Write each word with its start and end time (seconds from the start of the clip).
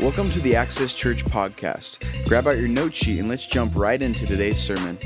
Welcome 0.00 0.30
to 0.30 0.40
the 0.40 0.56
Access 0.56 0.94
Church 0.94 1.24
podcast. 1.24 2.26
Grab 2.26 2.48
out 2.48 2.58
your 2.58 2.66
note 2.66 2.92
sheet 2.92 3.20
and 3.20 3.28
let's 3.28 3.46
jump 3.46 3.76
right 3.76 4.02
into 4.02 4.26
today's 4.26 4.60
sermon. 4.60 4.98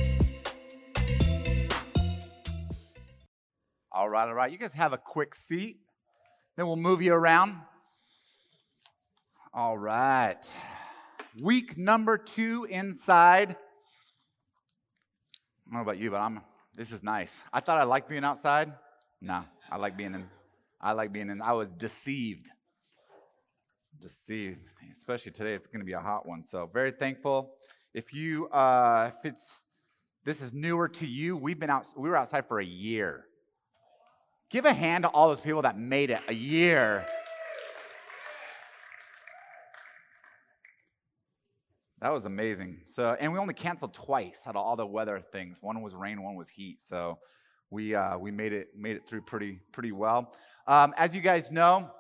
All 3.93 4.09
right, 4.09 4.27
all 4.27 4.35
right. 4.35 4.51
You 4.51 4.57
guys 4.57 4.73
have 4.73 4.95
a 4.95 4.99
quick 4.99 5.35
seat. 5.35 5.77
Then 6.57 6.67
we'll 6.67 6.77
move 6.77 7.03
you 7.03 7.13
around. 7.13 7.57
All 9.53 9.77
right. 9.77 10.39
Week 11.43 11.77
number 11.77 12.17
two 12.17 12.67
inside. 12.71 13.51
I 13.51 13.55
don't 15.67 15.75
know 15.75 15.81
about 15.83 15.99
you, 15.99 16.11
but 16.11 16.21
I'm 16.21 16.41
this 16.75 16.91
is 16.91 17.03
nice. 17.03 17.45
I 17.53 17.61
thought 17.61 17.79
I 17.79 17.85
liked 17.85 18.09
being 18.09 18.25
outside. 18.25 18.73
Nah, 19.21 19.45
I 19.71 19.77
like 19.77 19.97
being 19.97 20.15
in. 20.15 20.27
I 20.87 20.93
like 20.93 21.13
being 21.13 21.31
in. 21.31 21.43
I 21.43 21.53
was 21.53 21.73
deceived. 21.73 22.49
Deceived, 24.01 24.61
especially 24.93 25.33
today. 25.33 25.53
It's 25.53 25.67
going 25.67 25.81
to 25.81 25.85
be 25.85 25.95
a 25.95 26.01
hot 26.01 26.29
one. 26.29 26.45
So 26.45 26.71
very 26.73 26.93
thankful. 26.93 27.55
If 27.93 28.15
you, 28.15 28.47
uh, 28.51 29.11
if 29.13 29.25
it's 29.25 29.65
this 30.25 30.41
is 30.41 30.53
newer 30.53 30.87
to 30.91 31.05
you, 31.05 31.37
we've 31.37 31.59
been 31.59 31.71
out. 31.71 31.89
We 31.97 32.09
were 32.09 32.17
outside 32.17 32.47
for 32.47 32.61
a 32.61 32.65
year. 32.65 33.25
Give 34.49 34.65
a 34.65 34.73
hand 34.73 35.03
to 35.03 35.09
all 35.09 35.29
those 35.29 35.41
people 35.41 35.63
that 35.63 35.77
made 35.77 36.11
it 36.11 36.21
a 36.29 36.35
year. 36.35 37.05
That 42.01 42.13
was 42.13 42.27
amazing. 42.27 42.83
So, 42.85 43.17
and 43.19 43.33
we 43.33 43.41
only 43.41 43.55
canceled 43.55 43.93
twice 43.93 44.45
out 44.47 44.55
of 44.55 44.65
all 44.65 44.77
the 44.77 44.87
weather 44.87 45.21
things. 45.33 45.59
One 45.61 45.83
was 45.83 45.97
rain, 45.97 46.23
one 46.23 46.37
was 46.37 46.49
heat. 46.49 46.81
So, 46.81 47.19
we 47.71 47.95
uh, 47.95 48.19
we 48.19 48.31
made 48.31 48.53
it 48.53 48.69
made 48.77 48.97
it 48.97 49.07
through 49.07 49.23
pretty 49.23 49.61
pretty 49.73 49.93
well. 49.93 50.33
Um, 50.67 50.95
as 50.97 51.15
you 51.15 51.21
guys 51.21 51.51
know, 51.51 51.91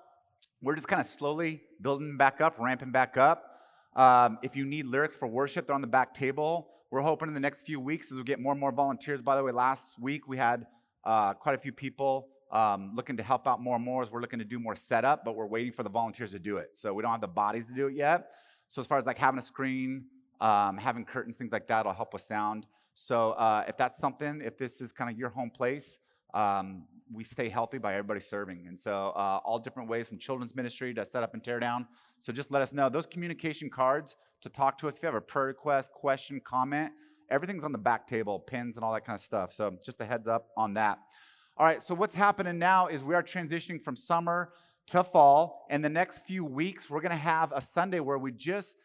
we're 0.62 0.74
just 0.74 0.88
kind 0.88 1.00
of 1.00 1.06
slowly 1.06 1.62
building 1.80 2.16
back 2.16 2.40
up, 2.40 2.56
ramping 2.58 2.92
back 2.92 3.16
up. 3.16 3.60
Um, 3.94 4.38
if 4.42 4.56
you 4.56 4.64
need 4.64 4.86
lyrics 4.86 5.14
for 5.14 5.26
worship, 5.26 5.66
they're 5.66 5.74
on 5.74 5.80
the 5.80 5.86
back 5.86 6.14
table. 6.14 6.68
We're 6.90 7.00
hoping 7.00 7.28
in 7.28 7.34
the 7.34 7.40
next 7.40 7.62
few 7.62 7.80
weeks 7.80 8.12
as 8.12 8.18
we 8.18 8.24
get 8.24 8.40
more 8.40 8.52
and 8.52 8.60
more 8.60 8.72
volunteers. 8.72 9.22
By 9.22 9.36
the 9.36 9.42
way, 9.42 9.52
last 9.52 9.98
week 10.00 10.28
we 10.28 10.36
had 10.36 10.66
uh, 11.04 11.34
quite 11.34 11.54
a 11.54 11.58
few 11.58 11.72
people 11.72 12.28
um, 12.52 12.92
looking 12.94 13.16
to 13.16 13.22
help 13.22 13.46
out 13.46 13.60
more 13.60 13.76
and 13.76 13.84
more 13.84 14.02
as 14.02 14.10
we're 14.10 14.20
looking 14.20 14.38
to 14.38 14.44
do 14.44 14.58
more 14.58 14.76
setup, 14.76 15.24
but 15.24 15.34
we're 15.34 15.46
waiting 15.46 15.72
for 15.72 15.82
the 15.82 15.88
volunteers 15.88 16.32
to 16.32 16.38
do 16.38 16.58
it. 16.58 16.70
So 16.74 16.94
we 16.94 17.02
don't 17.02 17.10
have 17.10 17.20
the 17.20 17.28
bodies 17.28 17.66
to 17.66 17.74
do 17.74 17.88
it 17.88 17.94
yet. 17.94 18.28
So 18.68 18.80
as 18.80 18.86
far 18.86 18.98
as 18.98 19.06
like 19.06 19.18
having 19.18 19.38
a 19.38 19.42
screen, 19.42 20.06
um, 20.40 20.78
having 20.78 21.04
curtains, 21.04 21.36
things 21.36 21.52
like 21.52 21.66
that, 21.68 21.86
will 21.86 21.92
help 21.92 22.12
with 22.12 22.22
sound. 22.22 22.66
So 22.98 23.32
uh, 23.32 23.62
if 23.68 23.76
that's 23.76 23.98
something, 23.98 24.40
if 24.42 24.56
this 24.56 24.80
is 24.80 24.90
kind 24.90 25.10
of 25.10 25.18
your 25.18 25.28
home 25.28 25.50
place, 25.50 25.98
um, 26.32 26.84
we 27.12 27.24
stay 27.24 27.50
healthy 27.50 27.76
by 27.76 27.92
everybody 27.92 28.20
serving. 28.20 28.64
And 28.66 28.78
so 28.78 29.12
uh, 29.14 29.38
all 29.44 29.58
different 29.58 29.90
ways 29.90 30.08
from 30.08 30.16
children's 30.18 30.56
ministry 30.56 30.94
to 30.94 31.04
set 31.04 31.22
up 31.22 31.34
and 31.34 31.44
tear 31.44 31.60
down. 31.60 31.86
So 32.20 32.32
just 32.32 32.50
let 32.50 32.62
us 32.62 32.72
know. 32.72 32.88
Those 32.88 33.06
communication 33.06 33.68
cards 33.68 34.16
to 34.40 34.48
talk 34.48 34.78
to 34.78 34.88
us 34.88 34.96
if 34.96 35.02
you 35.02 35.08
have 35.08 35.14
a 35.14 35.20
prayer 35.20 35.48
request, 35.48 35.92
question, 35.92 36.40
comment, 36.42 36.90
everything's 37.30 37.64
on 37.64 37.72
the 37.72 37.78
back 37.78 38.06
table, 38.06 38.40
pins 38.40 38.76
and 38.76 38.84
all 38.84 38.94
that 38.94 39.04
kind 39.04 39.18
of 39.18 39.22
stuff. 39.22 39.52
So 39.52 39.76
just 39.84 40.00
a 40.00 40.06
heads 40.06 40.26
up 40.26 40.48
on 40.56 40.72
that. 40.74 40.98
All 41.58 41.66
right, 41.66 41.82
so 41.82 41.94
what's 41.94 42.14
happening 42.14 42.58
now 42.58 42.86
is 42.86 43.04
we 43.04 43.14
are 43.14 43.22
transitioning 43.22 43.82
from 43.82 43.94
summer 43.94 44.52
to 44.86 45.04
fall. 45.04 45.66
And 45.68 45.84
the 45.84 45.90
next 45.90 46.20
few 46.20 46.46
weeks, 46.46 46.88
we're 46.88 47.02
going 47.02 47.10
to 47.10 47.16
have 47.18 47.52
a 47.54 47.60
Sunday 47.60 48.00
where 48.00 48.16
we 48.16 48.32
just, 48.32 48.78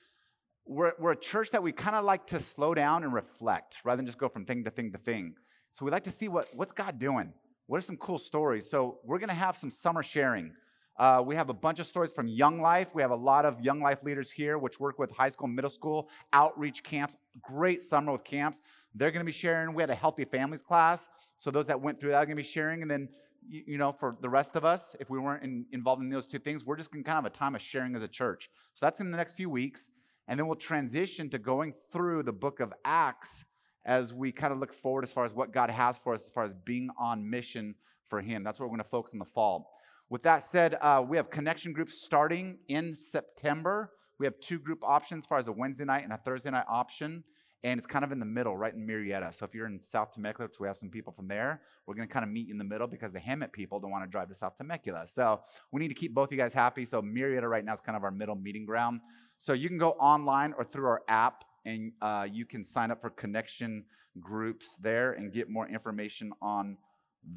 we're, 0.65 0.93
we're 0.99 1.11
a 1.11 1.19
church 1.19 1.51
that 1.51 1.63
we 1.63 1.71
kind 1.71 1.95
of 1.95 2.05
like 2.05 2.27
to 2.27 2.39
slow 2.39 2.73
down 2.73 3.03
and 3.03 3.13
reflect 3.13 3.77
rather 3.83 3.97
than 3.97 4.05
just 4.05 4.17
go 4.17 4.29
from 4.29 4.45
thing 4.45 4.63
to 4.63 4.69
thing 4.69 4.91
to 4.91 4.97
thing. 4.97 5.35
So 5.71 5.85
we 5.85 5.91
like 5.91 6.03
to 6.03 6.11
see 6.11 6.27
what, 6.27 6.49
what's 6.53 6.71
God 6.71 6.99
doing? 6.99 7.33
What 7.67 7.77
are 7.77 7.81
some 7.81 7.97
cool 7.97 8.17
stories? 8.17 8.69
So 8.69 8.99
we're 9.03 9.19
going 9.19 9.29
to 9.29 9.35
have 9.35 9.55
some 9.55 9.71
summer 9.71 10.03
sharing. 10.03 10.53
Uh, 10.99 11.23
we 11.25 11.35
have 11.35 11.49
a 11.49 11.53
bunch 11.53 11.79
of 11.79 11.87
stories 11.87 12.11
from 12.11 12.27
Young 12.27 12.61
Life. 12.61 12.89
We 12.93 13.01
have 13.01 13.11
a 13.11 13.15
lot 13.15 13.45
of 13.45 13.61
Young 13.61 13.79
Life 13.79 14.03
leaders 14.03 14.29
here, 14.29 14.57
which 14.57 14.79
work 14.79 14.99
with 14.99 15.09
high 15.11 15.29
school, 15.29 15.47
middle 15.47 15.69
school, 15.69 16.09
outreach 16.33 16.83
camps. 16.83 17.15
Great 17.41 17.81
summer 17.81 18.11
with 18.11 18.23
camps. 18.23 18.61
They're 18.93 19.11
going 19.11 19.25
to 19.25 19.25
be 19.25 19.31
sharing. 19.31 19.73
We 19.73 19.81
had 19.81 19.89
a 19.89 19.95
Healthy 19.95 20.25
Families 20.25 20.61
class. 20.61 21.09
So 21.37 21.49
those 21.49 21.67
that 21.67 21.79
went 21.79 21.99
through 21.99 22.11
that 22.11 22.17
are 22.17 22.25
going 22.25 22.37
to 22.37 22.43
be 22.43 22.47
sharing. 22.47 22.81
And 22.81 22.91
then 22.91 23.09
you 23.47 23.77
know, 23.77 23.91
for 23.91 24.17
the 24.21 24.29
rest 24.29 24.55
of 24.55 24.65
us, 24.65 24.95
if 24.99 25.09
we 25.09 25.19
weren't 25.19 25.43
in, 25.43 25.65
involved 25.71 26.01
in 26.01 26.09
those 26.09 26.27
two 26.27 26.39
things, 26.39 26.65
we're 26.65 26.75
just 26.75 26.93
in 26.93 27.03
kind 27.03 27.17
of 27.17 27.23
have 27.23 27.31
a 27.31 27.35
time 27.35 27.55
of 27.55 27.61
sharing 27.61 27.95
as 27.95 28.03
a 28.03 28.07
church. 28.07 28.49
So 28.73 28.85
that's 28.85 28.99
in 28.99 29.11
the 29.11 29.17
next 29.17 29.35
few 29.35 29.49
weeks. 29.49 29.89
And 30.31 30.39
then 30.39 30.47
we'll 30.47 30.55
transition 30.55 31.29
to 31.31 31.37
going 31.37 31.73
through 31.91 32.23
the 32.23 32.31
book 32.31 32.61
of 32.61 32.73
Acts 32.85 33.43
as 33.85 34.13
we 34.13 34.31
kind 34.31 34.53
of 34.53 34.59
look 34.59 34.71
forward 34.71 35.03
as 35.03 35.11
far 35.11 35.25
as 35.25 35.33
what 35.33 35.51
God 35.51 35.69
has 35.69 35.97
for 35.97 36.13
us, 36.13 36.23
as 36.23 36.31
far 36.31 36.45
as 36.45 36.55
being 36.55 36.89
on 36.97 37.29
mission 37.29 37.75
for 38.05 38.21
Him. 38.21 38.41
That's 38.41 38.57
what 38.57 38.67
we're 38.67 38.77
going 38.77 38.83
to 38.85 38.89
focus 38.89 39.11
in 39.11 39.19
the 39.19 39.25
fall. 39.25 39.73
With 40.09 40.23
that 40.23 40.41
said, 40.41 40.77
uh, 40.79 41.03
we 41.05 41.17
have 41.17 41.29
connection 41.29 41.73
groups 41.73 42.01
starting 42.01 42.59
in 42.69 42.95
September. 42.95 43.91
We 44.19 44.25
have 44.25 44.39
two 44.39 44.57
group 44.57 44.85
options 44.85 45.25
as 45.25 45.27
far 45.27 45.37
as 45.37 45.49
a 45.49 45.51
Wednesday 45.51 45.83
night 45.83 46.05
and 46.05 46.13
a 46.13 46.17
Thursday 46.17 46.49
night 46.49 46.65
option 46.69 47.25
and 47.63 47.77
it's 47.77 47.85
kind 47.85 48.03
of 48.03 48.11
in 48.11 48.19
the 48.19 48.25
middle, 48.25 48.57
right 48.57 48.73
in 48.73 48.87
Murrieta. 48.87 49.33
So 49.33 49.45
if 49.45 49.53
you're 49.53 49.67
in 49.67 49.81
South 49.81 50.11
Temecula, 50.11 50.47
which 50.47 50.59
we 50.59 50.67
have 50.67 50.77
some 50.77 50.89
people 50.89 51.13
from 51.13 51.27
there, 51.27 51.61
we're 51.85 51.93
going 51.93 52.07
to 52.07 52.13
kind 52.13 52.23
of 52.23 52.31
meet 52.31 52.49
in 52.49 52.57
the 52.57 52.63
middle 52.63 52.87
because 52.87 53.13
the 53.13 53.19
Hemet 53.19 53.51
people 53.51 53.79
don't 53.79 53.91
want 53.91 54.03
to 54.03 54.09
drive 54.09 54.29
to 54.29 54.35
South 54.35 54.57
Temecula. 54.57 55.05
So 55.05 55.41
we 55.71 55.79
need 55.79 55.89
to 55.89 55.93
keep 55.93 56.13
both 56.13 56.31
you 56.31 56.37
guys 56.37 56.53
happy. 56.53 56.85
So 56.85 57.01
Murrieta 57.01 57.47
right 57.47 57.63
now 57.63 57.73
is 57.73 57.79
kind 57.79 57.95
of 57.95 58.03
our 58.03 58.11
middle 58.11 58.35
meeting 58.35 58.65
ground. 58.65 59.01
So 59.41 59.53
you 59.53 59.69
can 59.69 59.79
go 59.79 59.93
online 59.93 60.53
or 60.55 60.63
through 60.63 60.85
our 60.85 61.01
app, 61.07 61.45
and 61.65 61.93
uh, 61.99 62.27
you 62.31 62.45
can 62.45 62.63
sign 62.63 62.91
up 62.91 63.01
for 63.01 63.09
connection 63.09 63.85
groups 64.19 64.75
there 64.79 65.13
and 65.13 65.33
get 65.33 65.49
more 65.49 65.67
information 65.67 66.31
on 66.43 66.77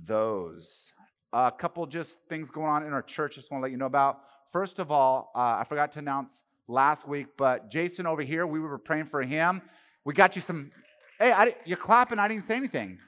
those. 0.07 0.93
A 1.33 1.51
couple 1.51 1.87
just 1.87 2.19
things 2.29 2.51
going 2.51 2.67
on 2.67 2.85
in 2.85 2.93
our 2.93 3.01
church. 3.01 3.37
Just 3.37 3.51
want 3.51 3.63
to 3.63 3.63
let 3.63 3.71
you 3.73 3.79
know 3.79 3.87
about. 3.87 4.21
First 4.53 4.81
of 4.81 4.91
all, 4.91 5.33
uh, 5.35 5.57
I 5.61 5.65
forgot 5.67 5.93
to 5.93 6.01
announce 6.01 6.43
last 6.69 7.09
week, 7.09 7.29
but 7.39 7.71
Jason 7.71 8.07
over 8.07 8.21
here, 8.21 8.47
we 8.47 8.61
were 8.61 8.77
praying 8.77 9.07
for 9.07 9.23
him. 9.23 9.63
We 10.05 10.13
got 10.13 10.37
you 10.37 10.43
some, 10.43 10.73
hey, 11.19 11.33
I, 11.33 11.55
you're 11.65 11.79
clapping, 11.79 12.19
I 12.19 12.29
didn't 12.29 12.45
say 12.45 12.57
anything. 12.57 12.99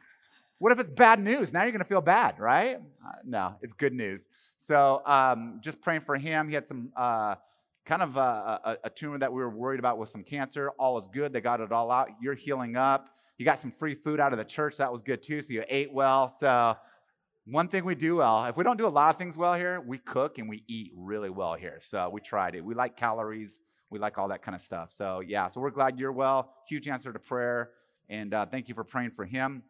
What 0.56 0.72
if 0.72 0.78
it's 0.78 0.88
bad 0.88 1.20
news? 1.20 1.52
Now 1.52 1.64
you're 1.64 1.72
going 1.72 1.80
to 1.80 1.84
feel 1.84 2.00
bad, 2.00 2.40
right? 2.40 2.76
Uh, 3.06 3.12
no, 3.26 3.56
it's 3.60 3.74
good 3.74 3.92
news. 3.92 4.26
So 4.56 5.02
um, 5.04 5.60
just 5.62 5.82
praying 5.82 6.00
for 6.00 6.16
him. 6.16 6.48
He 6.48 6.54
had 6.54 6.64
some 6.64 6.92
uh, 6.96 7.34
kind 7.86 8.02
of 8.02 8.16
a, 8.16 8.20
a, 8.20 8.76
a, 8.84 8.91
tumor 8.91 9.16
that 9.19 9.32
we 9.32 9.41
were 9.41 9.48
worried 9.48 9.78
about 9.78 9.97
with 9.97 10.08
some 10.08 10.24
cancer. 10.24 10.70
All 10.70 10.98
is 10.98 11.06
good. 11.06 11.32
They 11.32 11.41
got 11.41 11.60
it 11.60 11.70
all 11.70 11.91
out. 11.91 12.08
You're 12.20 12.34
healing 12.34 12.76
up. 12.76 13.08
You 13.38 13.44
got 13.44 13.58
some 13.58 13.70
free 13.70 13.94
food 13.94 14.19
out 14.19 14.32
of 14.32 14.38
the 14.38 14.44
church. 14.44 14.76
That 14.78 14.91
was 14.91 15.02
good 15.02 15.22
too. 15.22 15.41
So 15.41 15.52
you 15.52 15.64
ate 15.69 15.92
well. 15.92 16.28
So 16.28 16.76
one 17.44 17.69
thing 17.69 17.84
we 17.84 17.94
do 17.94 18.16
well, 18.16 18.44
if 18.47 18.56
we 18.56 18.64
don't 18.64 18.76
do 18.76 18.86
a 18.86 18.88
lot 18.88 19.10
of 19.10 19.19
things 19.19 19.36
well 19.36 19.54
here, 19.54 19.80
we 19.80 19.98
cook 19.98 20.38
and 20.38 20.48
we 20.48 20.64
eat 20.66 20.91
really 20.97 21.30
well 21.30 21.54
here. 21.54 21.78
So 21.80 22.10
we 22.10 22.20
tried 22.20 22.56
it. 22.56 22.64
We 22.64 22.74
like 22.74 22.97
calories. 22.97 23.60
We 23.88 24.00
like 24.00 24.18
all 24.18 24.28
that 24.28 24.42
kind 24.42 24.56
of 24.56 24.60
stuff. 24.60 24.91
So, 24.91 25.20
yeah, 25.20 25.47
so 25.47 25.60
we're 25.60 25.70
glad 25.70 25.98
you're 25.98 26.12
well. 26.12 26.54
Huge 26.68 26.88
answer 26.88 27.12
to 27.12 27.18
prayer. 27.20 27.70
And 28.08 28.34
uh, 28.34 28.47
thank 28.47 28.68
you 28.68 28.74
for 28.74 28.82
praying 28.82 29.12
for 29.12 29.24
him. 29.24 29.62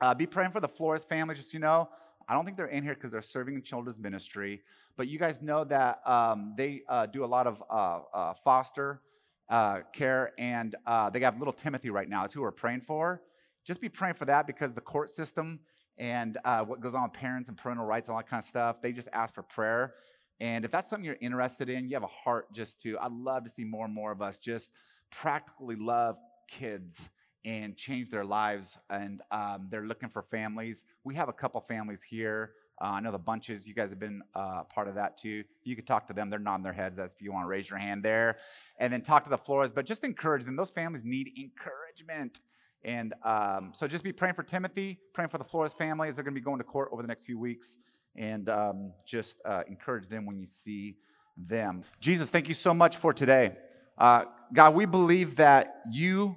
Uh, 0.00 0.14
be 0.14 0.26
praying 0.26 0.50
for 0.50 0.58
the 0.58 0.68
Flores 0.68 1.04
family, 1.04 1.36
just 1.36 1.54
you 1.54 1.60
know. 1.60 1.88
I 2.32 2.34
don't 2.34 2.46
think 2.46 2.56
they're 2.56 2.68
in 2.68 2.82
here 2.82 2.94
because 2.94 3.10
they're 3.10 3.20
serving 3.20 3.56
in 3.56 3.62
children's 3.62 3.98
ministry, 3.98 4.62
but 4.96 5.06
you 5.06 5.18
guys 5.18 5.42
know 5.42 5.64
that 5.64 6.00
um, 6.08 6.54
they 6.56 6.80
uh, 6.88 7.04
do 7.04 7.26
a 7.26 7.26
lot 7.26 7.46
of 7.46 7.62
uh, 7.68 7.98
uh, 8.14 8.32
foster 8.42 9.02
uh, 9.50 9.80
care, 9.92 10.32
and 10.38 10.74
they 11.12 11.20
got 11.20 11.38
little 11.38 11.52
Timothy 11.52 11.90
right 11.90 12.08
now. 12.08 12.22
That's 12.22 12.32
who 12.32 12.40
we're 12.40 12.50
praying 12.50 12.80
for. 12.80 13.20
Just 13.66 13.82
be 13.82 13.90
praying 13.90 14.14
for 14.14 14.24
that 14.24 14.46
because 14.46 14.72
the 14.72 14.80
court 14.80 15.10
system 15.10 15.60
and 15.98 16.38
what 16.64 16.80
goes 16.80 16.94
on 16.94 17.02
with 17.02 17.12
parents 17.12 17.50
and 17.50 17.58
parental 17.58 17.84
rights 17.84 18.08
and 18.08 18.14
all 18.14 18.20
that 18.22 18.30
kind 18.30 18.42
of 18.42 18.48
stuff, 18.48 18.80
they 18.80 18.92
just 18.92 19.08
ask 19.12 19.34
for 19.34 19.42
prayer. 19.42 19.92
And 20.40 20.64
if 20.64 20.70
that's 20.70 20.88
something 20.88 21.04
you're 21.04 21.18
interested 21.20 21.68
in, 21.68 21.86
you 21.86 21.96
have 21.96 22.02
a 22.02 22.06
heart 22.06 22.50
just 22.54 22.80
to, 22.84 22.98
I'd 22.98 23.12
love 23.12 23.44
to 23.44 23.50
see 23.50 23.64
more 23.64 23.84
and 23.84 23.92
more 23.92 24.10
of 24.10 24.22
us 24.22 24.38
just 24.38 24.72
practically 25.10 25.76
love 25.76 26.16
kids 26.48 27.10
and 27.44 27.76
change 27.76 28.10
their 28.10 28.24
lives. 28.24 28.78
And 28.90 29.20
um, 29.30 29.68
they're 29.70 29.86
looking 29.86 30.08
for 30.08 30.22
families. 30.22 30.84
We 31.04 31.14
have 31.16 31.28
a 31.28 31.32
couple 31.32 31.60
families 31.60 32.02
here. 32.02 32.52
Uh, 32.80 32.86
I 32.86 33.00
know 33.00 33.12
the 33.12 33.18
bunches, 33.18 33.68
you 33.68 33.74
guys 33.74 33.90
have 33.90 34.00
been 34.00 34.22
uh, 34.34 34.64
part 34.64 34.88
of 34.88 34.94
that 34.96 35.16
too. 35.18 35.44
You 35.62 35.76
could 35.76 35.86
talk 35.86 36.06
to 36.08 36.12
them. 36.12 36.30
They're 36.30 36.38
nodding 36.38 36.64
their 36.64 36.72
heads. 36.72 36.96
That's 36.96 37.14
if 37.14 37.22
you 37.22 37.32
want 37.32 37.44
to 37.44 37.48
raise 37.48 37.68
your 37.70 37.78
hand 37.78 38.02
there. 38.02 38.38
And 38.78 38.92
then 38.92 39.02
talk 39.02 39.24
to 39.24 39.30
the 39.30 39.38
Flores, 39.38 39.72
but 39.72 39.86
just 39.86 40.02
encourage 40.04 40.44
them. 40.44 40.56
Those 40.56 40.70
families 40.70 41.04
need 41.04 41.30
encouragement. 41.38 42.40
And 42.84 43.14
um, 43.24 43.72
so 43.72 43.86
just 43.86 44.02
be 44.02 44.12
praying 44.12 44.34
for 44.34 44.42
Timothy, 44.42 44.98
praying 45.12 45.28
for 45.28 45.38
the 45.38 45.44
Flores 45.44 45.74
families. 45.74 46.16
They're 46.16 46.24
going 46.24 46.34
to 46.34 46.40
be 46.40 46.44
going 46.44 46.58
to 46.58 46.64
court 46.64 46.88
over 46.92 47.02
the 47.02 47.08
next 47.08 47.24
few 47.24 47.38
weeks 47.38 47.76
and 48.16 48.48
um, 48.48 48.92
just 49.06 49.38
uh, 49.44 49.62
encourage 49.68 50.08
them 50.08 50.26
when 50.26 50.38
you 50.38 50.46
see 50.46 50.96
them. 51.36 51.84
Jesus, 52.00 52.30
thank 52.30 52.48
you 52.48 52.54
so 52.54 52.74
much 52.74 52.96
for 52.96 53.12
today. 53.12 53.56
Uh, 53.96 54.24
God, 54.52 54.74
we 54.74 54.86
believe 54.86 55.36
that 55.36 55.82
you 55.90 56.36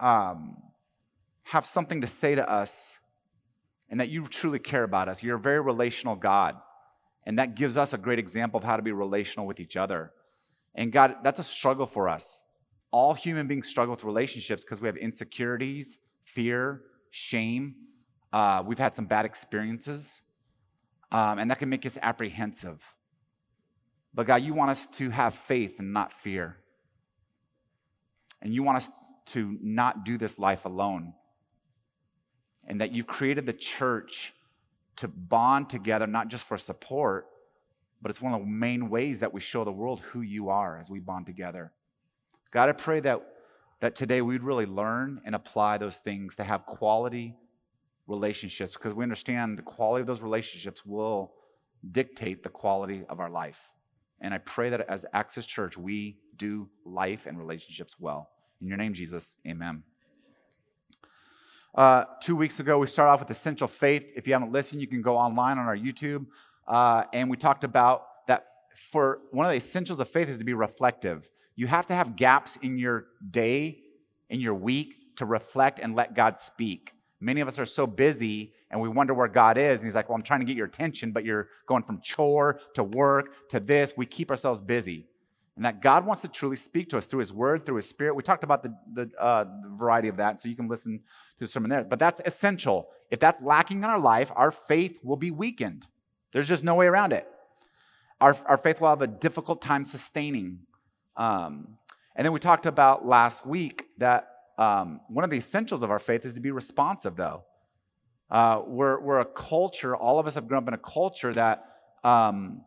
um, 0.00 0.56
have 1.44 1.64
something 1.64 2.00
to 2.00 2.06
say 2.06 2.34
to 2.34 2.48
us 2.48 2.98
and 3.90 4.00
that 4.00 4.10
you 4.10 4.26
truly 4.26 4.58
care 4.58 4.84
about 4.84 5.08
us. 5.08 5.22
You're 5.22 5.36
a 5.36 5.40
very 5.40 5.60
relational 5.60 6.14
God, 6.14 6.56
and 7.24 7.38
that 7.38 7.54
gives 7.54 7.76
us 7.76 7.92
a 7.92 7.98
great 7.98 8.18
example 8.18 8.58
of 8.58 8.64
how 8.64 8.76
to 8.76 8.82
be 8.82 8.92
relational 8.92 9.46
with 9.46 9.60
each 9.60 9.76
other. 9.76 10.12
And 10.74 10.92
God, 10.92 11.16
that's 11.24 11.40
a 11.40 11.44
struggle 11.44 11.86
for 11.86 12.08
us. 12.08 12.44
All 12.90 13.14
human 13.14 13.48
beings 13.48 13.68
struggle 13.68 13.94
with 13.94 14.04
relationships 14.04 14.64
because 14.64 14.80
we 14.80 14.86
have 14.86 14.96
insecurities, 14.96 15.98
fear, 16.22 16.82
shame. 17.10 17.74
Uh, 18.32 18.62
we've 18.64 18.78
had 18.78 18.94
some 18.94 19.06
bad 19.06 19.24
experiences. 19.24 20.22
Um, 21.10 21.38
and 21.38 21.50
that 21.50 21.58
can 21.58 21.68
make 21.68 21.86
us 21.86 21.98
apprehensive. 22.00 22.94
But 24.14 24.26
God, 24.26 24.42
you 24.42 24.54
want 24.54 24.70
us 24.70 24.86
to 24.98 25.10
have 25.10 25.34
faith 25.34 25.78
and 25.78 25.92
not 25.92 26.12
fear. 26.12 26.58
And 28.40 28.54
you 28.54 28.62
want 28.62 28.78
us 28.78 28.90
to 29.32 29.58
not 29.62 30.04
do 30.04 30.18
this 30.18 30.38
life 30.38 30.64
alone. 30.64 31.14
And 32.66 32.80
that 32.80 32.92
you've 32.92 33.06
created 33.06 33.46
the 33.46 33.52
church 33.52 34.34
to 34.96 35.08
bond 35.08 35.70
together, 35.70 36.06
not 36.06 36.28
just 36.28 36.44
for 36.44 36.58
support, 36.58 37.26
but 38.02 38.10
it's 38.10 38.20
one 38.20 38.32
of 38.32 38.40
the 38.40 38.46
main 38.46 38.90
ways 38.90 39.20
that 39.20 39.32
we 39.32 39.40
show 39.40 39.64
the 39.64 39.72
world 39.72 40.00
who 40.12 40.20
you 40.20 40.48
are 40.48 40.78
as 40.78 40.90
we 40.90 41.00
bond 41.00 41.26
together. 41.26 41.72
God, 42.50 42.68
I 42.68 42.72
pray 42.72 43.00
that, 43.00 43.22
that 43.80 43.94
today 43.94 44.22
we'd 44.22 44.42
really 44.42 44.66
learn 44.66 45.20
and 45.24 45.34
apply 45.34 45.78
those 45.78 45.96
things 45.96 46.36
to 46.36 46.44
have 46.44 46.66
quality 46.66 47.36
relationships 48.06 48.72
because 48.72 48.94
we 48.94 49.02
understand 49.02 49.58
the 49.58 49.62
quality 49.62 50.00
of 50.00 50.06
those 50.06 50.22
relationships 50.22 50.84
will 50.84 51.32
dictate 51.90 52.42
the 52.42 52.48
quality 52.48 53.04
of 53.08 53.20
our 53.20 53.30
life. 53.30 53.72
And 54.20 54.34
I 54.34 54.38
pray 54.38 54.70
that 54.70 54.80
as 54.88 55.06
Access 55.12 55.46
Church, 55.46 55.76
we 55.76 56.18
do 56.36 56.68
life 56.84 57.26
and 57.26 57.38
relationships 57.38 57.96
well. 57.98 58.30
In 58.60 58.66
your 58.66 58.76
name, 58.76 58.92
Jesus, 58.92 59.36
amen. 59.46 59.84
Uh, 61.74 62.04
two 62.20 62.34
weeks 62.34 62.58
ago, 62.58 62.78
we 62.78 62.88
started 62.88 63.12
off 63.12 63.20
with 63.20 63.30
essential 63.30 63.68
faith. 63.68 64.10
If 64.16 64.26
you 64.26 64.32
haven't 64.32 64.50
listened, 64.50 64.80
you 64.80 64.88
can 64.88 65.00
go 65.00 65.16
online 65.16 65.58
on 65.58 65.66
our 65.66 65.76
YouTube. 65.76 66.26
Uh, 66.66 67.04
and 67.12 67.30
we 67.30 67.36
talked 67.36 67.62
about 67.62 68.02
that 68.26 68.46
for 68.74 69.20
one 69.30 69.46
of 69.46 69.52
the 69.52 69.56
essentials 69.56 70.00
of 70.00 70.08
faith 70.08 70.28
is 70.28 70.38
to 70.38 70.44
be 70.44 70.54
reflective. 70.54 71.30
You 71.54 71.68
have 71.68 71.86
to 71.86 71.94
have 71.94 72.16
gaps 72.16 72.58
in 72.62 72.78
your 72.78 73.06
day, 73.30 73.78
in 74.28 74.40
your 74.40 74.54
week, 74.54 74.94
to 75.16 75.24
reflect 75.24 75.78
and 75.78 75.94
let 75.94 76.14
God 76.14 76.36
speak. 76.36 76.92
Many 77.20 77.40
of 77.40 77.48
us 77.48 77.58
are 77.58 77.66
so 77.66 77.86
busy 77.86 78.54
and 78.70 78.80
we 78.80 78.88
wonder 78.88 79.14
where 79.14 79.28
God 79.28 79.58
is. 79.58 79.80
And 79.80 79.86
He's 79.86 79.94
like, 79.94 80.08
Well, 80.08 80.16
I'm 80.16 80.22
trying 80.22 80.40
to 80.40 80.46
get 80.46 80.56
your 80.56 80.66
attention, 80.66 81.12
but 81.12 81.24
you're 81.24 81.48
going 81.66 81.82
from 81.82 82.00
chore 82.00 82.60
to 82.74 82.84
work 82.84 83.48
to 83.48 83.60
this. 83.60 83.94
We 83.96 84.06
keep 84.06 84.30
ourselves 84.30 84.60
busy. 84.60 85.07
And 85.58 85.64
that 85.64 85.82
God 85.82 86.06
wants 86.06 86.22
to 86.22 86.28
truly 86.28 86.54
speak 86.54 86.88
to 86.90 86.98
us 86.98 87.06
through 87.06 87.18
His 87.18 87.32
Word, 87.32 87.66
through 87.66 87.74
His 87.74 87.88
Spirit. 87.88 88.14
We 88.14 88.22
talked 88.22 88.44
about 88.44 88.62
the, 88.62 88.76
the, 88.94 89.10
uh, 89.18 89.44
variety 89.72 90.06
of 90.06 90.18
that, 90.18 90.40
so 90.40 90.48
you 90.48 90.54
can 90.54 90.68
listen 90.68 91.00
to 91.00 91.44
the 91.44 91.48
sermon 91.48 91.68
there. 91.68 91.82
But 91.82 91.98
that's 91.98 92.20
essential. 92.24 92.90
If 93.10 93.18
that's 93.18 93.42
lacking 93.42 93.78
in 93.78 93.84
our 93.84 93.98
life, 93.98 94.30
our 94.36 94.52
faith 94.52 95.00
will 95.02 95.16
be 95.16 95.32
weakened. 95.32 95.88
There's 96.32 96.46
just 96.46 96.62
no 96.62 96.76
way 96.76 96.86
around 96.86 97.12
it. 97.12 97.26
Our, 98.20 98.36
our 98.46 98.56
faith 98.56 98.80
will 98.80 98.90
have 98.90 99.02
a 99.02 99.08
difficult 99.08 99.60
time 99.60 99.84
sustaining. 99.84 100.60
Um, 101.16 101.76
and 102.14 102.24
then 102.24 102.32
we 102.32 102.38
talked 102.38 102.66
about 102.66 103.04
last 103.04 103.44
week 103.44 103.86
that 103.98 104.28
um, 104.58 105.00
one 105.08 105.24
of 105.24 105.30
the 105.30 105.38
essentials 105.38 105.82
of 105.82 105.90
our 105.90 105.98
faith 105.98 106.24
is 106.24 106.34
to 106.34 106.40
be 106.40 106.52
responsive, 106.52 107.16
though. 107.16 107.42
Uh, 108.30 108.62
we're, 108.64 109.00
we're 109.00 109.18
a 109.18 109.24
culture, 109.24 109.96
all 109.96 110.20
of 110.20 110.28
us 110.28 110.34
have 110.34 110.46
grown 110.46 110.62
up 110.62 110.68
in 110.68 110.74
a 110.74 110.78
culture 110.78 111.32
that, 111.32 111.64
um, 112.04 112.60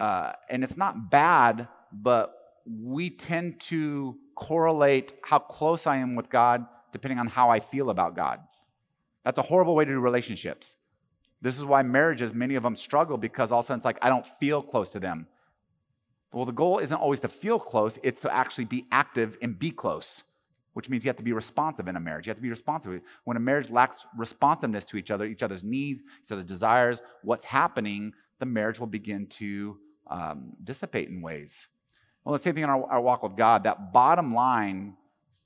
uh, 0.00 0.32
and 0.50 0.64
it's 0.64 0.76
not 0.76 1.08
bad, 1.08 1.68
but 1.92 2.34
we 2.64 3.10
tend 3.10 3.60
to 3.60 4.16
correlate 4.34 5.12
how 5.22 5.38
close 5.38 5.86
I 5.86 5.96
am 5.96 6.14
with 6.14 6.30
God 6.30 6.66
depending 6.92 7.18
on 7.18 7.26
how 7.26 7.50
I 7.50 7.60
feel 7.60 7.90
about 7.90 8.14
God. 8.14 8.40
That's 9.24 9.38
a 9.38 9.42
horrible 9.42 9.74
way 9.74 9.84
to 9.84 9.90
do 9.90 10.00
relationships. 10.00 10.76
This 11.40 11.58
is 11.58 11.64
why 11.64 11.82
marriages, 11.82 12.34
many 12.34 12.54
of 12.54 12.62
them 12.62 12.76
struggle 12.76 13.16
because 13.16 13.50
all 13.50 13.60
of 13.60 13.64
a 13.64 13.66
sudden 13.66 13.78
it's 13.78 13.84
like, 13.84 13.98
I 14.02 14.08
don't 14.08 14.26
feel 14.26 14.62
close 14.62 14.92
to 14.92 15.00
them. 15.00 15.26
Well, 16.32 16.44
the 16.44 16.52
goal 16.52 16.78
isn't 16.78 16.96
always 16.96 17.20
to 17.20 17.28
feel 17.28 17.58
close, 17.58 17.98
it's 18.02 18.20
to 18.20 18.32
actually 18.32 18.64
be 18.64 18.86
active 18.90 19.36
and 19.42 19.58
be 19.58 19.70
close 19.70 20.22
which 20.74 20.88
means 20.88 21.04
you 21.04 21.08
have 21.08 21.16
to 21.16 21.22
be 21.22 21.32
responsive 21.32 21.88
in 21.88 21.96
a 21.96 22.00
marriage. 22.00 22.26
You 22.26 22.30
have 22.30 22.38
to 22.38 22.42
be 22.42 22.50
responsive. 22.50 23.00
When 23.24 23.36
a 23.36 23.40
marriage 23.40 23.70
lacks 23.70 24.06
responsiveness 24.16 24.84
to 24.86 24.96
each 24.96 25.10
other, 25.10 25.24
each 25.24 25.42
other's 25.42 25.62
needs, 25.62 26.02
each 26.24 26.32
other's 26.32 26.46
desires, 26.46 27.02
what's 27.22 27.44
happening, 27.44 28.14
the 28.38 28.46
marriage 28.46 28.80
will 28.80 28.86
begin 28.86 29.26
to 29.26 29.78
um, 30.06 30.52
dissipate 30.62 31.08
in 31.08 31.20
ways. 31.20 31.68
Well, 32.24 32.32
the 32.32 32.38
same 32.38 32.54
thing 32.54 32.64
in 32.64 32.70
our, 32.70 32.84
our 32.90 33.00
walk 33.00 33.22
with 33.22 33.36
God. 33.36 33.64
That 33.64 33.92
bottom 33.92 34.34
line, 34.34 34.94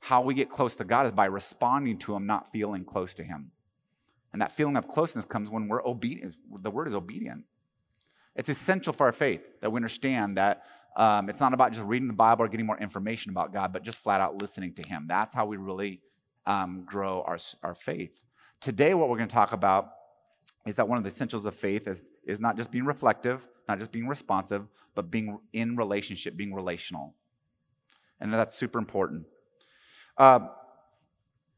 how 0.00 0.22
we 0.22 0.34
get 0.34 0.50
close 0.50 0.76
to 0.76 0.84
God 0.84 1.06
is 1.06 1.12
by 1.12 1.26
responding 1.26 1.98
to 2.00 2.14
Him, 2.14 2.26
not 2.26 2.52
feeling 2.52 2.84
close 2.84 3.14
to 3.14 3.24
Him. 3.24 3.52
And 4.32 4.42
that 4.42 4.52
feeling 4.52 4.76
of 4.76 4.86
closeness 4.86 5.24
comes 5.24 5.48
when 5.48 5.68
we're 5.68 5.84
obedient. 5.86 6.36
The 6.60 6.70
word 6.70 6.88
is 6.88 6.94
obedient. 6.94 7.44
It's 8.34 8.50
essential 8.50 8.92
for 8.92 9.06
our 9.06 9.12
faith 9.12 9.40
that 9.62 9.70
we 9.70 9.78
understand 9.78 10.36
that 10.36 10.62
um, 10.96 11.30
it's 11.30 11.40
not 11.40 11.54
about 11.54 11.72
just 11.72 11.86
reading 11.86 12.08
the 12.08 12.14
Bible 12.14 12.44
or 12.44 12.48
getting 12.48 12.66
more 12.66 12.78
information 12.78 13.30
about 13.30 13.52
God, 13.52 13.72
but 13.72 13.82
just 13.82 13.98
flat 13.98 14.20
out 14.20 14.40
listening 14.40 14.74
to 14.74 14.86
Him. 14.86 15.06
That's 15.08 15.34
how 15.34 15.46
we 15.46 15.56
really 15.56 16.00
um, 16.46 16.84
grow 16.84 17.22
our, 17.22 17.38
our 17.62 17.74
faith. 17.74 18.22
Today, 18.60 18.94
what 18.94 19.08
we're 19.08 19.16
going 19.16 19.28
to 19.28 19.34
talk 19.34 19.52
about 19.52 19.90
is 20.66 20.76
that 20.76 20.88
one 20.88 20.98
of 20.98 21.04
the 21.04 21.08
essentials 21.08 21.46
of 21.46 21.54
faith 21.54 21.86
is, 21.86 22.04
is 22.26 22.40
not 22.40 22.56
just 22.56 22.70
being 22.70 22.84
reflective, 22.84 23.46
not 23.68 23.78
just 23.78 23.92
being 23.92 24.08
responsive, 24.08 24.66
but 24.94 25.10
being 25.10 25.38
in 25.52 25.76
relationship, 25.76 26.36
being 26.36 26.52
relational. 26.52 27.14
And 28.20 28.32
that's 28.32 28.54
super 28.54 28.78
important. 28.78 29.26
Uh, 30.18 30.40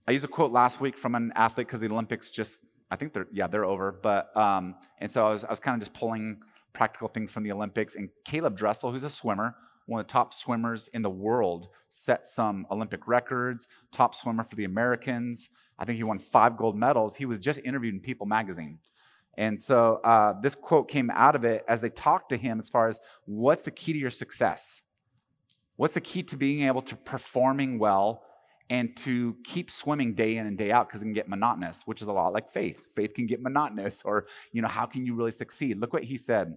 I 0.06 0.12
used 0.12 0.24
a 0.24 0.28
quote 0.28 0.52
last 0.52 0.80
week 0.80 0.96
from 0.96 1.14
an 1.14 1.32
athlete 1.34 1.66
because 1.66 1.80
the 1.80 1.88
Olympics 1.88 2.30
just, 2.30 2.60
I 2.90 2.96
think 2.96 3.12
they're, 3.12 3.28
yeah, 3.32 3.46
they're 3.46 3.64
over. 3.64 3.92
But, 3.92 4.36
um, 4.36 4.74
and 4.98 5.10
so 5.10 5.26
I 5.26 5.30
was, 5.30 5.44
I 5.44 5.50
was 5.50 5.60
kind 5.60 5.74
of 5.74 5.80
just 5.80 5.94
pulling 5.94 6.40
practical 6.72 7.08
things 7.08 7.30
from 7.30 7.44
the 7.44 7.52
Olympics. 7.52 7.94
And 7.94 8.08
Caleb 8.24 8.56
Dressel, 8.56 8.92
who's 8.92 9.04
a 9.04 9.10
swimmer, 9.10 9.54
one 9.86 10.00
of 10.00 10.06
the 10.06 10.12
top 10.12 10.34
swimmers 10.34 10.88
in 10.92 11.02
the 11.02 11.10
world, 11.10 11.68
set 11.88 12.26
some 12.26 12.66
Olympic 12.70 13.08
records, 13.08 13.68
top 13.92 14.14
swimmer 14.14 14.44
for 14.44 14.54
the 14.54 14.64
Americans. 14.64 15.48
I 15.78 15.84
think 15.84 15.96
he 15.96 16.04
won 16.04 16.18
five 16.18 16.56
gold 16.56 16.76
medals. 16.76 17.16
He 17.16 17.24
was 17.24 17.38
just 17.38 17.60
interviewed 17.64 17.94
in 17.94 18.00
People 18.00 18.26
magazine. 18.26 18.80
And 19.36 19.58
so 19.58 20.00
uh, 20.02 20.34
this 20.40 20.54
quote 20.54 20.88
came 20.88 21.10
out 21.10 21.36
of 21.36 21.44
it 21.44 21.64
as 21.68 21.80
they 21.80 21.90
talked 21.90 22.30
to 22.30 22.36
him 22.36 22.58
as 22.58 22.68
far 22.68 22.88
as 22.88 23.00
what's 23.24 23.62
the 23.62 23.70
key 23.70 23.92
to 23.92 23.98
your 23.98 24.10
success? 24.10 24.82
What's 25.76 25.94
the 25.94 26.00
key 26.00 26.24
to 26.24 26.36
being 26.36 26.66
able 26.66 26.82
to 26.82 26.96
performing 26.96 27.78
well 27.78 28.24
and 28.70 28.96
to 28.96 29.36
keep 29.44 29.70
swimming 29.70 30.14
day 30.14 30.36
in 30.36 30.46
and 30.46 30.58
day 30.58 30.70
out 30.70 30.88
because 30.88 31.02
it 31.02 31.06
can 31.06 31.12
get 31.12 31.28
monotonous, 31.28 31.82
which 31.86 32.02
is 32.02 32.08
a 32.08 32.12
lot 32.12 32.32
like 32.32 32.48
faith. 32.48 32.88
Faith 32.94 33.14
can 33.14 33.26
get 33.26 33.40
monotonous, 33.40 34.02
or, 34.04 34.26
you 34.52 34.60
know, 34.60 34.68
how 34.68 34.84
can 34.84 35.06
you 35.06 35.14
really 35.14 35.30
succeed? 35.30 35.80
Look 35.80 35.92
what 35.92 36.04
he 36.04 36.16
said. 36.16 36.56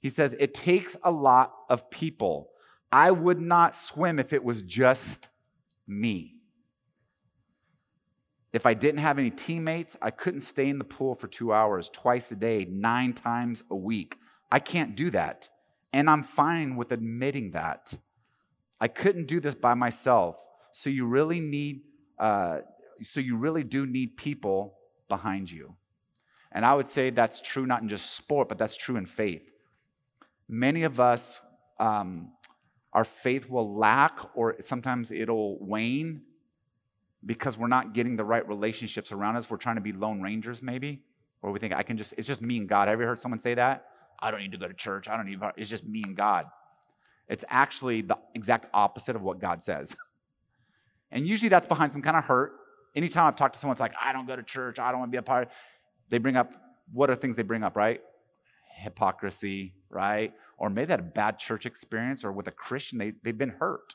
He 0.00 0.10
says, 0.10 0.36
It 0.38 0.54
takes 0.54 0.96
a 1.02 1.10
lot 1.10 1.54
of 1.70 1.90
people. 1.90 2.50
I 2.92 3.10
would 3.10 3.40
not 3.40 3.74
swim 3.74 4.18
if 4.18 4.32
it 4.32 4.44
was 4.44 4.62
just 4.62 5.28
me. 5.86 6.37
If 8.58 8.66
I 8.66 8.74
didn't 8.74 8.98
have 8.98 9.20
any 9.20 9.30
teammates, 9.30 9.96
I 10.02 10.10
couldn't 10.10 10.40
stay 10.40 10.68
in 10.68 10.78
the 10.78 10.84
pool 10.84 11.14
for 11.14 11.28
two 11.28 11.52
hours, 11.52 11.88
twice 11.88 12.32
a 12.32 12.34
day, 12.34 12.66
nine 12.68 13.12
times 13.12 13.62
a 13.70 13.76
week. 13.76 14.18
I 14.50 14.58
can't 14.58 14.96
do 14.96 15.10
that. 15.10 15.48
And 15.92 16.10
I'm 16.10 16.24
fine 16.24 16.74
with 16.74 16.90
admitting 16.90 17.52
that. 17.52 17.94
I 18.80 18.88
couldn't 18.88 19.28
do 19.28 19.38
this 19.38 19.54
by 19.54 19.74
myself. 19.74 20.44
So 20.72 20.90
you 20.90 21.06
really 21.06 21.38
need, 21.38 21.82
uh, 22.18 22.62
so 23.00 23.20
you 23.20 23.36
really 23.36 23.62
do 23.62 23.86
need 23.86 24.16
people 24.16 24.74
behind 25.08 25.52
you. 25.52 25.76
And 26.50 26.66
I 26.66 26.74
would 26.74 26.88
say 26.88 27.10
that's 27.10 27.40
true 27.40 27.64
not 27.64 27.82
in 27.82 27.88
just 27.88 28.16
sport, 28.16 28.48
but 28.48 28.58
that's 28.58 28.76
true 28.76 28.96
in 28.96 29.06
faith. 29.06 29.52
Many 30.48 30.82
of 30.82 30.98
us, 30.98 31.40
um, 31.78 32.32
our 32.92 33.04
faith 33.04 33.48
will 33.48 33.76
lack, 33.76 34.18
or 34.34 34.56
sometimes 34.60 35.12
it'll 35.12 35.64
wane 35.64 36.22
because 37.28 37.58
we're 37.58 37.68
not 37.68 37.92
getting 37.92 38.16
the 38.16 38.24
right 38.24 38.48
relationships 38.48 39.12
around 39.12 39.36
us. 39.36 39.50
We're 39.50 39.58
trying 39.58 39.74
to 39.74 39.82
be 39.82 39.92
lone 39.92 40.22
rangers, 40.22 40.62
maybe, 40.62 41.02
or 41.42 41.52
we 41.52 41.58
think 41.58 41.74
I 41.74 41.82
can 41.82 41.98
just, 41.98 42.14
it's 42.16 42.26
just 42.26 42.40
me 42.40 42.56
and 42.56 42.66
God. 42.66 42.88
Have 42.88 42.98
you 42.98 43.06
heard 43.06 43.20
someone 43.20 43.38
say 43.38 43.52
that? 43.52 43.84
I 44.18 44.30
don't 44.30 44.40
need 44.40 44.52
to 44.52 44.58
go 44.58 44.66
to 44.66 44.72
church. 44.72 45.08
I 45.08 45.16
don't 45.16 45.26
need, 45.26 45.38
it's 45.58 45.68
just 45.68 45.84
me 45.84 46.02
and 46.06 46.16
God. 46.16 46.46
It's 47.28 47.44
actually 47.50 48.00
the 48.00 48.16
exact 48.34 48.66
opposite 48.72 49.14
of 49.14 49.20
what 49.22 49.38
God 49.38 49.62
says. 49.62 49.94
And 51.10 51.26
usually 51.26 51.48
that's 51.48 51.66
behind 51.66 51.90
some 51.90 52.02
kind 52.02 52.18
of 52.18 52.24
hurt. 52.24 52.52
Anytime 52.94 53.24
I've 53.28 53.36
talked 53.36 53.54
to 53.54 53.58
someone, 53.58 53.72
it's 53.72 53.80
like, 53.80 53.94
I 53.98 54.12
don't 54.12 54.26
go 54.26 54.36
to 54.36 54.42
church, 54.42 54.78
I 54.78 54.90
don't 54.90 55.00
want 55.00 55.10
to 55.10 55.16
be 55.16 55.18
a 55.18 55.22
part. 55.22 55.48
They 56.10 56.18
bring 56.18 56.36
up, 56.36 56.52
what 56.92 57.08
are 57.08 57.16
things 57.16 57.34
they 57.34 57.42
bring 57.42 57.62
up, 57.62 57.76
right? 57.76 58.02
Hypocrisy, 58.76 59.72
right? 59.88 60.34
Or 60.58 60.68
maybe 60.68 60.84
they 60.84 60.92
had 60.92 61.00
a 61.00 61.04
bad 61.04 61.38
church 61.38 61.64
experience 61.64 62.26
or 62.26 62.32
with 62.32 62.46
a 62.46 62.50
Christian, 62.50 62.98
they, 62.98 63.14
they've 63.22 63.38
been 63.38 63.56
hurt. 63.58 63.94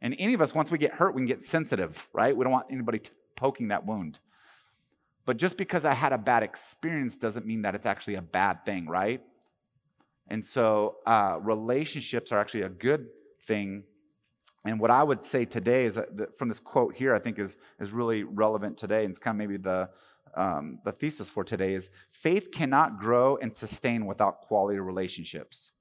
And 0.00 0.14
any 0.18 0.34
of 0.34 0.40
us, 0.40 0.54
once 0.54 0.70
we 0.70 0.78
get 0.78 0.94
hurt, 0.94 1.14
we 1.14 1.20
can 1.20 1.26
get 1.26 1.40
sensitive, 1.40 2.08
right? 2.12 2.36
We 2.36 2.44
don't 2.44 2.52
want 2.52 2.66
anybody 2.70 3.00
poking 3.36 3.68
that 3.68 3.84
wound. 3.84 4.20
But 5.24 5.36
just 5.36 5.56
because 5.56 5.84
I 5.84 5.94
had 5.94 6.12
a 6.12 6.18
bad 6.18 6.42
experience 6.42 7.16
doesn't 7.16 7.44
mean 7.44 7.62
that 7.62 7.74
it's 7.74 7.86
actually 7.86 8.14
a 8.14 8.22
bad 8.22 8.64
thing, 8.64 8.86
right? 8.88 9.20
And 10.28 10.44
so 10.44 10.96
uh, 11.06 11.38
relationships 11.40 12.32
are 12.32 12.38
actually 12.38 12.62
a 12.62 12.68
good 12.68 13.08
thing 13.42 13.84
and 14.64 14.80
what 14.80 14.90
I 14.90 15.02
would 15.02 15.22
say 15.22 15.44
today 15.44 15.84
is 15.84 15.94
that 15.94 16.36
from 16.36 16.48
this 16.48 16.60
quote 16.60 16.94
here, 16.94 17.14
I 17.14 17.18
think 17.18 17.38
is, 17.38 17.56
is 17.78 17.92
really 17.92 18.24
relevant 18.24 18.76
today, 18.76 19.04
and 19.04 19.10
it's 19.10 19.18
kind 19.18 19.34
of 19.34 19.38
maybe 19.38 19.56
the, 19.56 19.88
um, 20.34 20.80
the 20.84 20.92
thesis 20.92 21.30
for 21.30 21.44
today 21.44 21.74
is 21.74 21.90
faith 22.10 22.50
cannot 22.50 22.98
grow 22.98 23.36
and 23.36 23.54
sustain 23.54 24.06
without 24.06 24.40
quality 24.40 24.78
relationships. 24.78 25.72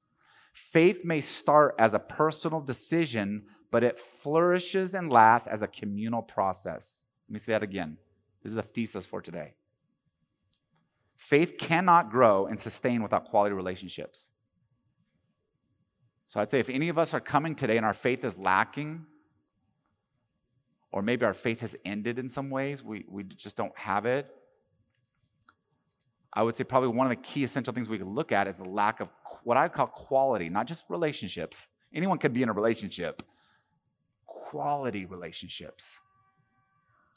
Faith 0.58 1.06
may 1.06 1.22
start 1.22 1.76
as 1.78 1.94
a 1.94 2.00
personal 2.00 2.60
decision, 2.60 3.44
but 3.70 3.84
it 3.84 3.96
flourishes 3.96 4.96
and 4.96 5.14
lasts 5.14 5.48
as 5.48 5.62
a 5.62 5.68
communal 5.68 6.24
process. 6.24 7.04
Let 7.30 7.34
me 7.34 7.40
say 7.40 7.52
that 7.52 7.62
again. 7.62 7.98
This 8.42 8.54
is 8.54 8.58
a 8.58 8.64
thesis 8.64 9.06
for 9.06 9.22
today. 9.22 9.54
Faith 11.16 11.60
cannot 11.60 12.10
grow 12.10 12.48
and 12.48 12.60
sustain 12.60 13.04
without 13.04 13.26
quality 13.26 13.54
relationships. 13.54 14.30
So 16.26 16.42
I'd 16.42 16.50
say 16.50 16.60
if 16.60 16.72
any 16.72 16.90
of 16.90 16.98
us 16.98 17.14
are 17.14 17.22
coming 17.22 17.54
today 17.54 17.78
and 17.78 17.86
our 17.86 17.94
faith 17.94 18.26
is 18.26 18.38
lacking, 18.38 19.06
or 20.92 21.04
maybe 21.04 21.24
our 21.24 21.36
faith 21.36 21.62
has 21.62 21.76
ended 21.86 22.18
in 22.18 22.28
some 22.28 22.50
ways, 22.50 22.84
we, 22.84 23.06
we 23.08 23.24
just 23.24 23.56
don't 23.56 23.78
have 23.78 24.08
it. 24.08 24.28
I 26.38 26.44
would 26.44 26.56
say 26.56 26.64
probably 26.64 26.90
one 26.90 27.08
of 27.08 27.10
the 27.10 27.16
key 27.16 27.44
essential 27.44 27.74
things 27.74 27.90
we 27.90 27.98
could 27.98 28.06
look 28.06 28.32
at 28.32 28.48
is 28.48 28.58
the 28.58 28.64
lack 28.64 29.00
of 29.00 29.10
what 29.44 29.58
I 29.58 29.68
call 29.70 29.88
quality, 29.88 30.50
not 30.50 30.68
just 30.68 30.86
relationships. 30.88 31.66
Anyone 31.92 32.20
could 32.20 32.32
be 32.32 32.44
in 32.44 32.50
a 32.50 32.54
relationship. 32.54 33.24
Quality 34.28 35.06
relationships 35.06 35.98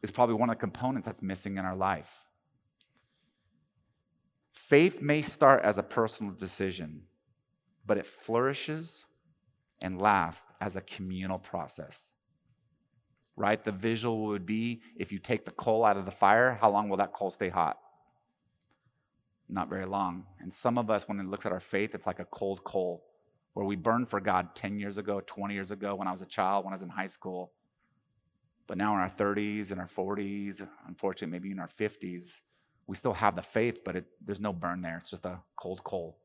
is 0.02 0.10
probably 0.10 0.36
one 0.36 0.48
of 0.48 0.56
the 0.56 0.60
components 0.60 1.04
that's 1.04 1.20
missing 1.20 1.58
in 1.58 1.66
our 1.66 1.76
life. 1.76 2.28
Faith 4.50 5.02
may 5.02 5.20
start 5.20 5.62
as 5.62 5.76
a 5.76 5.82
personal 5.82 6.32
decision, 6.32 7.02
but 7.84 7.98
it 7.98 8.06
flourishes 8.06 9.04
and 9.82 10.00
lasts 10.00 10.46
as 10.62 10.76
a 10.76 10.80
communal 10.80 11.38
process. 11.38 12.14
Right? 13.36 13.62
The 13.62 13.72
visual 13.72 14.28
would 14.28 14.46
be 14.46 14.80
if 14.96 15.12
you 15.12 15.18
take 15.18 15.44
the 15.44 15.50
coal 15.50 15.84
out 15.84 15.98
of 15.98 16.06
the 16.06 16.10
fire, 16.10 16.56
how 16.58 16.70
long 16.70 16.88
will 16.88 16.96
that 16.96 17.12
coal 17.12 17.30
stay 17.30 17.50
hot? 17.50 17.76
Not 19.52 19.69
very 19.69 19.85
long. 19.85 20.26
And 20.38 20.54
some 20.54 20.78
of 20.78 20.90
us, 20.90 21.09
when 21.09 21.19
it 21.19 21.26
looks 21.26 21.45
at 21.45 21.52
our 21.52 21.61
faith, 21.61 21.95
it's 21.95 22.07
like 22.07 22.21
a 22.21 22.25
cold 22.25 22.62
coal 22.62 23.04
where 23.52 23.66
we 23.66 23.75
burned 23.75 24.09
for 24.09 24.21
God 24.21 24.54
10 24.54 24.78
years 24.78 24.97
ago, 24.97 25.21
20 25.26 25.54
years 25.54 25.73
ago, 25.73 25.97
when 25.97 26.07
I 26.07 26.12
was 26.12 26.23
a 26.23 26.26
child, 26.26 26.64
when 26.64 26.73
I 26.73 26.76
was 26.76 26.83
in 26.83 26.90
high 26.90 27.09
school. 27.09 27.50
But 28.69 28.78
now 28.78 28.95
in 28.95 29.00
our 29.00 29.11
30s 29.11 29.73
and 29.73 29.80
our 29.80 29.88
40s, 29.88 30.66
unfortunately, 30.87 31.33
maybe 31.33 31.50
in 31.50 31.59
our 31.59 31.66
50s, 31.66 32.42
we 32.87 32.95
still 32.95 33.14
have 33.14 33.35
the 33.35 33.42
faith, 33.42 33.80
but 33.85 33.97
it, 33.97 34.04
there's 34.25 34.40
no 34.40 34.52
burn 34.52 34.83
there. 34.83 34.99
It's 34.99 35.11
just 35.11 35.26
a 35.26 35.40
cold 35.57 35.83
coal 35.83 36.16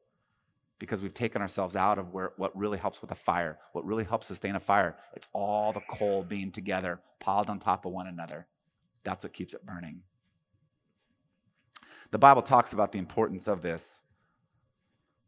because 0.77 1.01
we've 1.01 1.13
taken 1.13 1.41
ourselves 1.41 1.75
out 1.75 1.97
of 1.97 2.13
where, 2.13 2.33
what 2.37 2.55
really 2.55 2.77
helps 2.77 3.01
with 3.01 3.09
a 3.09 3.15
fire, 3.15 3.57
what 3.73 3.85
really 3.85 4.03
helps 4.03 4.27
sustain 4.27 4.55
a 4.55 4.59
fire. 4.59 4.97
It's 5.15 5.27
all 5.33 5.73
the 5.73 5.81
coal 5.89 6.23
being 6.23 6.51
together, 6.51 7.01
piled 7.19 7.49
on 7.49 7.57
top 7.57 7.85
of 7.85 7.91
one 7.91 8.05
another. 8.05 8.45
That's 9.03 9.23
what 9.23 9.33
keeps 9.33 9.55
it 9.55 9.65
burning. 9.65 10.01
The 12.11 12.19
Bible 12.19 12.41
talks 12.41 12.73
about 12.73 12.91
the 12.91 12.99
importance 12.99 13.47
of 13.47 13.61
this. 13.61 14.01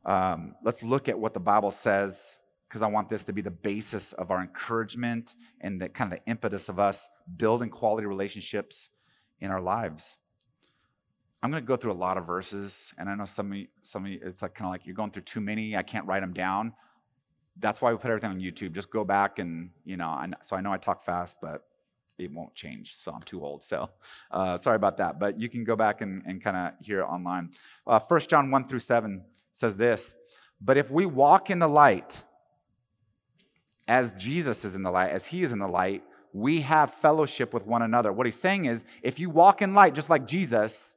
Um, 0.05 0.55
let's 0.63 0.83
look 0.83 1.09
at 1.09 1.19
what 1.19 1.33
the 1.33 1.39
Bible 1.39 1.71
says, 1.71 2.39
because 2.67 2.81
I 2.81 2.87
want 2.87 3.09
this 3.09 3.25
to 3.25 3.33
be 3.33 3.41
the 3.41 3.51
basis 3.51 4.13
of 4.13 4.31
our 4.31 4.41
encouragement 4.41 5.35
and 5.59 5.81
the 5.81 5.89
kind 5.89 6.11
of 6.11 6.19
the 6.19 6.31
impetus 6.31 6.69
of 6.69 6.79
us 6.79 7.09
building 7.35 7.69
quality 7.69 8.07
relationships 8.07 8.89
in 9.39 9.51
our 9.51 9.61
lives. 9.61 10.17
I'm 11.43 11.51
going 11.51 11.61
to 11.61 11.67
go 11.67 11.75
through 11.75 11.91
a 11.91 11.93
lot 11.93 12.17
of 12.17 12.25
verses, 12.25 12.93
and 12.97 13.09
I 13.09 13.15
know 13.15 13.25
some 13.25 13.51
of 13.51 13.57
you, 13.57 13.67
some 13.83 14.05
of 14.05 14.11
you, 14.11 14.19
it's 14.23 14.41
like 14.41 14.55
kind 14.55 14.67
of 14.67 14.71
like 14.71 14.85
you're 14.85 14.95
going 14.95 15.11
through 15.11 15.23
too 15.23 15.41
many. 15.41 15.75
I 15.77 15.83
can't 15.83 16.07
write 16.07 16.21
them 16.21 16.33
down. 16.33 16.73
That's 17.59 17.81
why 17.81 17.91
we 17.91 17.97
put 17.97 18.09
everything 18.09 18.31
on 18.31 18.39
YouTube. 18.39 18.73
Just 18.73 18.89
go 18.89 19.03
back 19.03 19.39
and 19.39 19.69
you 19.85 19.97
know. 19.97 20.07
I, 20.07 20.29
so 20.41 20.55
I 20.55 20.61
know 20.61 20.71
I 20.71 20.77
talk 20.77 21.03
fast, 21.03 21.37
but 21.41 21.63
it 22.17 22.31
won't 22.31 22.55
change. 22.55 22.95
So 22.95 23.11
I'm 23.11 23.21
too 23.21 23.43
old. 23.43 23.63
So 23.63 23.89
uh, 24.31 24.57
sorry 24.57 24.75
about 24.75 24.97
that. 24.97 25.19
But 25.19 25.39
you 25.39 25.49
can 25.49 25.63
go 25.63 25.75
back 25.75 26.01
and, 26.01 26.23
and 26.25 26.43
kind 26.43 26.57
of 26.57 26.85
hear 26.85 27.01
it 27.01 27.05
online. 27.05 27.51
Uh, 27.85 27.99
1 27.99 28.19
John 28.21 28.51
1 28.51 28.67
through 28.67 28.79
7 28.79 29.23
says 29.51 29.77
this 29.77 30.15
But 30.59 30.77
if 30.77 30.91
we 30.91 31.05
walk 31.05 31.49
in 31.49 31.59
the 31.59 31.67
light, 31.67 32.23
as 33.87 34.13
Jesus 34.13 34.65
is 34.65 34.75
in 34.75 34.83
the 34.83 34.91
light, 34.91 35.11
as 35.11 35.25
he 35.25 35.43
is 35.43 35.51
in 35.51 35.59
the 35.59 35.67
light, 35.67 36.03
we 36.33 36.61
have 36.61 36.93
fellowship 36.93 37.53
with 37.53 37.65
one 37.65 37.81
another. 37.81 38.11
What 38.11 38.27
he's 38.27 38.39
saying 38.39 38.65
is, 38.65 38.83
if 39.01 39.19
you 39.19 39.29
walk 39.29 39.61
in 39.61 39.73
light 39.73 39.95
just 39.95 40.09
like 40.09 40.27
Jesus, 40.27 40.96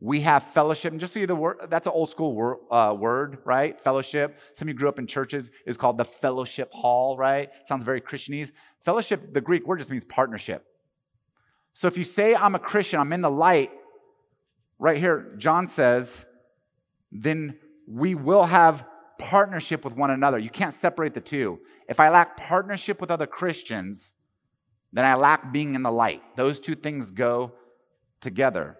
we 0.00 0.20
have 0.20 0.42
fellowship. 0.42 0.92
And 0.92 1.00
just 1.00 1.14
so 1.14 1.20
you 1.20 1.26
the 1.26 1.34
word, 1.34 1.58
that's 1.68 1.86
an 1.86 1.92
old 1.94 2.10
school 2.10 2.34
word, 2.34 2.58
uh, 2.70 2.94
word, 2.98 3.38
right? 3.44 3.78
Fellowship. 3.78 4.38
Some 4.52 4.68
of 4.68 4.74
you 4.74 4.78
grew 4.78 4.88
up 4.88 4.98
in 4.98 5.06
churches, 5.06 5.50
is 5.66 5.76
called 5.76 5.96
the 5.96 6.04
fellowship 6.04 6.70
hall, 6.72 7.16
right? 7.16 7.50
Sounds 7.64 7.84
very 7.84 8.00
Christianese. 8.00 8.52
Fellowship, 8.84 9.32
the 9.32 9.40
Greek 9.40 9.66
word 9.66 9.78
just 9.78 9.90
means 9.90 10.04
partnership. 10.04 10.64
So 11.72 11.88
if 11.88 11.96
you 11.96 12.04
say 12.04 12.34
I'm 12.34 12.54
a 12.54 12.58
Christian, 12.58 13.00
I'm 13.00 13.12
in 13.12 13.22
the 13.22 13.30
light, 13.30 13.70
right 14.78 14.98
here, 14.98 15.34
John 15.38 15.66
says, 15.66 16.26
then 17.10 17.58
we 17.88 18.14
will 18.14 18.44
have 18.44 18.84
partnership 19.18 19.84
with 19.84 19.94
one 19.94 20.10
another. 20.10 20.38
You 20.38 20.50
can't 20.50 20.74
separate 20.74 21.14
the 21.14 21.20
two. 21.20 21.60
If 21.88 22.00
I 22.00 22.10
lack 22.10 22.36
partnership 22.36 23.00
with 23.00 23.10
other 23.10 23.26
Christians, 23.26 24.12
then 24.92 25.04
I 25.04 25.14
lack 25.14 25.52
being 25.52 25.74
in 25.74 25.82
the 25.82 25.90
light. 25.90 26.22
Those 26.36 26.60
two 26.60 26.74
things 26.74 27.10
go 27.10 27.52
together. 28.20 28.76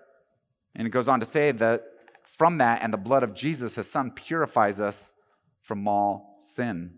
And 0.77 0.87
it 0.87 0.91
goes 0.91 1.09
on 1.09 1.21
to 1.21 1.27
say 1.27 1.51
that 1.53 1.85
from 2.23 2.59
that 2.59 2.83
and 2.83 2.93
the 2.93 2.99
blood 2.99 3.23
of 3.23 3.35
Jesus, 3.35 3.75
his 3.75 3.91
son, 3.91 4.11
purifies 4.11 4.79
us 4.79 5.13
from 5.59 5.89
all 5.89 6.37
sin. 6.39 6.93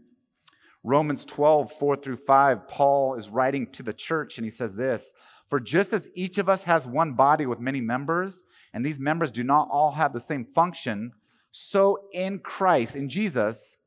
Romans 0.85 1.25
12, 1.25 1.73
4 1.73 1.97
through 1.97 2.17
5, 2.17 2.69
Paul 2.69 3.15
is 3.15 3.31
writing 3.31 3.71
to 3.73 3.83
the 3.83 3.93
church 3.93 4.37
and 4.37 4.45
he 4.45 4.51
says 4.51 4.75
this 4.75 5.13
For 5.49 5.61
just 5.61 5.93
as 5.93 6.11
each 6.15 6.39
of 6.39 6.49
us 6.49 6.65
has 6.65 6.87
one 6.87 7.13
body 7.13 7.47
with 7.47 7.61
many 7.61 7.81
members, 7.81 8.43
and 8.73 8.85
these 8.85 8.99
members 8.99 9.33
do 9.33 9.45
not 9.45 9.69
all 9.71 9.93
have 9.93 10.13
the 10.13 10.21
same 10.21 10.45
function, 10.45 11.13
so 11.51 12.09
in 12.13 12.41
Christ, 12.41 12.97
in 12.97 13.09
Jesus, 13.09 13.79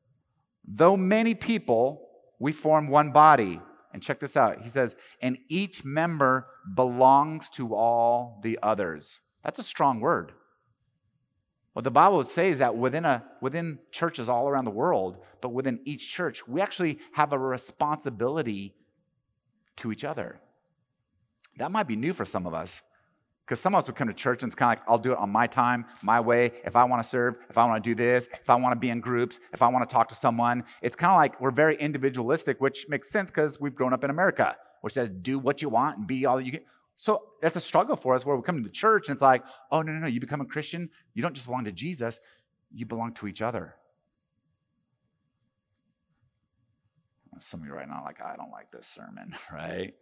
though 0.66 0.96
many 0.96 1.34
people, 1.34 2.08
we 2.38 2.52
form 2.52 2.88
one 2.88 3.12
body. 3.12 3.60
And 3.92 4.02
check 4.02 4.20
this 4.20 4.38
out. 4.38 4.62
He 4.62 4.70
says, 4.70 4.96
and 5.20 5.36
each 5.50 5.84
member 5.84 6.46
belongs 6.74 7.50
to 7.50 7.74
all 7.74 8.40
the 8.42 8.58
others. 8.62 9.20
That's 9.44 9.58
a 9.58 9.62
strong 9.62 10.00
word. 10.00 10.32
What 11.72 11.84
the 11.84 11.90
Bible 11.90 12.18
would 12.18 12.28
say 12.28 12.48
is 12.48 12.58
that 12.58 12.76
within, 12.76 13.04
a, 13.04 13.24
within 13.40 13.78
churches 13.90 14.28
all 14.28 14.48
around 14.48 14.66
the 14.66 14.70
world, 14.70 15.18
but 15.40 15.50
within 15.50 15.80
each 15.84 16.08
church, 16.08 16.46
we 16.46 16.60
actually 16.60 16.98
have 17.12 17.32
a 17.32 17.38
responsibility 17.38 18.74
to 19.76 19.90
each 19.90 20.04
other. 20.04 20.38
That 21.56 21.72
might 21.72 21.88
be 21.88 21.96
new 21.96 22.12
for 22.12 22.24
some 22.24 22.46
of 22.46 22.54
us. 22.54 22.82
Because 23.44 23.58
some 23.58 23.74
of 23.74 23.80
us 23.80 23.86
would 23.86 23.96
come 23.96 24.08
to 24.08 24.14
church 24.14 24.42
and 24.42 24.48
it's 24.48 24.54
kind 24.54 24.72
of 24.72 24.78
like, 24.78 24.88
I'll 24.88 24.98
do 24.98 25.12
it 25.12 25.18
on 25.18 25.30
my 25.30 25.46
time, 25.46 25.84
my 26.00 26.20
way. 26.20 26.52
If 26.64 26.76
I 26.76 26.84
want 26.84 27.02
to 27.02 27.08
serve, 27.08 27.36
if 27.50 27.58
I 27.58 27.64
want 27.66 27.82
to 27.82 27.90
do 27.90 27.94
this, 27.94 28.28
if 28.40 28.48
I 28.48 28.54
want 28.54 28.72
to 28.72 28.78
be 28.78 28.88
in 28.88 29.00
groups, 29.00 29.40
if 29.52 29.62
I 29.62 29.68
want 29.68 29.88
to 29.88 29.92
talk 29.92 30.08
to 30.10 30.14
someone. 30.14 30.64
It's 30.80 30.94
kind 30.94 31.10
of 31.10 31.16
like 31.16 31.40
we're 31.40 31.50
very 31.50 31.76
individualistic, 31.76 32.60
which 32.60 32.86
makes 32.88 33.10
sense 33.10 33.30
because 33.30 33.60
we've 33.60 33.74
grown 33.74 33.92
up 33.92 34.04
in 34.04 34.10
America, 34.10 34.56
which 34.82 34.94
says 34.94 35.10
do 35.10 35.38
what 35.38 35.60
you 35.60 35.68
want 35.68 35.98
and 35.98 36.06
be 36.06 36.24
all 36.24 36.36
that 36.36 36.44
you 36.44 36.52
can. 36.52 36.60
So 37.02 37.24
that's 37.40 37.56
a 37.56 37.60
struggle 37.60 37.96
for 37.96 38.14
us 38.14 38.24
where 38.24 38.36
we 38.36 38.42
come 38.42 38.58
to 38.58 38.62
the 38.62 38.72
church 38.72 39.08
and 39.08 39.16
it's 39.16 39.22
like, 39.22 39.42
oh, 39.72 39.82
no, 39.82 39.90
no, 39.90 39.98
no, 39.98 40.06
you 40.06 40.20
become 40.20 40.40
a 40.40 40.44
Christian. 40.44 40.88
You 41.14 41.22
don't 41.22 41.34
just 41.34 41.46
belong 41.46 41.64
to 41.64 41.72
Jesus, 41.72 42.20
you 42.70 42.86
belong 42.86 43.12
to 43.14 43.26
each 43.26 43.42
other. 43.42 43.74
Some 47.40 47.62
of 47.62 47.66
you 47.66 47.72
right 47.72 47.88
now 47.88 48.02
like, 48.04 48.22
I 48.22 48.36
don't 48.36 48.52
like 48.52 48.70
this 48.70 48.86
sermon, 48.86 49.34
right? 49.52 49.94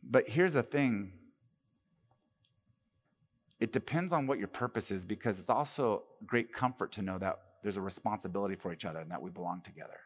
But 0.00 0.28
here's 0.28 0.52
the 0.52 0.62
thing 0.62 1.14
it 3.58 3.72
depends 3.72 4.12
on 4.12 4.28
what 4.28 4.38
your 4.38 4.46
purpose 4.46 4.92
is 4.92 5.04
because 5.04 5.40
it's 5.40 5.50
also 5.50 6.04
great 6.24 6.52
comfort 6.52 6.92
to 6.92 7.02
know 7.02 7.18
that 7.18 7.40
there's 7.64 7.76
a 7.76 7.82
responsibility 7.82 8.54
for 8.54 8.72
each 8.72 8.84
other 8.84 9.00
and 9.00 9.10
that 9.10 9.20
we 9.20 9.30
belong 9.30 9.60
together. 9.62 10.02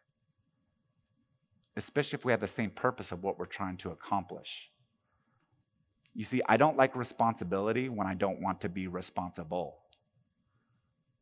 Especially 1.77 2.19
if 2.19 2.25
we 2.25 2.33
have 2.33 2.41
the 2.41 2.49
same 2.49 2.71
purpose 2.71 3.13
of 3.13 3.23
what 3.23 3.39
we're 3.39 3.45
trying 3.45 3.77
to 3.77 3.91
accomplish. 3.91 4.71
You 6.15 6.25
see, 6.25 6.41
I 6.49 6.57
don't 6.57 6.77
like 6.77 6.95
responsibility 6.95 7.89
when 7.89 8.07
I 8.07 8.15
don't 8.15 8.41
want 8.41 8.61
to 8.61 8.69
be 8.69 8.87
responsible. 8.87 9.79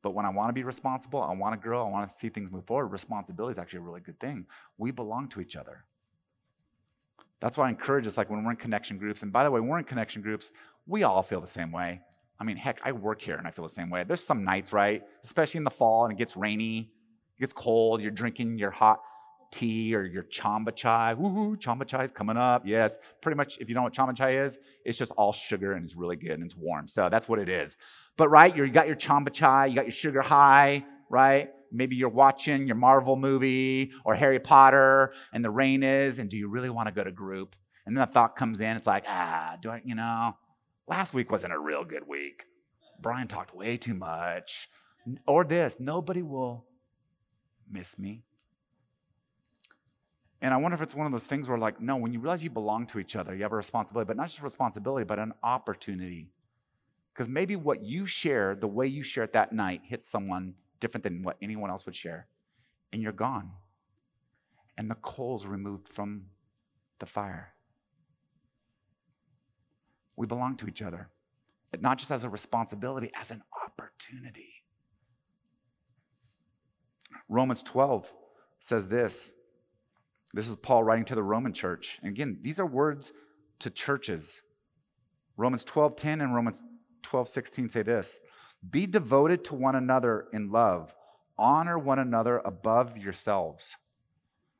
But 0.03 0.11
when 0.11 0.27
I 0.27 0.31
want 0.31 0.51
to 0.51 0.53
be 0.53 0.65
responsible, 0.65 1.23
I 1.23 1.33
want 1.33 1.55
to 1.55 1.63
grow, 1.63 1.87
I 1.87 1.91
want 1.91 2.11
to 2.11 2.15
see 2.15 2.29
things 2.29 2.51
move 2.51 2.67
forward, 2.67 2.89
responsibility 2.89 3.53
is 3.53 3.59
actually 3.59 3.79
a 3.79 3.83
really 3.83 4.01
good 4.01 4.21
thing. 4.21 4.47
We 4.77 4.91
belong 4.91 5.29
to 5.31 5.41
each 5.41 5.57
other. 5.57 5.85
That's 7.41 7.57
why 7.57 7.67
I 7.67 7.71
encourage 7.71 8.07
us, 8.07 8.17
like 8.17 8.29
when 8.29 8.45
we're 8.45 8.51
in 8.51 8.57
connection 8.57 8.99
groups, 8.99 9.23
and 9.23 9.33
by 9.33 9.45
the 9.45 9.51
way, 9.51 9.61
we're 9.61 9.79
in 9.79 9.85
connection 9.85 10.23
groups, 10.23 10.51
we 10.87 11.05
all 11.05 11.23
feel 11.23 11.41
the 11.41 11.47
same 11.47 11.73
way. 11.73 12.03
I 12.39 12.45
mean, 12.45 12.57
heck, 12.57 12.81
I 12.85 12.93
work 12.93 13.23
here 13.23 13.37
and 13.37 13.47
I 13.47 13.51
feel 13.51 13.65
the 13.65 13.69
same 13.69 13.89
way. 13.89 14.05
There's 14.05 14.25
some 14.25 14.45
nights, 14.45 14.73
right? 14.73 15.03
Especially 15.23 15.59
in 15.59 15.65
the 15.65 15.71
fall 15.71 16.05
and 16.05 16.13
it 16.13 16.19
gets 16.19 16.37
rainy, 16.37 16.91
it 17.39 17.41
gets 17.41 17.53
cold, 17.53 18.03
you're 18.03 18.11
drinking 18.11 18.59
you're 18.59 18.71
hot 18.73 19.01
tea 19.52 19.94
or 19.94 20.04
your 20.04 20.25
chamba 20.25 20.75
chai. 20.75 21.14
Woohoo, 21.16 21.56
chamba 21.56 21.87
chai 21.87 22.02
is 22.02 22.11
coming 22.11 22.37
up. 22.37 22.62
Yes, 22.66 22.97
pretty 23.21 23.37
much 23.37 23.59
if 23.59 23.68
you 23.68 23.75
know 23.75 23.82
what 23.82 23.92
chamba 23.92 24.16
chai 24.16 24.38
is, 24.38 24.59
it's 24.85 24.99
just 24.99 25.12
all 25.12 25.32
sugar 25.32 25.75
and 25.75 25.85
it's 25.85 25.94
really 25.94 26.16
good 26.16 26.32
and 26.32 26.44
it's 26.44 26.56
warm. 26.56 26.88
So 26.88 27.09
that's 27.09 27.28
what 27.28 27.38
it 27.38 27.49
is. 27.49 27.76
But 28.16 28.30
right, 28.30 28.54
you 28.56 28.68
got 28.71 28.88
your 28.88 28.97
chamba 28.97 29.32
chai, 29.32 29.66
you 29.66 29.76
got 29.76 29.85
your 29.85 29.92
sugar 29.92 30.23
high, 30.23 30.85
right? 31.09 31.50
Maybe 31.71 31.97
you're 31.97 32.09
watching 32.09 32.66
your 32.66 32.76
Marvel 32.76 33.16
movie 33.16 33.92
or 34.04 34.14
Harry 34.14 34.40
Potter 34.40 35.12
and 35.32 35.44
the 35.44 35.50
rain 35.50 35.82
is, 35.82 36.18
and 36.18 36.28
do 36.28 36.37
you 36.37 36.49
really 36.49 36.71
want 36.71 36.88
to 36.88 36.92
go 36.92 37.04
to 37.04 37.12
group? 37.12 37.54
And 37.87 37.97
then 37.97 38.06
the 38.06 38.12
thought 38.12 38.37
comes 38.37 38.61
in, 38.61 38.76
it's 38.76 38.87
like, 38.87 39.04
ah, 39.06 39.56
do 39.61 39.71
I, 39.71 39.82
you 39.85 39.94
know, 39.94 40.37
last 40.88 41.14
week 41.14 41.30
wasn't 41.30 41.52
a 41.52 41.59
real 41.59 41.85
good 41.85 42.06
week. 42.09 42.44
Brian 43.00 43.28
talked 43.28 43.54
way 43.54 43.76
too 43.76 43.94
much. 43.94 44.68
Or 45.26 45.44
this, 45.44 45.78
nobody 45.80 46.23
will 46.23 46.64
miss 47.71 47.99
me. 47.99 48.23
And 50.43 50.53
I 50.53 50.57
wonder 50.57 50.75
if 50.75 50.83
it's 50.83 50.95
one 50.95 51.07
of 51.07 51.13
those 51.13 51.25
things 51.25 51.49
where, 51.49 51.57
like, 51.57 51.81
no, 51.81 51.97
when 51.97 52.13
you 52.13 52.19
realize 52.19 52.43
you 52.43 52.51
belong 52.51 52.87
to 52.89 52.99
each 52.99 53.15
other, 53.17 53.35
you 53.35 53.45
have 53.45 53.53
a 53.53 53.57
responsibility, 53.57 54.09
but 54.09 54.17
not 54.17 54.29
just 54.29 54.43
responsibility, 54.43 55.05
but 55.05 55.21
an 55.21 55.33
opportunity 55.43 56.33
Because 57.13 57.29
maybe 57.29 57.57
what 57.57 57.83
you 57.83 58.07
share, 58.07 58.55
the 58.55 58.67
way 58.67 58.87
you 58.87 59.03
share 59.03 59.25
it 59.25 59.33
that 59.35 59.53
night, 59.53 59.83
hits 59.85 60.07
someone 60.07 60.55
different 60.81 61.05
than 61.05 61.23
what 61.23 61.37
anyone 61.43 61.71
else 61.71 61.85
would 61.85 61.95
share. 61.95 62.27
And 62.93 63.03
you're 63.03 63.13
gone. 63.13 63.51
And 64.79 64.91
the 64.91 64.95
coal's 64.95 65.47
removed 65.47 65.89
from 65.89 66.27
the 66.99 67.07
fire. 67.07 67.53
We 70.17 70.27
belong 70.27 70.57
to 70.59 70.69
each 70.69 70.83
other, 70.83 71.11
not 71.81 71.99
just 71.99 72.11
as 72.11 72.25
a 72.25 72.31
responsibility, 72.31 73.11
as 73.15 73.31
an 73.31 73.43
opportunity. 73.65 74.65
Romans 77.29 77.63
12 77.63 78.13
says 78.59 78.89
this. 78.89 79.35
This 80.35 80.49
is 80.49 80.57
Paul 80.57 80.85
writing 80.85 81.05
to 81.07 81.15
the 81.15 81.23
Roman 81.23 81.53
church. 81.53 81.99
And 82.03 82.11
again, 82.11 82.39
these 82.41 82.59
are 82.59 82.67
words 82.67 83.12
to 83.59 83.71
churches. 83.71 84.43
Romans 85.37 85.65
12:10 85.65 86.23
and 86.23 86.35
Romans 86.35 86.62
12:16 87.03 87.69
say 87.69 87.83
this. 87.83 88.19
Be 88.69 88.87
devoted 88.87 89.45
to 89.45 89.55
one 89.55 89.75
another 89.75 90.29
in 90.33 90.51
love. 90.51 90.95
Honor 91.39 91.79
one 91.79 91.99
another 91.99 92.39
above 92.45 92.97
yourselves. 92.97 93.77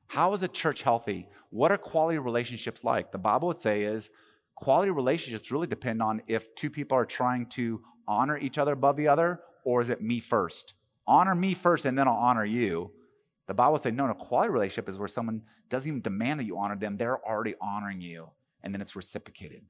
How 0.09 0.33
is 0.35 0.43
a 0.43 0.49
church 0.49 0.83
healthy? 0.83 1.29
What 1.51 1.73
are 1.73 1.79
quality 1.79 2.19
relationships 2.19 2.85
like? 2.85 3.13
The 3.13 3.19
Bible 3.19 3.49
would 3.49 3.59
say 3.59 3.83
is 3.83 4.11
quality 4.57 4.91
relationships 4.91 5.51
really 5.51 5.67
depend 5.67 6.03
on 6.03 6.23
if 6.27 6.55
two 6.55 6.69
people 6.69 6.99
are 6.99 7.07
trying 7.07 7.47
to 7.51 7.83
honor 8.07 8.37
each 8.37 8.59
other 8.59 8.73
above 8.73 8.97
the 8.97 9.09
other, 9.09 9.41
or 9.65 9.81
is 9.81 9.89
it 9.89 10.03
me 10.03 10.21
first? 10.21 10.75
Honor 11.07 11.35
me 11.35 11.55
first 11.55 11.87
and 11.87 11.99
then 11.99 12.09
I'll 12.09 12.15
honor 12.15 12.45
you. 12.45 12.93
The 13.47 13.55
Bible 13.55 13.73
would 13.73 13.83
say, 13.83 13.91
no, 13.91 14.07
no, 14.07 14.15
quality 14.15 14.51
relationship 14.51 14.89
is 14.89 14.99
where 14.99 15.09
someone 15.09 15.43
doesn't 15.69 15.89
even 15.89 16.01
demand 16.01 16.41
that 16.41 16.47
you 16.47 16.59
honor 16.59 16.77
them, 16.77 16.97
they're 16.97 17.25
already 17.27 17.55
honoring 17.61 18.01
you, 18.01 18.31
and 18.63 18.73
then 18.73 18.81
it's 18.81 18.95
reciprocated. 18.95 19.63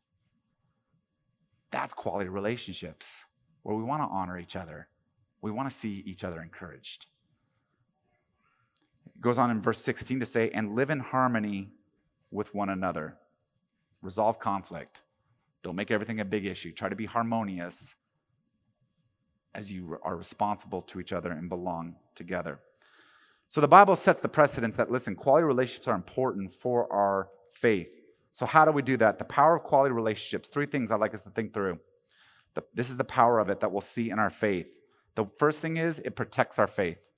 That's 1.70 1.94
quality 1.94 2.28
relationships 2.28 3.24
where 3.62 3.74
we 3.74 3.82
want 3.82 4.02
to 4.02 4.06
honor 4.06 4.38
each 4.38 4.56
other. 4.56 4.88
We 5.40 5.50
want 5.50 5.70
to 5.70 5.74
see 5.74 6.02
each 6.06 6.22
other 6.22 6.42
encouraged. 6.42 7.06
It 9.06 9.20
goes 9.20 9.38
on 9.38 9.50
in 9.50 9.62
verse 9.62 9.80
16 9.80 10.20
to 10.20 10.26
say, 10.26 10.50
and 10.50 10.76
live 10.76 10.90
in 10.90 11.00
harmony 11.00 11.70
with 12.30 12.54
one 12.54 12.68
another. 12.68 13.16
Resolve 14.02 14.38
conflict. 14.38 15.02
Don't 15.62 15.76
make 15.76 15.90
everything 15.90 16.20
a 16.20 16.24
big 16.24 16.44
issue. 16.44 16.72
Try 16.72 16.88
to 16.88 16.96
be 16.96 17.06
harmonious 17.06 17.94
as 19.54 19.70
you 19.70 19.98
are 20.02 20.16
responsible 20.16 20.82
to 20.82 21.00
each 21.00 21.12
other 21.12 21.30
and 21.30 21.48
belong 21.48 21.96
together. 22.14 22.60
So 23.52 23.60
the 23.60 23.68
Bible 23.68 23.96
sets 23.96 24.18
the 24.22 24.30
precedence 24.30 24.76
that, 24.76 24.90
listen, 24.90 25.14
quality 25.14 25.44
relationships 25.44 25.86
are 25.86 25.94
important 25.94 26.54
for 26.54 26.90
our 26.90 27.28
faith. 27.50 28.00
So, 28.32 28.46
how 28.46 28.64
do 28.64 28.72
we 28.72 28.80
do 28.80 28.96
that? 28.96 29.18
The 29.18 29.26
power 29.26 29.56
of 29.56 29.62
quality 29.62 29.92
relationships. 29.92 30.48
Three 30.48 30.64
things 30.64 30.90
I'd 30.90 31.00
like 31.00 31.12
us 31.12 31.20
to 31.24 31.28
think 31.28 31.52
through. 31.52 31.78
The, 32.54 32.64
this 32.72 32.88
is 32.88 32.96
the 32.96 33.04
power 33.04 33.38
of 33.38 33.50
it 33.50 33.60
that 33.60 33.70
we'll 33.70 33.82
see 33.82 34.08
in 34.08 34.18
our 34.18 34.30
faith. 34.30 34.80
The 35.16 35.26
first 35.36 35.60
thing 35.60 35.76
is 35.76 35.98
it 35.98 36.16
protects 36.16 36.58
our 36.58 36.66
faith. 36.66 37.10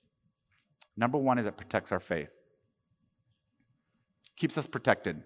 Number 0.97 1.19
one 1.19 1.39
is 1.39 1.47
it 1.47 1.57
protects 1.57 1.93
our 1.93 2.01
faith, 2.01 2.33
keeps 4.35 4.59
us 4.59 4.67
protected 4.67 5.23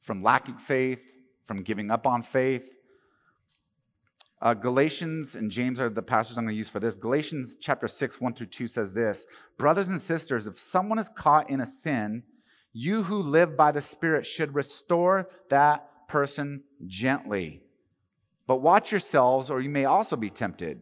from 0.00 0.24
lacking 0.24 0.58
faith, 0.58 1.04
from 1.44 1.62
giving 1.62 1.88
up 1.88 2.04
on 2.04 2.22
faith. 2.22 2.74
Uh, 4.42 4.54
Galatians 4.54 5.34
and 5.34 5.50
James 5.50 5.78
are 5.78 5.90
the 5.90 6.02
passages 6.02 6.38
I'm 6.38 6.44
going 6.44 6.54
to 6.54 6.58
use 6.58 6.70
for 6.70 6.80
this. 6.80 6.94
Galatians 6.94 7.56
chapter 7.60 7.86
6, 7.86 8.20
1 8.20 8.34
through 8.34 8.46
2 8.46 8.66
says 8.66 8.92
this 8.94 9.26
Brothers 9.58 9.88
and 9.88 10.00
sisters, 10.00 10.46
if 10.46 10.58
someone 10.58 10.98
is 10.98 11.10
caught 11.14 11.50
in 11.50 11.60
a 11.60 11.66
sin, 11.66 12.22
you 12.72 13.02
who 13.02 13.20
live 13.20 13.56
by 13.56 13.72
the 13.72 13.82
Spirit 13.82 14.26
should 14.26 14.54
restore 14.54 15.28
that 15.50 16.08
person 16.08 16.62
gently. 16.86 17.62
But 18.46 18.62
watch 18.62 18.90
yourselves, 18.90 19.50
or 19.50 19.60
you 19.60 19.70
may 19.70 19.84
also 19.84 20.16
be 20.16 20.30
tempted. 20.30 20.80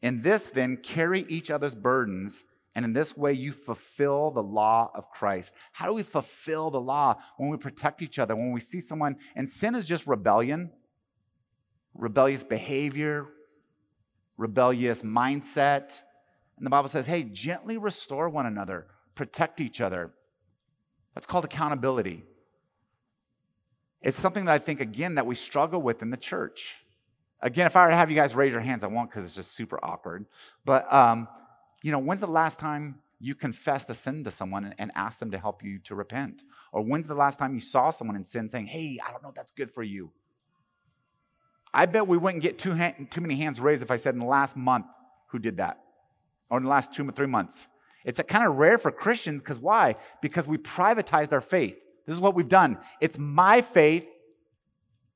In 0.00 0.22
this, 0.22 0.46
then, 0.46 0.78
carry 0.78 1.26
each 1.28 1.50
other's 1.50 1.74
burdens, 1.74 2.44
and 2.74 2.84
in 2.86 2.94
this 2.94 3.16
way 3.16 3.34
you 3.34 3.52
fulfill 3.52 4.30
the 4.30 4.42
law 4.42 4.90
of 4.94 5.10
Christ. 5.10 5.52
How 5.72 5.86
do 5.86 5.92
we 5.92 6.02
fulfill 6.02 6.70
the 6.70 6.80
law? 6.80 7.16
When 7.36 7.50
we 7.50 7.58
protect 7.58 8.00
each 8.00 8.18
other, 8.18 8.34
when 8.34 8.52
we 8.52 8.60
see 8.60 8.80
someone, 8.80 9.16
and 9.36 9.46
sin 9.46 9.74
is 9.74 9.84
just 9.84 10.06
rebellion, 10.06 10.70
rebellious 12.00 12.42
behavior, 12.42 13.26
rebellious 14.36 15.02
mindset. 15.02 16.02
And 16.56 16.66
the 16.66 16.70
Bible 16.70 16.88
says, 16.88 17.06
hey, 17.06 17.22
gently 17.22 17.76
restore 17.78 18.28
one 18.28 18.46
another, 18.46 18.86
protect 19.14 19.60
each 19.60 19.80
other. 19.80 20.12
That's 21.14 21.26
called 21.26 21.44
accountability. 21.44 22.24
It's 24.02 24.18
something 24.18 24.46
that 24.46 24.52
I 24.52 24.58
think, 24.58 24.80
again, 24.80 25.16
that 25.16 25.26
we 25.26 25.34
struggle 25.34 25.82
with 25.82 26.00
in 26.00 26.10
the 26.10 26.16
church. 26.16 26.76
Again, 27.42 27.66
if 27.66 27.76
I 27.76 27.84
were 27.84 27.90
to 27.90 27.96
have 27.96 28.10
you 28.10 28.16
guys 28.16 28.34
raise 28.34 28.52
your 28.52 28.60
hands, 28.60 28.82
I 28.82 28.86
won't 28.86 29.10
because 29.10 29.24
it's 29.24 29.34
just 29.34 29.52
super 29.52 29.78
awkward. 29.82 30.24
But, 30.64 30.90
um, 30.92 31.28
you 31.82 31.92
know, 31.92 31.98
when's 31.98 32.20
the 32.20 32.26
last 32.26 32.58
time 32.58 33.00
you 33.18 33.34
confessed 33.34 33.90
a 33.90 33.94
sin 33.94 34.24
to 34.24 34.30
someone 34.30 34.74
and, 34.78 34.90
asked 34.94 35.20
them 35.20 35.30
to 35.30 35.38
help 35.38 35.62
you 35.62 35.78
to 35.80 35.94
repent? 35.94 36.42
Or 36.72 36.82
when's 36.82 37.06
the 37.06 37.14
last 37.14 37.38
time 37.38 37.54
you 37.54 37.60
saw 37.60 37.90
someone 37.90 38.16
in 38.16 38.24
sin 38.24 38.48
saying, 38.48 38.66
hey, 38.66 38.98
I 39.06 39.10
don't 39.10 39.22
know 39.22 39.28
if 39.28 39.34
that's 39.34 39.52
good 39.52 39.70
for 39.70 39.82
you? 39.82 40.12
I 41.72 41.86
bet 41.86 42.06
we 42.06 42.18
wouldn't 42.18 42.42
get 42.42 42.58
too, 42.58 42.74
ha- 42.74 42.94
too 43.10 43.20
many 43.20 43.36
hands 43.36 43.60
raised 43.60 43.82
if 43.82 43.90
I 43.90 43.96
said 43.96 44.14
in 44.14 44.20
the 44.20 44.26
last 44.26 44.56
month 44.56 44.86
who 45.28 45.38
did 45.38 45.58
that, 45.58 45.80
or 46.50 46.58
in 46.58 46.64
the 46.64 46.70
last 46.70 46.92
two 46.92 47.08
or 47.08 47.12
three 47.12 47.26
months. 47.26 47.68
It's 48.04 48.20
kind 48.28 48.46
of 48.46 48.56
rare 48.56 48.78
for 48.78 48.90
Christians 48.90 49.42
because 49.42 49.58
why? 49.58 49.96
Because 50.22 50.48
we 50.48 50.58
privatized 50.58 51.32
our 51.32 51.40
faith. 51.40 51.78
This 52.06 52.14
is 52.14 52.20
what 52.20 52.34
we've 52.34 52.48
done. 52.48 52.78
It's 53.00 53.18
my 53.18 53.60
faith, 53.60 54.06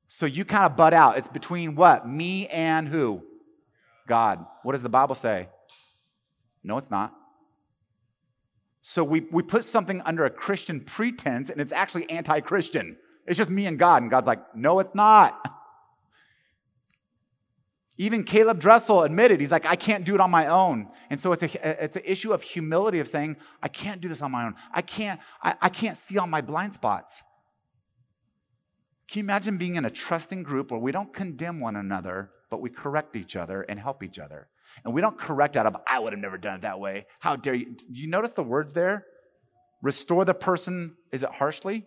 so 0.07 0.27
you 0.27 0.45
kind 0.45 0.65
of 0.65 0.77
butt 0.77 0.93
out. 0.93 1.19
It's 1.19 1.29
between 1.29 1.75
what? 1.75 2.07
Me 2.07 2.47
and 2.49 2.87
who? 2.89 3.23
God. 4.07 4.45
What 4.63 4.73
does 4.73 4.83
the 4.83 4.89
Bible 4.89 5.15
say? 5.15 5.49
No, 6.63 6.79
it's 6.79 6.91
not. 6.91 7.15
So 8.87 9.03
we, 9.03 9.21
we 9.31 9.43
put 9.43 9.65
something 9.65 10.03
under 10.03 10.27
a 10.27 10.31
Christian 10.31 10.81
pretense, 10.81 11.49
and 11.49 11.59
it's 11.61 11.73
actually 11.73 12.09
anti 12.11 12.41
Christian. 12.41 12.99
It's 13.27 13.39
just 13.39 13.51
me 13.51 13.67
and 13.67 13.79
God. 13.79 14.03
And 14.03 14.11
God's 14.11 14.27
like, 14.27 14.55
no, 14.55 14.79
it's 14.79 14.95
not. 14.95 15.41
Even 17.97 18.25
Caleb 18.25 18.59
Dressel 18.59 19.05
admitted, 19.05 19.41
he's 19.41 19.53
like, 19.53 19.67
I 19.67 19.77
can't 19.77 20.05
do 20.05 20.15
it 20.15 20.21
on 20.21 20.31
my 20.31 20.49
own. 20.49 20.89
And 21.11 21.21
so 21.21 21.33
it's, 21.33 21.43
a, 21.43 21.85
it's 21.85 21.95
an 21.95 22.03
issue 22.05 22.33
of 22.33 22.43
humility 22.43 22.99
of 22.99 23.07
saying, 23.07 23.37
I 23.63 23.69
can't 23.69 24.01
do 24.01 24.09
this 24.09 24.21
on 24.21 24.33
my 24.33 24.47
own. 24.47 24.57
I 24.73 24.83
can't, 24.83 25.21
I, 25.41 25.55
I 25.63 25.69
can't 25.69 25.97
see 25.97 26.19
all 26.19 26.27
my 26.27 26.41
blind 26.41 26.73
spots. 26.73 27.23
Can 29.09 29.21
you 29.21 29.25
imagine 29.25 29.59
being 29.59 29.77
in 29.77 29.85
a 29.85 29.91
trusting 29.91 30.43
group 30.43 30.73
where 30.73 30.81
we 30.81 30.91
don't 30.91 31.13
condemn 31.13 31.61
one 31.61 31.77
another, 31.77 32.31
but 32.51 32.61
we 32.61 32.69
correct 32.69 33.15
each 33.15 33.37
other 33.37 33.63
and 33.63 33.79
help 33.79 34.03
each 34.03 34.19
other? 34.19 34.49
And 34.85 34.93
we 34.93 35.01
don't 35.01 35.19
correct 35.19 35.57
out 35.57 35.67
of, 35.67 35.77
I 35.87 36.01
would 36.01 36.13
have 36.13 36.21
never 36.21 36.39
done 36.39 36.57
it 36.57 36.63
that 36.63 36.81
way. 36.81 37.07
How 37.21 37.37
dare 37.37 37.55
you? 37.55 37.77
You 37.89 38.09
notice 38.09 38.33
the 38.33 38.43
words 38.43 38.73
there? 38.73 39.05
Restore 39.83 40.25
the 40.25 40.35
person, 40.35 40.97
is 41.13 41.23
it 41.23 41.31
harshly? 41.31 41.87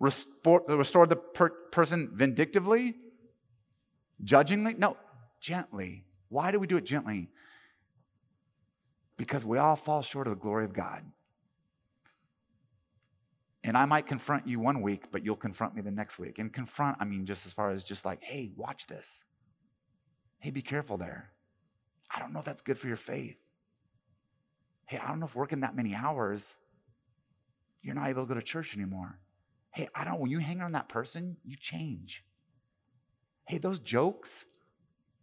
Restore, 0.00 0.64
restore 0.68 1.06
the 1.06 1.16
per- 1.16 1.54
person 1.70 2.10
vindictively? 2.14 2.96
Judgingly? 4.24 4.74
No, 4.74 4.96
gently. 5.40 6.04
Why 6.28 6.50
do 6.52 6.58
we 6.58 6.66
do 6.66 6.76
it 6.76 6.84
gently? 6.84 7.28
Because 9.16 9.44
we 9.44 9.58
all 9.58 9.76
fall 9.76 10.02
short 10.02 10.26
of 10.26 10.34
the 10.34 10.40
glory 10.40 10.64
of 10.64 10.72
God. 10.72 11.04
And 13.62 13.76
I 13.76 13.84
might 13.84 14.06
confront 14.06 14.48
you 14.48 14.58
one 14.58 14.80
week, 14.80 15.10
but 15.12 15.24
you'll 15.24 15.36
confront 15.36 15.74
me 15.74 15.82
the 15.82 15.90
next 15.90 16.18
week. 16.18 16.38
And 16.38 16.52
confront, 16.52 16.96
I 16.98 17.04
mean, 17.04 17.26
just 17.26 17.44
as 17.44 17.52
far 17.52 17.70
as 17.70 17.84
just 17.84 18.04
like, 18.04 18.22
hey, 18.22 18.52
watch 18.56 18.86
this. 18.86 19.24
Hey, 20.38 20.50
be 20.50 20.62
careful 20.62 20.96
there. 20.96 21.32
I 22.10 22.18
don't 22.18 22.32
know 22.32 22.38
if 22.38 22.46
that's 22.46 22.62
good 22.62 22.78
for 22.78 22.88
your 22.88 22.96
faith. 22.96 23.38
Hey, 24.86 24.98
I 24.98 25.08
don't 25.08 25.20
know 25.20 25.26
if 25.26 25.34
working 25.34 25.60
that 25.60 25.76
many 25.76 25.94
hours, 25.94 26.56
you're 27.82 27.94
not 27.94 28.08
able 28.08 28.22
to 28.22 28.28
go 28.28 28.34
to 28.34 28.42
church 28.42 28.74
anymore. 28.74 29.18
Hey, 29.72 29.88
I 29.94 30.04
don't, 30.04 30.18
when 30.18 30.30
you 30.30 30.38
hang 30.38 30.60
around 30.60 30.72
that 30.72 30.88
person, 30.88 31.36
you 31.44 31.56
change 31.56 32.24
hey, 33.50 33.58
those 33.58 33.80
jokes, 33.80 34.44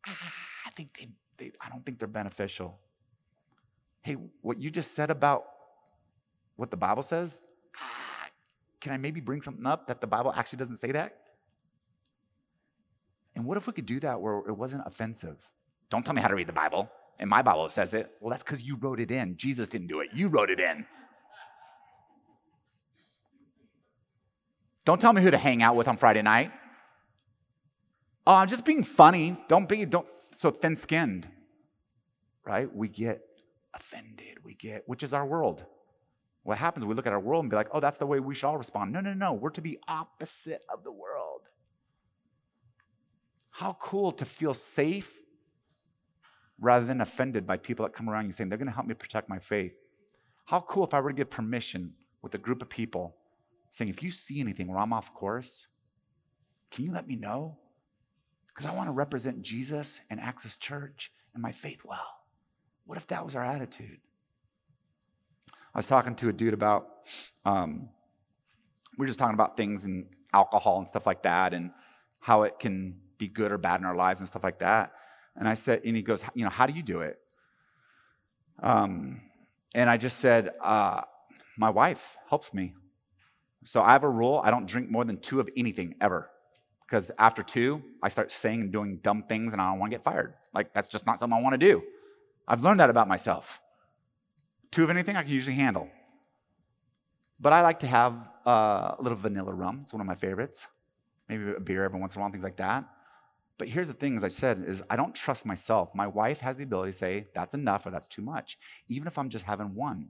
ah, 0.05 0.33
I 0.65 0.69
think 0.71 0.97
they, 0.99 1.07
they, 1.37 1.51
I 1.61 1.69
don't 1.69 1.85
think 1.85 1.97
they're 1.97 2.09
beneficial. 2.09 2.77
Hey, 4.01 4.17
what 4.41 4.61
you 4.61 4.69
just 4.69 4.93
said 4.93 5.09
about 5.09 5.45
what 6.57 6.69
the 6.69 6.75
Bible 6.75 7.03
says, 7.03 7.39
ah, 7.81 8.27
can 8.81 8.91
I 8.91 8.97
maybe 8.97 9.21
bring 9.21 9.41
something 9.41 9.65
up 9.65 9.87
that 9.87 10.01
the 10.01 10.07
Bible 10.07 10.33
actually 10.35 10.57
doesn't 10.57 10.75
say 10.75 10.91
that? 10.91 11.19
And 13.33 13.45
what 13.45 13.55
if 13.55 13.65
we 13.65 13.71
could 13.71 13.85
do 13.85 14.01
that 14.01 14.19
where 14.19 14.39
it 14.39 14.57
wasn't 14.57 14.83
offensive? 14.85 15.37
Don't 15.89 16.05
tell 16.05 16.13
me 16.13 16.21
how 16.21 16.27
to 16.27 16.35
read 16.35 16.47
the 16.47 16.53
Bible. 16.53 16.91
In 17.21 17.29
my 17.29 17.41
Bible, 17.41 17.65
it 17.67 17.71
says 17.71 17.93
it. 17.93 18.11
Well, 18.19 18.31
that's 18.31 18.43
because 18.43 18.61
you 18.61 18.75
wrote 18.75 18.99
it 18.99 19.09
in. 19.09 19.37
Jesus 19.37 19.69
didn't 19.69 19.87
do 19.87 20.01
it, 20.01 20.09
you 20.13 20.27
wrote 20.27 20.49
it 20.49 20.59
in. 20.59 20.85
Don't 24.83 24.99
tell 24.99 25.13
me 25.13 25.21
who 25.21 25.31
to 25.31 25.37
hang 25.37 25.63
out 25.63 25.77
with 25.77 25.87
on 25.87 25.95
Friday 25.95 26.21
night. 26.21 26.51
Oh, 28.27 28.33
I'm 28.33 28.49
just 28.49 28.65
being 28.65 28.83
funny. 28.83 29.37
Don't 29.47 29.69
be 29.69 29.85
don't 29.85 30.05
so 30.35 30.51
thin-skinned. 30.51 31.29
Right? 32.43 32.73
We 32.75 32.89
get 32.89 33.21
offended. 33.73 34.43
We 34.43 34.53
get, 34.53 34.83
which 34.85 35.01
is 35.01 35.13
our 35.13 35.25
world. 35.25 35.63
What 36.43 36.57
happens? 36.57 36.85
We 36.85 36.93
look 36.93 37.07
at 37.07 37.13
our 37.13 37.21
world 37.21 37.45
and 37.45 37.49
be 37.49 37.55
like, 37.55 37.69
oh, 37.71 37.79
that's 37.79 37.97
the 37.97 38.05
way 38.05 38.19
we 38.19 38.35
should 38.35 38.47
all 38.47 38.57
respond. 38.57 38.91
No, 38.91 38.99
no, 38.99 39.13
no. 39.13 39.31
We're 39.31 39.49
to 39.51 39.61
be 39.61 39.79
opposite 39.87 40.61
of 40.71 40.83
the 40.83 40.91
world. 40.91 41.43
How 43.49 43.77
cool 43.79 44.11
to 44.11 44.25
feel 44.25 44.53
safe 44.53 45.13
rather 46.59 46.85
than 46.85 46.99
offended 46.99 47.47
by 47.47 47.55
people 47.55 47.85
that 47.85 47.93
come 47.93 48.09
around 48.09 48.25
you 48.25 48.33
saying 48.33 48.49
they're 48.49 48.57
going 48.57 48.67
to 48.67 48.73
help 48.73 48.87
me 48.87 48.93
protect 48.93 49.29
my 49.29 49.39
faith. 49.39 49.73
How 50.47 50.59
cool 50.59 50.83
if 50.83 50.93
I 50.93 50.99
were 50.99 51.11
to 51.11 51.15
give 51.15 51.29
permission 51.29 51.93
with 52.21 52.35
a 52.35 52.37
group 52.37 52.61
of 52.61 52.67
people 52.67 53.15
saying, 53.71 53.89
if 53.89 54.03
you 54.03 54.11
see 54.11 54.41
anything 54.41 54.67
where 54.67 54.79
I'm 54.79 54.91
off 54.91 55.13
course, 55.13 55.67
can 56.71 56.83
you 56.83 56.91
let 56.91 57.07
me 57.07 57.15
know? 57.15 57.57
Because 58.57 58.71
I 58.71 58.75
want 58.75 58.87
to 58.87 58.91
represent 58.91 59.43
Jesus 59.43 60.01
and 60.09 60.19
Access 60.19 60.57
Church 60.57 61.11
and 61.35 61.43
my 61.43 61.51
faith 61.51 61.81
well. 61.85 62.07
What 62.87 62.97
if 62.97 63.05
that 63.07 63.23
was 63.23 63.35
our 63.35 63.43
attitude? 63.43 63.99
I 65.75 65.77
was 65.77 65.85
talking 65.85 66.15
to 66.15 66.29
a 66.29 66.33
dude 66.33 66.55
about, 66.55 66.87
um, 67.45 67.89
we 68.97 69.03
are 69.03 69.07
just 69.07 69.19
talking 69.19 69.35
about 69.35 69.57
things 69.57 69.83
and 69.83 70.07
alcohol 70.33 70.79
and 70.79 70.87
stuff 70.87 71.05
like 71.05 71.21
that 71.21 71.53
and 71.53 71.69
how 72.19 72.41
it 72.43 72.57
can 72.59 72.95
be 73.19 73.27
good 73.27 73.51
or 73.51 73.59
bad 73.59 73.79
in 73.79 73.85
our 73.85 73.95
lives 73.95 74.21
and 74.21 74.27
stuff 74.27 74.43
like 74.43 74.57
that. 74.57 74.91
And 75.35 75.47
I 75.47 75.53
said, 75.53 75.81
and 75.85 75.95
he 75.95 76.01
goes, 76.01 76.23
you 76.33 76.43
know, 76.43 76.49
how 76.49 76.65
do 76.65 76.73
you 76.73 76.81
do 76.81 77.01
it? 77.01 77.19
Um, 78.63 79.21
and 79.75 79.87
I 79.87 79.97
just 79.97 80.17
said, 80.17 80.49
uh, 80.63 81.01
my 81.59 81.69
wife 81.69 82.17
helps 82.27 82.55
me. 82.55 82.73
So 83.65 83.83
I 83.83 83.91
have 83.91 84.03
a 84.03 84.09
rule 84.09 84.41
I 84.43 84.49
don't 84.49 84.65
drink 84.65 84.89
more 84.89 85.05
than 85.05 85.17
two 85.17 85.39
of 85.39 85.47
anything 85.55 85.93
ever. 86.01 86.31
Because 86.87 87.11
after 87.19 87.43
two, 87.43 87.83
I 88.01 88.07
start 88.07 88.31
saying 88.31 88.61
and 88.61 88.71
doing 88.71 88.99
dumb 89.03 89.23
things 89.23 89.51
and 89.51 89.61
I 89.61 89.69
don't 89.69 89.79
want 89.79 89.91
to 89.91 89.97
get 89.97 90.03
fired. 90.03 90.35
Like, 90.53 90.73
that's 90.73 90.87
just 90.87 91.05
not 91.05 91.19
something 91.19 91.37
I 91.37 91.41
want 91.41 91.53
to 91.53 91.57
do. 91.57 91.83
I've 92.47 92.63
learned 92.63 92.79
that 92.79 92.89
about 92.89 93.09
myself. 93.09 93.59
Two 94.71 94.85
of 94.85 94.89
anything 94.89 95.17
I 95.17 95.23
can 95.23 95.31
usually 95.31 95.57
handle. 95.57 95.89
But 97.39 97.51
I 97.51 97.61
like 97.61 97.79
to 97.79 97.87
have 97.87 98.13
uh, 98.45 98.95
a 98.97 99.01
little 99.01 99.17
vanilla 99.17 99.53
rum. 99.53 99.81
It's 99.83 99.93
one 99.93 99.99
of 99.99 100.07
my 100.07 100.15
favorites. 100.15 100.67
Maybe 101.27 101.51
a 101.51 101.59
beer 101.59 101.83
every 101.83 101.99
once 101.99 102.15
in 102.15 102.19
a 102.19 102.21
while, 102.21 102.31
things 102.31 102.43
like 102.43 102.57
that. 102.57 102.85
But 103.57 103.67
here's 103.67 103.87
the 103.87 103.93
thing, 103.93 104.15
as 104.15 104.23
I 104.23 104.29
said, 104.29 104.63
is 104.65 104.81
I 104.89 104.95
don't 104.95 105.13
trust 105.13 105.45
myself. 105.45 105.93
My 105.93 106.07
wife 106.07 106.39
has 106.39 106.57
the 106.57 106.63
ability 106.63 106.93
to 106.93 106.97
say, 106.97 107.27
that's 107.33 107.53
enough 107.53 107.85
or 107.85 107.91
that's 107.91 108.07
too 108.07 108.21
much, 108.21 108.57
even 108.87 109.07
if 109.07 109.17
I'm 109.17 109.29
just 109.29 109.45
having 109.45 109.75
one. 109.75 110.09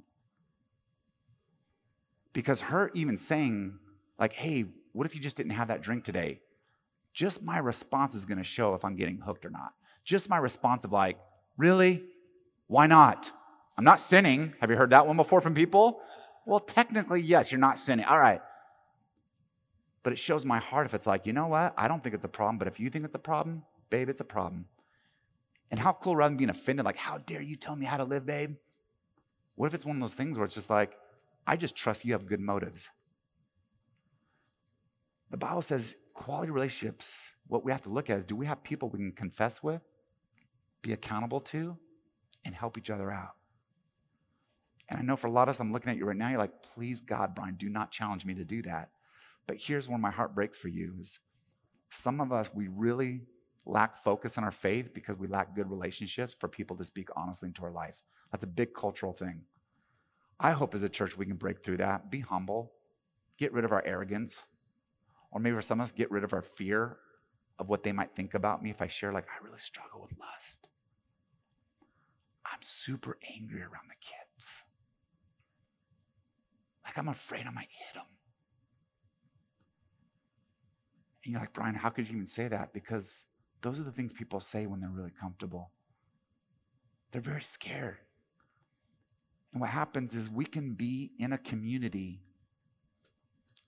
Because 2.34 2.62
her 2.62 2.92
even 2.94 3.18
saying, 3.18 3.80
like, 4.20 4.34
hey, 4.34 4.66
what 4.92 5.08
if 5.08 5.16
you 5.16 5.22
just 5.22 5.38
didn't 5.38 5.54
have 5.54 5.70
that 5.70 5.82
drink 5.82 6.04
today? 6.04 6.42
Just 7.18 7.42
my 7.42 7.58
response 7.58 8.14
is 8.14 8.26
gonna 8.26 8.44
show 8.44 8.76
if 8.76 8.86
I'm 8.86 8.96
getting 8.96 9.18
hooked 9.18 9.44
or 9.44 9.50
not. 9.50 9.74
Just 10.04 10.30
my 10.30 10.38
response 10.38 10.84
of 10.84 10.92
like, 10.92 11.18
really? 11.58 12.04
Why 12.68 12.86
not? 12.86 13.32
I'm 13.76 13.84
not 13.84 14.00
sinning. 14.00 14.54
Have 14.62 14.70
you 14.70 14.78
heard 14.78 14.92
that 14.92 15.08
one 15.08 15.18
before 15.18 15.42
from 15.42 15.56
people? 15.56 16.00
Well, 16.46 16.60
technically, 16.60 17.22
yes, 17.22 17.52
you're 17.52 17.58
not 17.58 17.80
sinning. 17.80 18.06
All 18.06 18.20
right. 18.20 18.40
But 20.04 20.14
it 20.14 20.20
shows 20.20 20.46
my 20.46 20.60
heart 20.60 20.86
if 20.86 20.94
it's 20.94 21.08
like, 21.08 21.26
you 21.26 21.34
know 21.34 21.48
what? 21.48 21.74
I 21.76 21.88
don't 21.88 22.04
think 22.04 22.14
it's 22.14 22.24
a 22.24 22.30
problem, 22.30 22.60
but 22.60 22.68
if 22.68 22.80
you 22.80 22.92
think 22.92 23.04
it's 23.04 23.16
a 23.16 23.20
problem, 23.20 23.64
babe, 23.90 24.10
it's 24.10 24.22
a 24.22 24.24
problem. 24.24 24.68
And 25.72 25.80
how 25.80 25.94
cool 25.94 26.16
rather 26.16 26.30
than 26.30 26.38
being 26.38 26.52
offended, 26.52 26.86
like, 26.86 26.98
how 26.98 27.18
dare 27.18 27.42
you 27.42 27.56
tell 27.56 27.76
me 27.76 27.88
how 27.88 27.98
to 27.98 28.04
live, 28.04 28.28
babe? 28.28 28.58
What 29.56 29.66
if 29.66 29.74
it's 29.74 29.88
one 29.88 29.96
of 29.96 30.02
those 30.02 30.14
things 30.14 30.38
where 30.38 30.46
it's 30.46 30.54
just 30.54 30.70
like, 30.70 30.96
I 31.48 31.56
just 31.56 31.76
trust 31.76 32.06
you 32.06 32.14
have 32.14 32.28
good 32.28 32.42
motives? 32.42 32.90
The 35.32 35.38
Bible 35.38 35.64
says 35.64 35.96
quality 36.18 36.52
relationships, 36.52 37.34
what 37.48 37.64
we 37.64 37.72
have 37.72 37.84
to 37.84 37.90
look 37.90 38.10
at 38.10 38.18
is 38.18 38.26
do 38.26 38.36
we 38.36 38.48
have 38.48 38.64
people 38.64 38.90
we 38.90 38.98
can 38.98 39.14
confess 39.14 39.64
with, 39.64 39.82
be 40.82 40.92
accountable 40.92 41.40
to, 41.40 41.78
and 42.44 42.54
help 42.54 42.78
each 42.78 42.90
other 42.90 43.10
out? 43.12 43.36
And 44.90 45.00
I 45.00 45.04
know 45.04 45.16
for 45.16 45.28
a 45.28 45.32
lot 45.32 45.48
of 45.48 45.54
us, 45.54 45.60
I'm 45.60 45.72
looking 45.72 45.92
at 45.92 45.98
you 45.98 46.06
right 46.06 46.18
now, 46.18 46.30
you're 46.30 46.40
like, 46.40 46.64
please, 46.74 47.02
God, 47.02 47.36
Brian, 47.36 47.56
do 47.56 47.70
not 47.70 47.92
challenge 47.92 48.26
me 48.26 48.34
to 48.34 48.44
do 48.44 48.62
that. 48.64 48.90
But 49.46 49.58
here's 49.58 49.88
where 49.88 49.98
my 49.98 50.12
heart 50.12 50.34
breaks 50.34 50.58
for 50.58 50.70
you 50.70 50.96
is 51.00 51.20
some 51.90 52.20
of 52.20 52.34
us, 52.34 52.50
we 52.54 52.68
really 52.68 53.22
lack 53.66 53.98
focus 53.98 54.38
in 54.38 54.44
our 54.44 54.52
faith 54.52 54.94
because 54.94 55.18
we 55.18 55.28
lack 55.28 55.56
good 55.56 55.70
relationships 55.70 56.36
for 56.38 56.48
people 56.48 56.76
to 56.78 56.86
speak 56.86 57.10
honestly 57.16 57.48
into 57.48 57.64
our 57.64 57.72
life. 57.72 58.02
That's 58.32 58.44
a 58.44 58.48
big 58.48 58.74
cultural 58.74 59.14
thing. 59.14 59.42
I 60.40 60.52
hope 60.52 60.74
as 60.74 60.84
a 60.84 60.90
church 60.90 61.18
we 61.18 61.26
can 61.26 61.36
break 61.36 61.62
through 61.62 61.78
that, 61.78 62.10
be 62.10 62.22
humble, 62.22 62.74
get 63.38 63.54
rid 63.54 63.66
of 63.66 63.72
our 63.72 63.84
arrogance, 63.86 64.48
or 65.32 65.40
maybe 65.40 65.56
for 65.56 65.62
some 65.62 65.80
of 65.80 65.86
us, 65.86 65.92
get 65.92 66.12
rid 66.12 66.24
of 66.24 66.34
our 66.34 66.42
fear 66.42 66.98
of 67.60 67.70
what 67.70 67.84
they 67.84 67.92
might 67.92 68.16
think 68.16 68.34
about 68.34 68.62
me 68.62 68.70
if 68.70 68.82
I 68.82 68.88
share, 68.88 69.12
like, 69.12 69.28
I 69.28 69.44
really 69.44 69.60
struggle 69.60 70.02
with 70.02 70.14
lust. 70.20 70.68
I'm 72.46 72.62
super 72.62 73.18
angry 73.36 73.62
around 73.62 73.90
the 73.90 73.96
kids. 74.00 74.64
Like, 76.86 76.98
I'm 76.98 77.10
afraid 77.10 77.46
I 77.46 77.52
might 77.52 77.68
hit 77.70 77.96
them. 77.96 78.06
And 81.26 81.34
you're 81.34 81.42
like, 81.42 81.54
Brian, 81.54 81.76
how 81.76 81.90
could 81.90 82.08
you 82.08 82.16
even 82.16 82.26
say 82.26 82.48
that? 82.48 82.72
Because 82.74 83.26
those 83.62 83.80
are 83.80 83.84
the 83.84 83.92
things 83.92 84.14
people 84.14 84.40
say 84.40 84.66
when 84.66 84.80
they're 84.80 84.90
really 84.90 85.12
comfortable. 85.20 85.72
They're 87.12 87.22
very 87.22 87.42
scared. 87.42 87.98
And 89.52 89.60
what 89.60 89.72
happens 89.72 90.14
is 90.14 90.30
we 90.30 90.46
can 90.46 90.74
be 90.74 91.12
in 91.20 91.34
a 91.34 91.38
community, 91.38 92.22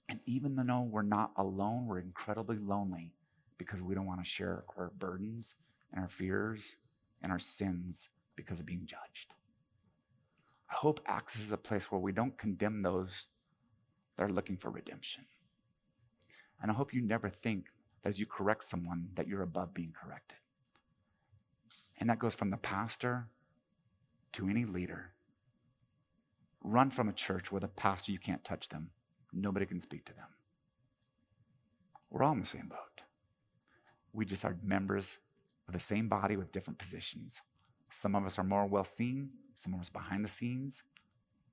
and 0.09 0.19
even 0.25 0.55
though 0.55 0.81
we're 0.81 1.03
not 1.03 1.31
alone, 1.37 1.85
we're 1.85 1.99
incredibly 1.99 2.57
lonely 2.57 3.13
because 3.59 3.83
we 3.83 3.93
don't 3.93 4.07
want 4.07 4.23
to 4.23 4.29
share 4.29 4.63
our 4.75 4.91
burdens 4.97 5.53
and 5.93 6.01
our 6.01 6.07
fears 6.07 6.77
and 7.21 7.31
our 7.31 7.37
sins 7.37 8.09
because 8.35 8.59
of 8.59 8.65
being 8.65 8.87
judged. 8.87 9.35
I 10.71 10.75
hope 10.75 10.99
Access 11.05 11.43
is 11.43 11.51
a 11.51 11.57
place 11.57 11.91
where 11.91 12.01
we 12.01 12.11
don't 12.11 12.37
condemn 12.37 12.81
those 12.81 13.27
that 14.17 14.23
are 14.23 14.31
looking 14.31 14.57
for 14.57 14.71
redemption. 14.71 15.25
And 16.61 16.71
I 16.71 16.73
hope 16.73 16.93
you 16.93 17.01
never 17.01 17.29
think 17.29 17.67
that 18.01 18.09
as 18.09 18.19
you 18.19 18.25
correct 18.25 18.63
someone 18.63 19.09
that 19.13 19.27
you're 19.27 19.43
above 19.43 19.73
being 19.73 19.93
corrected. 19.93 20.37
And 21.99 22.09
that 22.09 22.19
goes 22.19 22.33
from 22.33 22.49
the 22.49 22.57
pastor 22.57 23.27
to 24.33 24.49
any 24.49 24.65
leader. 24.65 25.11
Run 26.63 26.89
from 26.89 27.09
a 27.09 27.13
church 27.13 27.51
where 27.51 27.61
the 27.61 27.67
pastor, 27.67 28.11
you 28.11 28.19
can't 28.19 28.43
touch 28.43 28.69
them. 28.69 28.89
Nobody 29.33 29.65
can 29.65 29.79
speak 29.79 30.05
to 30.05 30.13
them. 30.13 30.27
We're 32.09 32.23
all 32.23 32.33
in 32.33 32.39
the 32.39 32.45
same 32.45 32.67
boat. 32.67 33.03
We 34.13 34.25
just 34.25 34.43
are 34.43 34.57
members 34.63 35.19
of 35.67 35.73
the 35.73 35.79
same 35.79 36.07
body 36.07 36.35
with 36.35 36.51
different 36.51 36.79
positions. 36.79 37.41
Some 37.89 38.15
of 38.15 38.25
us 38.25 38.39
are 38.39 38.43
more 38.43 38.65
well 38.65 38.83
seen, 38.83 39.29
some 39.53 39.73
of 39.73 39.79
us 39.79 39.89
behind 39.89 40.23
the 40.23 40.29
scenes, 40.29 40.83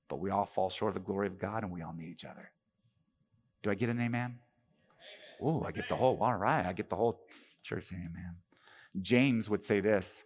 but 0.09 0.21
we 0.21 0.31
all 0.31 0.47
fall 0.47 0.71
short 0.71 0.91
of 0.91 0.95
the 0.95 1.07
glory 1.07 1.27
of 1.27 1.39
God 1.39 1.63
and 1.63 1.73
we 1.73 1.83
all 1.83 1.93
need 1.93 2.09
each 2.09 2.25
other. 2.25 2.51
Do 3.63 3.71
I 3.71 3.75
get 3.75 3.89
an 3.89 4.01
amen? 4.01 4.39
Oh, 5.43 5.65
I 5.67 5.73
get 5.73 5.89
the 5.89 5.97
whole, 5.97 6.19
all 6.21 6.37
right, 6.37 6.65
I 6.65 6.73
get 6.73 6.89
the 6.89 6.97
whole 6.97 7.21
church 7.63 7.85
saying 7.85 8.09
amen. 8.11 8.37
James 9.03 9.51
would 9.51 9.63
say 9.63 9.81
this, 9.81 10.25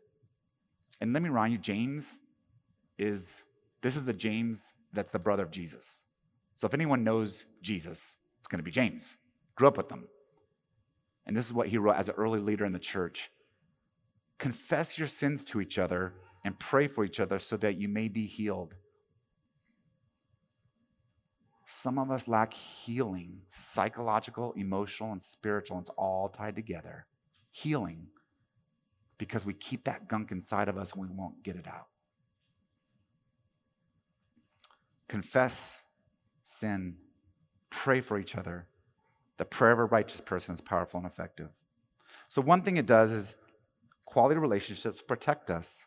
and 1.01 1.13
let 1.13 1.23
me 1.23 1.29
remind 1.29 1.53
you, 1.53 1.59
James 1.59 2.19
is, 2.99 3.45
this 3.83 3.97
is 3.97 4.05
the 4.05 4.13
James 4.13 4.73
that's 4.93 5.11
the 5.11 5.19
brother 5.19 5.43
of 5.43 5.51
Jesus. 5.51 6.03
So 6.61 6.67
if 6.67 6.75
anyone 6.75 7.05
knows 7.05 7.47
Jesus, 7.63 8.17
it's 8.39 8.49
going 8.49 8.59
to 8.59 8.63
be 8.63 8.71
James. 8.71 9.17
Grew 9.55 9.67
up 9.67 9.79
with 9.79 9.89
them. 9.89 10.09
And 11.25 11.35
this 11.35 11.47
is 11.47 11.55
what 11.55 11.69
he 11.69 11.79
wrote 11.79 11.97
as 11.97 12.11
an 12.11 12.17
early 12.19 12.39
leader 12.39 12.67
in 12.67 12.75
the 12.75 12.79
church 12.79 13.31
Confess 14.37 14.99
your 14.99 15.09
sins 15.09 15.43
to 15.47 15.63
each 15.63 15.79
other 15.79 16.13
and 16.45 16.59
pray 16.59 16.87
for 16.87 17.03
each 17.03 17.19
other 17.19 17.39
so 17.39 17.57
that 17.57 17.81
you 17.81 17.89
may 17.89 18.09
be 18.09 18.27
healed. 18.27 18.75
Some 21.65 21.99
of 21.99 22.11
us 22.11 22.29
lack 22.29 22.53
healing, 22.53 23.41
psychological, 23.49 24.53
emotional, 24.55 25.13
and 25.13 25.23
spiritual. 25.23 25.79
And 25.79 25.85
it's 25.85 25.97
all 25.97 26.29
tied 26.29 26.57
together. 26.57 27.07
Healing, 27.51 28.09
because 29.17 29.47
we 29.47 29.55
keep 29.55 29.85
that 29.85 30.09
gunk 30.09 30.31
inside 30.31 30.69
of 30.69 30.77
us 30.77 30.93
and 30.93 31.01
we 31.01 31.09
won't 31.09 31.43
get 31.43 31.57
it 31.57 31.67
out. 31.67 31.87
Confess 35.09 35.85
sin, 36.51 36.97
pray 37.71 38.01
for 38.01 38.19
each 38.19 38.37
other. 38.37 38.67
The 39.37 39.45
prayer 39.45 39.73
of 39.73 39.79
a 39.79 39.85
righteous 39.85 40.21
person 40.21 40.55
is 40.55 40.61
powerful 40.61 40.99
and 40.99 41.07
effective. 41.07 41.49
So, 42.29 42.43
one 42.43 42.63
thing 42.63 42.77
it 42.77 42.87
does 42.87 43.13
is 43.13 43.37
quality 44.05 44.39
relationships 44.39 45.01
protect 45.01 45.51
us. 45.51 45.87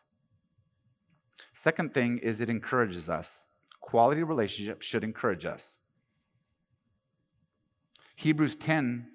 Second 1.52 1.94
thing 1.94 2.18
is 2.18 2.40
it 2.40 2.50
encourages 2.50 3.08
us. 3.08 3.46
Quality 3.80 4.22
relationships 4.22 4.86
should 4.86 5.04
encourage 5.04 5.44
us. 5.44 5.78
Hebrews 8.16 8.56
10 8.56 9.08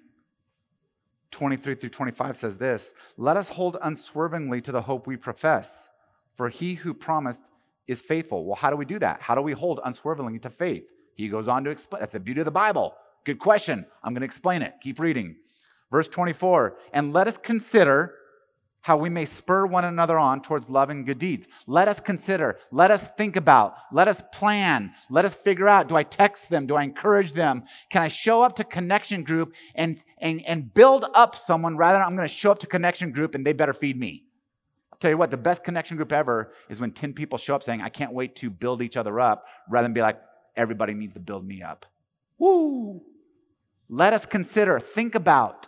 23 1.30 1.74
through 1.74 1.90
25 1.90 2.36
says 2.36 2.56
this 2.58 2.94
Let 3.16 3.36
us 3.36 3.50
hold 3.50 3.76
unswervingly 3.82 4.60
to 4.62 4.72
the 4.72 4.82
hope 4.82 5.06
we 5.06 5.16
profess, 5.16 5.88
for 6.34 6.48
he 6.48 6.74
who 6.74 6.94
promised 6.94 7.42
is 7.86 8.00
faithful. 8.00 8.44
Well, 8.44 8.56
how 8.56 8.70
do 8.70 8.76
we 8.76 8.84
do 8.84 8.98
that? 8.98 9.22
How 9.22 9.34
do 9.34 9.42
we 9.42 9.52
hold 9.52 9.80
unswervingly 9.84 10.38
to 10.40 10.50
faith? 10.50 10.90
He 11.20 11.28
goes 11.28 11.48
on 11.48 11.64
to 11.64 11.70
explain. 11.70 12.00
That's 12.00 12.12
the 12.12 12.20
beauty 12.20 12.40
of 12.40 12.44
the 12.46 12.50
Bible. 12.50 12.94
Good 13.24 13.38
question. 13.38 13.86
I'm 14.02 14.12
going 14.14 14.22
to 14.22 14.26
explain 14.26 14.62
it. 14.62 14.74
Keep 14.80 14.98
reading. 14.98 15.36
Verse 15.90 16.08
24 16.08 16.76
And 16.92 17.12
let 17.12 17.26
us 17.26 17.36
consider 17.36 18.14
how 18.82 18.96
we 18.96 19.10
may 19.10 19.26
spur 19.26 19.66
one 19.66 19.84
another 19.84 20.18
on 20.18 20.40
towards 20.40 20.70
love 20.70 20.88
and 20.88 21.04
good 21.04 21.18
deeds. 21.18 21.46
Let 21.66 21.86
us 21.86 22.00
consider, 22.00 22.58
let 22.72 22.90
us 22.90 23.06
think 23.08 23.36
about, 23.36 23.74
let 23.92 24.08
us 24.08 24.22
plan, 24.32 24.94
let 25.10 25.26
us 25.26 25.34
figure 25.34 25.68
out 25.68 25.88
do 25.88 25.96
I 25.96 26.02
text 26.02 26.48
them? 26.48 26.66
Do 26.66 26.76
I 26.76 26.84
encourage 26.84 27.34
them? 27.34 27.64
Can 27.90 28.02
I 28.02 28.08
show 28.08 28.42
up 28.42 28.56
to 28.56 28.64
connection 28.64 29.22
group 29.22 29.54
and, 29.74 30.02
and, 30.18 30.42
and 30.46 30.72
build 30.72 31.04
up 31.12 31.36
someone 31.36 31.76
rather 31.76 31.98
than 31.98 32.06
I'm 32.06 32.16
going 32.16 32.28
to 32.28 32.34
show 32.34 32.50
up 32.50 32.58
to 32.60 32.66
connection 32.66 33.12
group 33.12 33.34
and 33.34 33.46
they 33.46 33.52
better 33.52 33.74
feed 33.74 33.98
me? 33.98 34.24
I'll 34.92 34.98
tell 34.98 35.10
you 35.10 35.18
what, 35.18 35.30
the 35.30 35.36
best 35.36 35.62
connection 35.62 35.98
group 35.98 36.12
ever 36.12 36.52
is 36.70 36.80
when 36.80 36.92
10 36.92 37.12
people 37.12 37.36
show 37.36 37.54
up 37.54 37.62
saying, 37.62 37.82
I 37.82 37.90
can't 37.90 38.14
wait 38.14 38.34
to 38.36 38.48
build 38.48 38.80
each 38.80 38.96
other 38.96 39.20
up 39.20 39.46
rather 39.68 39.84
than 39.84 39.92
be 39.92 40.00
like, 40.00 40.18
everybody 40.60 40.94
needs 40.94 41.14
to 41.14 41.20
build 41.20 41.46
me 41.46 41.62
up. 41.62 41.86
Woo! 42.38 43.02
Let 43.88 44.12
us 44.12 44.26
consider, 44.26 44.78
think 44.78 45.14
about, 45.14 45.66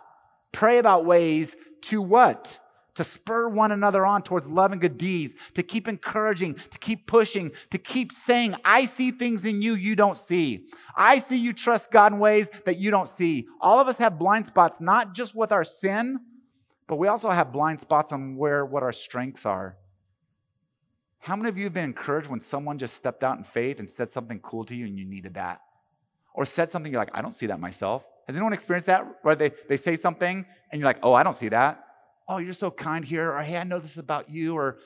pray 0.53 0.79
about 0.79 1.05
ways 1.05 1.57
to 1.83 2.01
what? 2.01 2.61
to 2.95 3.05
spur 3.05 3.49
one 3.49 3.73
another 3.73 4.05
on 4.05 4.23
towards 4.23 4.47
love 4.47 4.71
and 4.73 4.81
good 4.81 4.99
deeds, 4.99 5.35
to 5.55 5.63
keep 5.63 5.89
encouraging, 5.89 6.55
to 6.71 6.79
keep 6.79 7.07
pushing, 7.07 7.51
to 7.71 7.79
keep 7.79 8.13
saying, 8.13 8.55
I 8.65 8.85
see 8.85 9.11
things 9.11 9.47
in 9.47 9.63
you 9.63 9.75
you 9.75 9.97
don't 9.97 10.19
see. 10.19 10.67
I 10.95 11.19
see 11.19 11.39
you 11.39 11.55
trust 11.55 11.91
God 11.91 12.13
in 12.13 12.19
ways 12.19 12.51
that 12.67 12.79
you 12.79 12.91
don't 12.91 13.09
see. 13.09 13.47
All 13.61 13.81
of 13.81 13.89
us 13.89 13.97
have 13.97 14.19
blind 14.19 14.47
spots, 14.47 14.79
not 14.81 15.15
just 15.15 15.35
with 15.35 15.53
our 15.53 15.65
sin, 15.65 16.19
but 16.87 16.97
we 16.97 17.09
also 17.09 17.31
have 17.31 17.51
blind 17.51 17.81
spots 17.81 18.13
on 18.13 18.37
where 18.37 18.67
what 18.67 18.83
our 18.83 18.93
strengths 18.93 19.47
are. 19.47 19.79
How 21.23 21.37
many 21.37 21.49
of 21.49 21.57
you 21.57 21.65
have 21.65 21.73
been 21.73 21.85
encouraged 21.85 22.29
when 22.29 22.41
someone 22.41 22.79
just 22.79 22.95
stepped 22.95 23.25
out 23.25 23.39
in 23.39 23.45
faith 23.45 23.79
and 23.81 23.89
said 23.91 24.11
something 24.11 24.39
cool 24.41 24.65
to 24.65 24.75
you 24.75 24.87
and 24.87 24.99
you 24.99 25.05
needed 25.05 25.35
that? 25.35 25.61
Or 26.35 26.45
said 26.45 26.71
something 26.71 26.93
you're 26.93 27.01
like, 27.01 27.11
I 27.15 27.23
don't 27.23 27.35
see 27.35 27.47
that 27.47 27.61
myself. 27.61 28.05
Has 28.27 28.37
anyone 28.37 28.53
experienced 28.53 28.87
that? 28.87 29.07
Where 29.23 29.35
they, 29.35 29.53
they 29.69 29.77
say 29.77 29.97
something 29.97 30.47
and 30.71 30.81
you're 30.81 30.89
like, 30.89 30.99
oh, 31.03 31.13
I 31.13 31.23
don't 31.23 31.37
see 31.37 31.49
that 31.49 31.85
oh, 32.29 32.39
you're 32.39 32.53
so 32.55 32.71
kind 32.71 33.05
here, 33.05 33.31
or 33.31 33.43
hey, 33.43 33.57
I 33.57 33.65
know 33.65 33.79
this 33.79 33.99
about 33.99 34.31
you, 34.31 34.55
or 34.55 34.79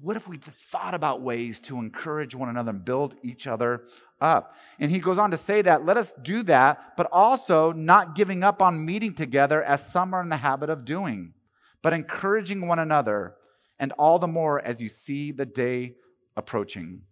what 0.00 0.16
if 0.16 0.26
we 0.26 0.38
thought 0.38 0.94
about 0.94 1.20
ways 1.20 1.60
to 1.60 1.78
encourage 1.78 2.34
one 2.34 2.48
another 2.48 2.70
and 2.70 2.84
build 2.84 3.14
each 3.22 3.46
other 3.46 3.84
up? 4.20 4.54
And 4.80 4.90
he 4.90 4.98
goes 4.98 5.18
on 5.18 5.30
to 5.30 5.36
say 5.36 5.62
that 5.62 5.84
let 5.84 5.96
us 5.96 6.14
do 6.22 6.42
that, 6.44 6.96
but 6.96 7.08
also 7.12 7.72
not 7.72 8.14
giving 8.14 8.42
up 8.42 8.62
on 8.62 8.84
meeting 8.84 9.14
together 9.14 9.62
as 9.62 9.86
some 9.86 10.14
are 10.14 10.22
in 10.22 10.30
the 10.30 10.38
habit 10.38 10.70
of 10.70 10.84
doing, 10.84 11.34
but 11.82 11.92
encouraging 11.92 12.66
one 12.66 12.78
another, 12.78 13.34
and 13.78 13.92
all 13.92 14.18
the 14.18 14.28
more 14.28 14.60
as 14.60 14.80
you 14.80 14.88
see 14.88 15.32
the 15.32 15.46
day 15.46 15.94
approaching. 16.36 17.02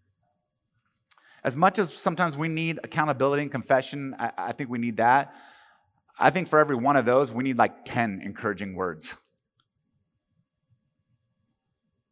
As 1.44 1.57
much 1.57 1.79
as 1.79 1.92
sometimes 1.92 2.37
we 2.37 2.48
need 2.48 2.79
accountability 2.85 3.42
and 3.42 3.51
confession, 3.51 4.14
I, 4.18 4.33
I 4.38 4.53
think 4.53 4.70
we 4.70 4.79
need 4.79 4.98
that. 4.98 5.35
I 6.18 6.31
think 6.31 6.48
for 6.48 6.59
every 6.59 6.77
one 6.77 6.96
of 6.96 7.05
those, 7.05 7.33
we 7.33 7.42
need 7.42 7.59
like 7.59 7.85
10 7.85 8.20
encouraging 8.22 8.75
words. 8.75 9.14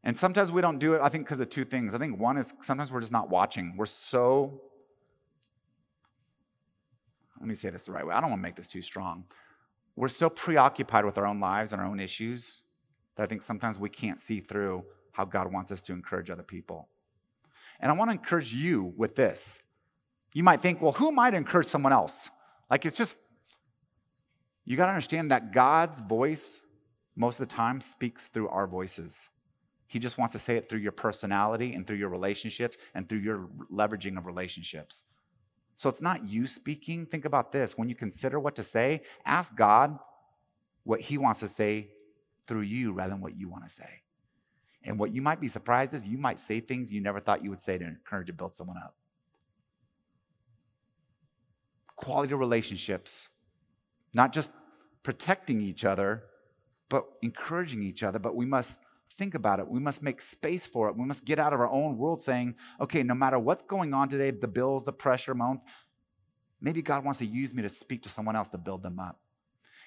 And 0.03 0.17
sometimes 0.17 0.51
we 0.51 0.63
don't 0.63 0.79
do 0.79 0.95
it, 0.95 1.01
I 1.03 1.11
think, 1.11 1.27
because 1.27 1.41
of 1.41 1.51
two 1.51 1.65
things. 1.65 1.95
I 1.95 1.99
think 1.99 2.19
one 2.19 2.39
is 2.39 2.55
sometimes 2.63 2.91
we're 2.91 3.01
just 3.01 3.13
not 3.13 3.29
watching. 3.29 3.77
We're 3.77 3.87
so, 3.87 4.63
let 7.39 7.47
me 7.47 7.55
say 7.55 7.71
this 7.71 7.85
the 7.85 7.93
right 7.93 8.07
way. 8.07 8.15
I 8.15 8.21
don't 8.21 8.31
want 8.31 8.41
to 8.41 8.43
make 8.43 8.57
this 8.57 8.69
too 8.69 8.83
strong. 8.83 9.25
We're 9.97 10.09
so 10.09 10.31
preoccupied 10.31 11.05
with 11.05 11.19
our 11.19 11.27
own 11.27 11.39
lives 11.39 11.73
and 11.73 11.83
our 11.83 11.87
own 11.87 12.01
issues 12.01 12.63
that 13.21 13.25
I 13.25 13.27
think 13.27 13.43
sometimes 13.43 13.79
we 13.79 13.91
can't 13.91 14.19
see 14.19 14.41
through 14.41 14.83
how 15.13 15.27
God 15.27 15.53
wants 15.53 15.71
us 15.71 15.83
to 15.83 15.93
encourage 15.93 16.31
other 16.31 16.43
people. 16.43 16.89
And 17.79 17.93
I 17.93 17.95
want 17.95 18.09
to 18.09 18.13
encourage 18.13 18.55
you 18.55 18.95
with 18.97 19.15
this. 19.15 19.61
You 20.33 20.43
might 20.43 20.63
think, 20.63 20.81
well, 20.81 20.93
who 20.93 21.13
might 21.13 21.35
encourage 21.35 21.67
someone 21.67 21.93
else? 21.93 22.31
Like 22.71 22.87
it's 22.87 22.97
just 22.97 23.19
you 24.65 24.79
got 24.79 24.87
to 24.87 24.93
understand 24.93 25.31
that 25.33 25.53
God's 25.53 26.01
voice, 26.01 26.63
most 27.15 27.39
of 27.39 27.47
the 27.47 27.55
time, 27.55 27.83
speaks 27.83 28.29
through 28.29 28.49
our 28.49 28.67
voices. 28.67 29.29
He 29.87 29.99
just 29.99 30.17
wants 30.17 30.33
to 30.33 30.39
say 30.39 30.57
it 30.57 30.71
through 30.71 30.79
your 30.79 30.93
personality 30.93 31.75
and 31.75 31.87
through 31.87 31.99
your 31.99 32.09
relationships 32.09 32.79
and 32.95 33.07
through 33.07 33.19
your 33.19 33.51
leveraging 33.71 34.17
of 34.17 34.25
relationships. 34.25 35.05
So 35.77 35.91
it's 35.91 36.01
not 36.01 36.25
you 36.25 36.47
speaking. 36.47 37.05
Think 37.05 37.27
about 37.27 37.53
this. 37.53 37.77
When 37.77 37.91
you 37.91 37.95
consider 37.95 38.41
what 38.41 38.57
to 38.57 38.63
say, 38.63 39.03
ask 39.27 39.55
God 39.55 39.99
what 40.85 41.03
He 41.03 41.19
wants 41.19 41.41
to 41.41 41.49
say 41.49 41.91
through 42.51 42.63
you 42.63 42.91
rather 42.91 43.11
than 43.11 43.21
what 43.21 43.39
you 43.39 43.49
want 43.49 43.63
to 43.63 43.71
say. 43.71 44.03
And 44.83 44.99
what 44.99 45.15
you 45.15 45.23
might 45.23 45.41
be 45.41 45.47
surprised 45.47 45.95
is 45.95 46.05
you 46.05 46.19
might 46.19 46.37
say 46.37 46.59
things 46.59 46.93
you 46.93 47.01
never 47.01 47.21
thought 47.21 47.45
you 47.45 47.51
would 47.51 47.61
say 47.61 47.79
to 47.79 47.85
encourage 47.85 48.27
to 48.27 48.33
build 48.33 48.57
someone 48.57 48.77
up. 48.77 48.97
Quality 51.95 52.35
relationships, 52.35 53.29
not 54.13 54.33
just 54.33 54.51
protecting 55.05 55.61
each 55.61 55.85
other, 55.85 56.25
but 56.89 57.05
encouraging 57.23 57.85
each 57.85 58.03
other. 58.03 58.19
But 58.19 58.35
we 58.35 58.47
must 58.47 58.81
think 59.13 59.37
about 59.37 59.61
it. 59.61 59.69
We 59.69 59.79
must 59.79 60.03
make 60.03 60.21
space 60.21 60.67
for 60.67 60.89
it. 60.89 60.97
We 60.97 61.05
must 61.05 61.25
get 61.25 61.39
out 61.39 61.53
of 61.53 61.61
our 61.61 61.71
own 61.71 61.99
world 61.99 62.21
saying, 62.21 62.57
okay, 62.81 63.05
no 63.05 63.15
matter 63.15 63.39
what's 63.39 63.63
going 63.63 63.95
on 63.95 64.09
today, 64.09 64.33
the 64.33 64.49
bills, 64.49 64.85
the 64.85 64.93
pressure, 64.93 65.41
own, 65.41 65.61
maybe 66.61 66.83
God 66.83 67.05
wants 67.05 67.21
to 67.21 67.27
use 67.27 67.55
me 67.55 67.63
to 67.63 67.69
speak 67.69 68.03
to 68.03 68.09
someone 68.09 68.35
else 68.35 68.49
to 68.49 68.59
build 68.59 68.83
them 68.83 68.99
up. 68.99 69.21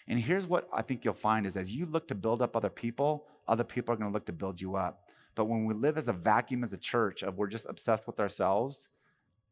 And 0.08 0.20
here's 0.20 0.48
what 0.48 0.68
I 0.74 0.82
think 0.82 1.06
you'll 1.06 1.14
find 1.14 1.46
is 1.46 1.56
as 1.56 1.72
you 1.72 1.86
look 1.86 2.08
to 2.10 2.16
build 2.16 2.42
up 2.42 2.56
other 2.56 2.70
people, 2.70 3.28
other 3.48 3.64
people 3.64 3.94
are 3.94 3.98
going 3.98 4.10
to 4.10 4.14
look 4.14 4.26
to 4.26 4.34
build 4.34 4.60
you 4.60 4.76
up. 4.76 5.10
But 5.36 5.46
when 5.46 5.66
we 5.66 5.74
live 5.74 5.98
as 5.98 6.08
a 6.08 6.14
vacuum 6.14 6.64
as 6.64 6.74
a 6.74 6.78
church 6.78 7.24
of 7.24 7.38
we're 7.38 7.48
just 7.48 7.66
obsessed 7.68 8.06
with 8.06 8.20
ourselves, 8.20 8.90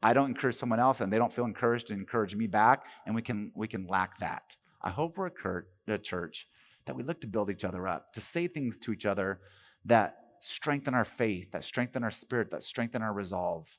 I 0.04 0.14
don't 0.14 0.30
encourage 0.30 0.56
someone 0.56 0.80
else 0.80 1.02
and 1.02 1.12
they 1.12 1.18
don't 1.18 1.34
feel 1.34 1.46
encouraged 1.46 1.88
to 1.88 1.94
encourage 1.94 2.36
me 2.36 2.48
back, 2.48 2.86
and 3.06 3.16
we 3.16 3.22
can 3.22 3.52
we 3.56 3.68
can 3.68 3.88
lack 3.88 4.20
that. 4.20 4.58
I 4.82 4.90
hope 4.90 5.18
we're 5.18 5.28
a 5.28 5.98
church 5.98 6.48
that 6.86 6.96
we 6.96 7.04
look 7.04 7.22
to 7.22 7.28
build 7.28 7.50
each 7.50 7.64
other 7.64 7.88
up, 7.88 8.14
to 8.14 8.20
say 8.20 8.48
things 8.48 8.78
to 8.80 8.92
each 8.92 9.06
other 9.06 9.40
that 9.86 10.18
strengthen 10.40 10.96
our 10.96 11.06
faith, 11.06 11.52
that 11.52 11.64
strengthen 11.64 12.04
our 12.04 12.12
spirit, 12.12 12.50
that 12.52 12.64
strengthen 12.64 13.02
our 13.02 13.14
resolve. 13.14 13.78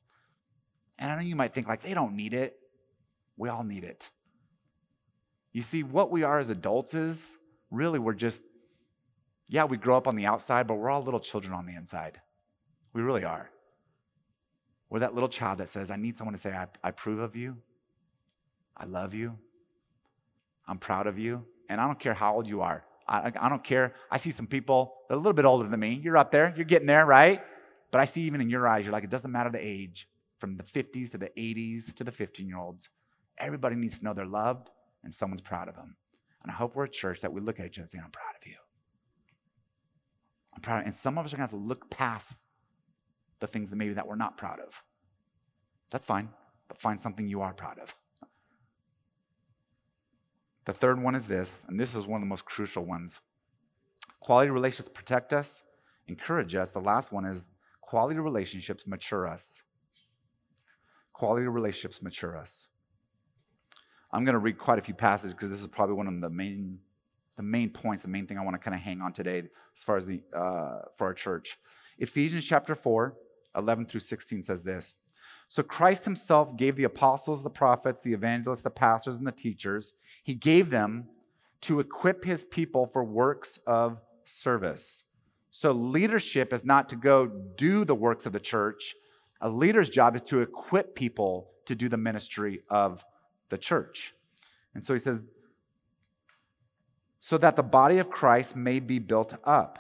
And 0.99 1.11
I 1.11 1.17
know 1.17 1.23
you 1.23 1.35
might 1.35 1.53
think, 1.53 1.67
like, 1.67 1.83
they 1.83 1.95
don't 1.95 2.15
need 2.15 2.35
it. 2.35 2.57
We 3.37 3.49
all 3.49 3.65
need 3.65 3.83
it. 3.83 4.11
You 5.53 5.63
see, 5.63 5.83
what 5.83 6.11
we 6.11 6.23
are 6.23 6.39
as 6.39 6.49
adults 6.49 6.95
is 6.95 7.39
really 7.71 7.99
we're 7.99 8.15
just, 8.15 8.43
yeah, 9.49 9.65
we 9.65 9.77
grow 9.77 9.97
up 9.97 10.09
on 10.09 10.15
the 10.15 10.27
outside, 10.27 10.67
but 10.67 10.75
we're 10.75 10.91
all 10.91 11.03
little 11.03 11.21
children 11.21 11.53
on 11.53 11.67
the 11.67 11.75
inside. 11.75 12.21
We 12.93 13.03
really 13.03 13.25
are. 13.25 13.51
We're 14.89 15.01
that 15.01 15.15
little 15.15 15.29
child 15.29 15.59
that 15.59 15.69
says, 15.69 15.91
I 15.91 15.97
need 15.97 16.17
someone 16.17 16.35
to 16.35 16.41
say, 16.41 16.53
I, 16.53 16.67
I 16.83 16.91
approve 16.91 17.19
of 17.19 17.37
you. 17.37 17.59
I 18.77 18.87
love 18.87 19.15
you. 19.15 19.39
I'm 20.67 20.79
proud 20.79 21.07
of 21.07 21.19
you. 21.19 21.45
And 21.69 21.81
I 21.81 21.87
don't 21.87 21.99
care 21.99 22.15
how 22.15 22.35
old 22.35 22.49
you 22.49 22.63
are. 22.63 22.85
I, 23.09 23.33
I 23.39 23.49
don't 23.49 23.65
care. 23.65 23.95
I 24.11 24.19
see 24.19 24.31
some 24.31 24.47
people 24.47 24.95
that 25.09 25.15
are 25.15 25.17
a 25.17 25.21
little 25.21 25.33
bit 25.33 25.45
older 25.45 25.69
than 25.69 25.81
me. 25.81 26.01
You're 26.03 26.17
up 26.17 26.31
there, 26.31 26.53
you're 26.57 26.65
getting 26.65 26.87
there, 26.87 27.05
right? 27.05 27.43
But 27.91 28.01
I 28.01 28.07
see 28.07 28.23
even 28.23 28.41
in 28.41 28.49
your 28.49 28.67
eyes, 28.67 28.85
you're 28.85 28.93
like, 28.93 29.05
it 29.05 29.11
doesn't 29.11 29.31
matter 29.31 29.51
the 29.51 29.65
age, 29.65 30.09
from 30.39 30.57
the 30.57 30.63
50s 30.63 31.11
to 31.11 31.19
the 31.19 31.31
80s 31.37 31.95
to 31.95 32.05
the 32.05 32.13
15 32.13 32.49
year 32.49 32.59
olds. 32.59 32.89
Everybody 33.39 33.77
needs 33.77 33.99
to 33.99 34.05
know 34.05 34.15
they're 34.15 34.25
loved 34.25 34.71
and 35.05 35.13
someone's 35.13 35.41
proud 35.41 35.69
of 35.69 35.75
them. 35.75 35.97
And 36.43 36.51
I 36.51 36.55
hope 36.55 36.75
we're 36.75 36.85
a 36.85 36.89
church 36.89 37.21
that 37.21 37.33
we 37.33 37.41
look 37.41 37.61
at 37.61 37.67
each 37.67 37.79
other 37.79 37.83
and 37.83 37.91
say, 37.91 37.99
I'm 38.03 38.11
proud 38.11 38.35
of 38.41 38.47
you. 38.47 38.57
I'm 40.55 40.61
proud. 40.61 40.81
Of 40.81 40.87
And 40.87 40.95
some 40.95 41.19
of 41.19 41.25
us 41.25 41.33
are 41.33 41.37
going 41.37 41.49
to 41.49 41.53
have 41.53 41.61
to 41.61 41.69
look 41.69 41.91
past 41.91 42.45
the 43.41 43.47
things 43.47 43.71
that 43.71 43.77
maybe 43.77 43.95
that 43.95 44.07
we're 44.07 44.17
not 44.17 44.37
proud 44.37 44.61
of. 44.61 44.83
That's 45.91 46.05
fine, 46.05 46.31
but 46.69 46.79
find 46.79 46.99
something 46.99 47.29
you 47.29 47.43
are 47.43 47.53
proud 47.53 47.79
of. 47.79 47.95
The 50.65 50.73
third 50.73 51.03
one 51.03 51.15
is 51.15 51.27
this, 51.27 51.65
and 51.69 51.79
this 51.79 51.95
is 51.95 52.07
one 52.07 52.23
of 52.23 52.27
the 52.27 52.31
most 52.31 52.45
crucial 52.45 52.85
ones. 52.85 53.21
Quality 54.21 54.51
relationships 54.51 54.91
protect 54.95 55.33
us, 55.33 55.65
encourage 56.07 56.55
us. 56.55 56.71
The 56.71 56.81
last 56.81 57.13
one 57.13 57.25
is 57.25 57.49
quality 57.81 58.19
relationships 58.21 58.87
mature 58.87 59.27
us. 59.27 59.65
Quality 61.13 61.47
relationships 61.47 62.01
mature 62.01 62.37
us. 62.37 62.69
I'm 64.13 64.25
going 64.25 64.35
to 64.35 64.39
read 64.39 64.59
quite 64.59 64.79
a 64.79 64.83
few 64.83 64.95
passages 64.95 65.35
because 65.35 65.51
this 65.51 65.61
is 65.61 65.67
probably 65.67 65.95
one 65.95 66.07
of 66.07 66.21
the 66.21 66.31
main, 66.31 66.79
the 67.37 67.43
main 67.43 67.71
points, 67.71 68.03
the 68.03 68.09
main 68.09 68.27
thing 68.27 68.39
I 68.39 68.43
want 68.43 68.55
to 68.55 68.59
kind 68.59 68.75
of 68.75 68.83
hang 68.83 69.01
on 69.01 69.13
today 69.13 69.39
as 69.39 69.83
far 69.83 69.97
as 69.97 70.07
the 70.07 70.23
uh, 70.37 70.83
for 70.97 71.07
our 71.07 71.15
church. 71.15 71.59
Ephesians 71.99 72.45
chapter 72.45 72.75
4, 72.75 73.17
11 73.57 73.87
through 73.87 74.01
16 74.01 74.43
says 74.43 74.63
this. 74.63 74.99
So 75.49 75.63
Christ 75.63 76.05
himself 76.05 76.57
gave 76.57 76.77
the 76.77 76.85
apostles, 76.85 77.43
the 77.43 77.51
prophets, 77.51 78.01
the 78.01 78.13
evangelists, 78.13 78.63
the 78.63 78.71
pastors, 78.71 79.17
and 79.17 79.27
the 79.27 79.33
teachers. 79.33 79.95
He 80.23 80.35
gave 80.35 80.71
them 80.71 81.09
to 81.63 81.81
equip 81.81 82.25
his 82.25 82.45
people 82.45 82.87
for 82.87 83.05
works 83.05 83.59
of 83.67 84.01
service. 84.25 85.05
So 85.51 85.73
leadership 85.73 86.53
is 86.53 86.65
not 86.65 86.89
to 86.89 86.97
go 86.97 87.27
do 87.27 87.85
the 87.85 87.95
works 87.95 88.27
of 88.27 88.33
the 88.33 88.41
church. 88.41 88.95
A 89.41 89.49
leader's 89.49 89.91
job 89.91 90.17
is 90.17 90.23
to 90.23 90.41
equip 90.41 90.95
people 90.95 91.51
to 91.67 91.75
do 91.75 91.89
the 91.89 91.97
ministry 91.97 92.63
of 92.69 93.05
the 93.53 93.59
church. 93.59 94.15
And 94.75 94.85
so 94.85 94.95
he 94.95 94.99
says, 94.99 95.23
so 97.21 97.39
that 97.39 97.55
the 97.55 97.63
body 97.63 97.99
of 97.99 98.11
Christ 98.11 98.57
may 98.57 98.81
be 98.81 98.99
built 98.99 99.35
up 99.45 99.79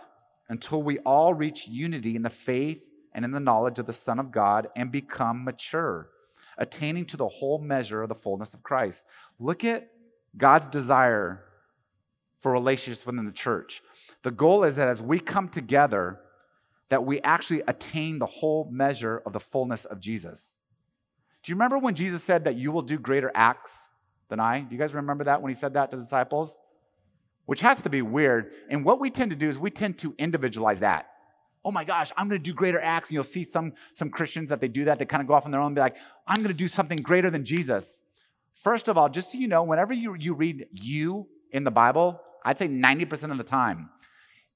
until 0.48 0.82
we 0.82 0.98
all 1.00 1.34
reach 1.34 1.66
unity 1.66 2.14
in 2.14 2.22
the 2.22 2.30
faith 2.30 2.84
and 3.12 3.24
in 3.24 3.32
the 3.32 3.40
knowledge 3.40 3.78
of 3.78 3.86
the 3.86 3.92
Son 3.92 4.20
of 4.20 4.30
God 4.30 4.68
and 4.76 4.92
become 4.92 5.42
mature, 5.42 6.10
attaining 6.56 7.06
to 7.06 7.16
the 7.16 7.26
whole 7.26 7.58
measure 7.58 8.02
of 8.02 8.10
the 8.10 8.14
fullness 8.14 8.54
of 8.54 8.62
Christ. 8.62 9.06
Look 9.40 9.64
at 9.64 9.90
God's 10.36 10.66
desire 10.66 11.42
for 12.38 12.52
relationships 12.52 13.06
within 13.06 13.24
the 13.24 13.32
church. 13.32 13.82
The 14.22 14.30
goal 14.30 14.64
is 14.64 14.76
that 14.76 14.88
as 14.88 15.02
we 15.02 15.18
come 15.18 15.48
together, 15.48 16.20
that 16.90 17.04
we 17.04 17.20
actually 17.22 17.62
attain 17.66 18.18
the 18.18 18.26
whole 18.26 18.68
measure 18.70 19.22
of 19.24 19.32
the 19.32 19.40
fullness 19.40 19.86
of 19.86 19.98
Jesus. 19.98 20.58
Do 21.42 21.50
you 21.50 21.56
remember 21.56 21.78
when 21.78 21.94
Jesus 21.94 22.22
said 22.22 22.44
that 22.44 22.56
you 22.56 22.70
will 22.70 22.82
do 22.82 22.98
greater 22.98 23.30
acts 23.34 23.88
than 24.28 24.38
I? 24.38 24.60
Do 24.60 24.74
you 24.74 24.78
guys 24.78 24.94
remember 24.94 25.24
that 25.24 25.42
when 25.42 25.50
he 25.50 25.54
said 25.54 25.74
that 25.74 25.90
to 25.90 25.96
the 25.96 26.02
disciples? 26.02 26.56
Which 27.46 27.60
has 27.60 27.82
to 27.82 27.90
be 27.90 28.02
weird. 28.02 28.52
And 28.70 28.84
what 28.84 29.00
we 29.00 29.10
tend 29.10 29.30
to 29.30 29.36
do 29.36 29.48
is 29.48 29.58
we 29.58 29.70
tend 29.70 29.98
to 29.98 30.14
individualize 30.18 30.80
that. 30.80 31.08
Oh 31.64 31.72
my 31.72 31.84
gosh, 31.84 32.12
I'm 32.16 32.28
to 32.30 32.38
do 32.38 32.52
greater 32.52 32.80
acts. 32.80 33.08
And 33.08 33.14
you'll 33.14 33.24
see 33.24 33.44
some, 33.44 33.72
some 33.94 34.10
Christians 34.10 34.48
that 34.50 34.60
they 34.60 34.68
do 34.68 34.84
that. 34.84 34.98
They 34.98 35.04
kind 35.04 35.20
of 35.20 35.26
go 35.26 35.34
off 35.34 35.44
on 35.44 35.50
their 35.50 35.60
own 35.60 35.68
and 35.68 35.74
be 35.74 35.80
like, 35.80 35.96
I'm 36.26 36.44
to 36.44 36.54
do 36.54 36.68
something 36.68 36.98
greater 36.98 37.30
than 37.30 37.44
Jesus. 37.44 38.00
First 38.54 38.88
of 38.88 38.96
all, 38.96 39.08
just 39.08 39.32
so 39.32 39.38
you 39.38 39.48
know, 39.48 39.64
whenever 39.64 39.92
you, 39.92 40.14
you 40.14 40.34
read 40.34 40.66
you 40.72 41.26
in 41.50 41.64
the 41.64 41.70
Bible, 41.70 42.20
I'd 42.44 42.58
say 42.58 42.68
90% 42.68 43.30
of 43.30 43.38
the 43.38 43.44
time, 43.44 43.90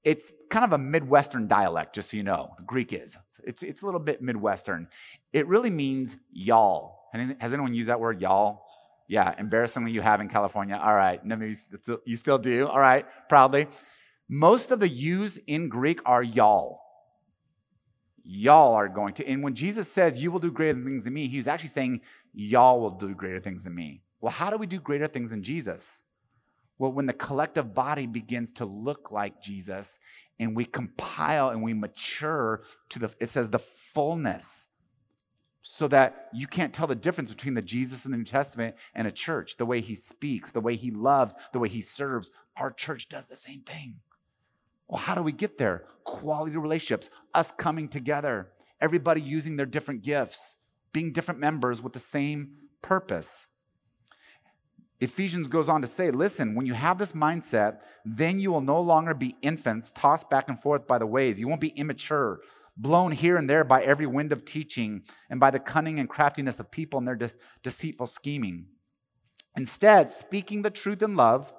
it's 0.03 0.31
kind 0.49 0.63
of 0.63 0.71
a 0.71 0.77
Midwestern 0.77 1.47
dialect, 1.47 1.95
just 1.95 2.11
so 2.11 2.17
you 2.17 2.23
know. 2.23 2.55
Greek 2.65 2.93
is. 2.93 3.17
It's, 3.43 3.63
it's 3.63 3.81
a 3.81 3.85
little 3.85 3.99
bit 3.99 4.21
Midwestern. 4.21 4.87
It 5.33 5.47
really 5.47 5.69
means 5.69 6.15
y'all. 6.31 7.09
Has 7.13 7.53
anyone 7.53 7.73
used 7.73 7.89
that 7.89 7.99
word, 7.99 8.21
y'all? 8.21 8.63
Yeah, 9.07 9.33
embarrassingly, 9.37 9.91
you 9.91 10.01
have 10.01 10.21
in 10.21 10.29
California. 10.29 10.79
All 10.81 10.95
right, 10.95 11.23
no, 11.25 11.35
maybe 11.35 11.55
you 12.05 12.15
still 12.15 12.37
do. 12.37 12.67
All 12.67 12.79
right, 12.79 13.05
proudly. 13.29 13.67
Most 14.29 14.71
of 14.71 14.79
the 14.79 14.89
yous 14.89 15.37
in 15.47 15.69
Greek 15.69 16.01
are 16.05 16.21
y'all. 16.21 16.81
Y'all 18.23 18.73
are 18.73 18.89
going 18.89 19.13
to. 19.15 19.25
And 19.25 19.41
when 19.41 19.55
Jesus 19.55 19.89
says, 19.89 20.21
You 20.21 20.31
will 20.31 20.39
do 20.39 20.51
greater 20.51 20.81
things 20.81 21.05
than 21.05 21.13
me, 21.13 21.27
he's 21.27 21.47
actually 21.47 21.69
saying, 21.69 22.01
Y'all 22.33 22.81
will 22.81 22.91
do 22.91 23.15
greater 23.15 23.39
things 23.39 23.63
than 23.63 23.73
me. 23.73 24.01
Well, 24.19 24.33
how 24.33 24.49
do 24.49 24.57
we 24.57 24.67
do 24.67 24.79
greater 24.79 25.07
things 25.07 25.29
than 25.29 25.43
Jesus? 25.43 26.01
Well, 26.79 26.91
when 26.91 27.07
the 27.07 27.13
collective 27.13 27.73
body 27.73 28.05
begins 28.05 28.51
to 28.53 28.65
look 28.65 29.11
like 29.11 29.41
Jesus 29.41 29.99
and 30.39 30.55
we 30.55 30.65
compile 30.65 31.49
and 31.49 31.63
we 31.63 31.73
mature 31.73 32.61
to 32.89 32.99
the, 32.99 33.15
it 33.19 33.29
says 33.29 33.49
the 33.49 33.59
fullness, 33.59 34.67
so 35.69 35.85
that 35.89 36.29
you 36.33 36.47
can't 36.47 36.73
tell 36.73 36.87
the 36.87 36.95
difference 36.95 37.29
between 37.29 37.53
the 37.53 37.61
Jesus 37.61 38.05
in 38.05 38.11
the 38.11 38.17
New 38.17 38.23
Testament 38.23 38.77
and 38.95 39.05
a 39.05 39.11
church, 39.11 39.57
the 39.57 39.65
way 39.65 39.81
he 39.81 39.95
speaks, 39.95 40.49
the 40.49 40.61
way 40.61 40.77
he 40.77 40.91
loves, 40.91 41.35
the 41.51 41.59
way 41.59 41.67
he 41.67 41.81
serves. 41.81 42.31
Our 42.55 42.71
church 42.71 43.09
does 43.09 43.27
the 43.27 43.35
same 43.35 43.63
thing. 43.63 43.95
Well, 44.87 45.01
how 45.01 45.13
do 45.13 45.21
we 45.21 45.33
get 45.33 45.57
there? 45.57 45.83
Quality 46.05 46.55
relationships, 46.55 47.09
us 47.33 47.51
coming 47.51 47.89
together, 47.89 48.51
everybody 48.79 49.19
using 49.19 49.57
their 49.57 49.65
different 49.65 50.03
gifts, 50.03 50.55
being 50.93 51.11
different 51.11 51.41
members 51.41 51.81
with 51.81 51.91
the 51.91 51.99
same 51.99 52.51
purpose. 52.81 53.47
Ephesians 54.99 55.47
goes 55.47 55.69
on 55.69 55.81
to 55.81 55.87
say, 55.87 56.09
listen, 56.09 56.55
when 56.55 56.65
you 56.65 56.73
have 56.73 56.97
this 56.97 57.11
mindset, 57.11 57.79
then 58.03 58.39
you 58.39 58.51
will 58.51 58.61
no 58.61 58.81
longer 58.81 59.13
be 59.13 59.35
infants 59.41 59.91
tossed 59.93 60.29
back 60.29 60.49
and 60.49 60.59
forth 60.59 60.87
by 60.87 60.97
the 60.97 61.05
waves. 61.05 61.39
You 61.39 61.47
won't 61.47 61.61
be 61.61 61.69
immature, 61.69 62.39
blown 62.75 63.11
here 63.11 63.37
and 63.37 63.49
there 63.49 63.63
by 63.63 63.83
every 63.83 64.07
wind 64.07 64.31
of 64.31 64.43
teaching 64.43 65.03
and 65.29 65.39
by 65.39 65.51
the 65.51 65.59
cunning 65.59 65.99
and 65.99 66.09
craftiness 66.09 66.59
of 66.59 66.71
people 66.71 66.97
and 66.97 67.07
their 67.07 67.15
de- 67.15 67.31
deceitful 67.61 68.07
scheming. 68.07 68.67
Instead, 69.55 70.09
speaking 70.09 70.63
the 70.63 70.71
truth 70.71 71.03
in 71.03 71.15
love, 71.15 71.53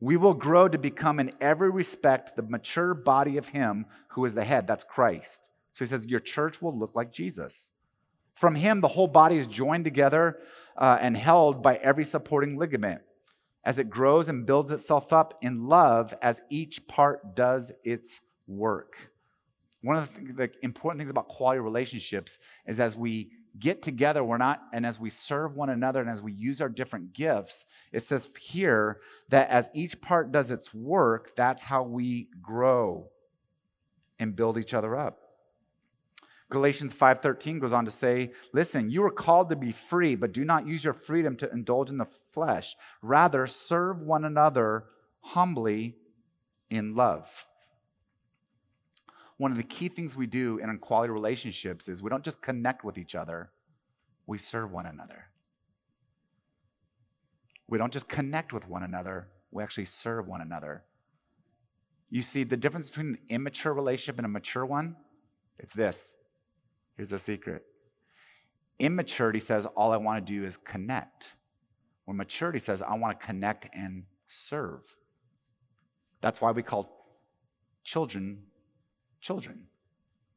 we 0.00 0.16
will 0.16 0.34
grow 0.34 0.68
to 0.68 0.78
become 0.78 1.18
in 1.18 1.32
every 1.40 1.70
respect 1.70 2.36
the 2.36 2.42
mature 2.42 2.94
body 2.94 3.36
of 3.36 3.48
Him 3.48 3.86
who 4.10 4.24
is 4.24 4.34
the 4.34 4.44
head. 4.44 4.66
That's 4.66 4.84
Christ. 4.84 5.50
So 5.72 5.84
he 5.84 5.88
says, 5.88 6.06
Your 6.06 6.20
church 6.20 6.62
will 6.62 6.76
look 6.76 6.94
like 6.94 7.12
Jesus. 7.12 7.72
From 8.38 8.54
him, 8.54 8.80
the 8.80 8.88
whole 8.88 9.08
body 9.08 9.36
is 9.36 9.48
joined 9.48 9.84
together 9.84 10.38
uh, 10.76 10.96
and 11.00 11.16
held 11.16 11.60
by 11.60 11.74
every 11.76 12.04
supporting 12.04 12.56
ligament 12.56 13.00
as 13.64 13.80
it 13.80 13.90
grows 13.90 14.28
and 14.28 14.46
builds 14.46 14.70
itself 14.70 15.12
up 15.12 15.36
in 15.42 15.66
love 15.66 16.14
as 16.22 16.40
each 16.48 16.86
part 16.86 17.34
does 17.34 17.72
its 17.82 18.20
work. 18.46 19.10
One 19.82 19.96
of 19.96 20.14
the, 20.14 20.32
the 20.34 20.52
important 20.62 21.00
things 21.00 21.10
about 21.10 21.26
quality 21.26 21.58
relationships 21.58 22.38
is 22.64 22.78
as 22.78 22.96
we 22.96 23.32
get 23.58 23.82
together, 23.82 24.22
we're 24.22 24.36
not, 24.36 24.62
and 24.72 24.86
as 24.86 25.00
we 25.00 25.10
serve 25.10 25.56
one 25.56 25.68
another 25.68 26.00
and 26.00 26.08
as 26.08 26.22
we 26.22 26.32
use 26.32 26.60
our 26.60 26.68
different 26.68 27.12
gifts, 27.14 27.64
it 27.90 28.04
says 28.04 28.30
here 28.38 29.00
that 29.30 29.50
as 29.50 29.68
each 29.74 30.00
part 30.00 30.30
does 30.30 30.52
its 30.52 30.72
work, 30.72 31.34
that's 31.34 31.64
how 31.64 31.82
we 31.82 32.28
grow 32.40 33.08
and 34.20 34.36
build 34.36 34.58
each 34.58 34.74
other 34.74 34.94
up. 34.94 35.27
Galatians 36.50 36.94
5:13 36.94 37.58
goes 37.58 37.72
on 37.72 37.84
to 37.84 37.90
say, 37.90 38.32
"Listen, 38.52 38.90
you 38.90 39.04
are 39.04 39.10
called 39.10 39.50
to 39.50 39.56
be 39.56 39.70
free, 39.70 40.14
but 40.14 40.32
do 40.32 40.44
not 40.44 40.66
use 40.66 40.82
your 40.82 40.94
freedom 40.94 41.36
to 41.36 41.50
indulge 41.52 41.90
in 41.90 41.98
the 41.98 42.06
flesh. 42.06 42.74
Rather, 43.02 43.46
serve 43.46 44.00
one 44.00 44.24
another 44.24 44.88
humbly 45.20 45.98
in 46.70 46.94
love." 46.94 47.46
One 49.36 49.52
of 49.52 49.58
the 49.58 49.62
key 49.62 49.88
things 49.88 50.16
we 50.16 50.26
do 50.26 50.58
in 50.58 50.78
quality 50.78 51.12
relationships 51.12 51.86
is 51.86 52.02
we 52.02 52.10
don't 52.10 52.24
just 52.24 52.42
connect 52.42 52.82
with 52.82 52.98
each 52.98 53.14
other, 53.14 53.52
we 54.26 54.36
serve 54.36 54.72
one 54.72 54.86
another. 54.86 55.30
We 57.68 57.78
don't 57.78 57.92
just 57.92 58.08
connect 58.08 58.52
with 58.52 58.66
one 58.66 58.82
another, 58.82 59.30
we 59.50 59.62
actually 59.62 59.84
serve 59.84 60.26
one 60.26 60.40
another. 60.40 60.84
You 62.10 62.22
see, 62.22 62.42
the 62.42 62.56
difference 62.56 62.88
between 62.88 63.08
an 63.08 63.18
immature 63.28 63.74
relationship 63.74 64.16
and 64.18 64.24
a 64.24 64.28
mature 64.28 64.64
one, 64.64 64.96
it's 65.58 65.74
this 65.74 66.14
Here's 66.98 67.12
a 67.12 67.18
secret 67.18 67.64
immaturity 68.78 69.40
says, 69.40 69.66
All 69.66 69.92
I 69.92 69.96
want 69.96 70.24
to 70.24 70.32
do 70.32 70.44
is 70.44 70.56
connect. 70.56 71.34
When 72.04 72.16
maturity 72.16 72.58
says, 72.58 72.82
I 72.82 72.94
want 72.94 73.18
to 73.18 73.26
connect 73.26 73.68
and 73.74 74.04
serve. 74.28 74.96
That's 76.20 76.40
why 76.40 76.50
we 76.50 76.62
call 76.62 77.06
children 77.84 78.42
children, 79.20 79.66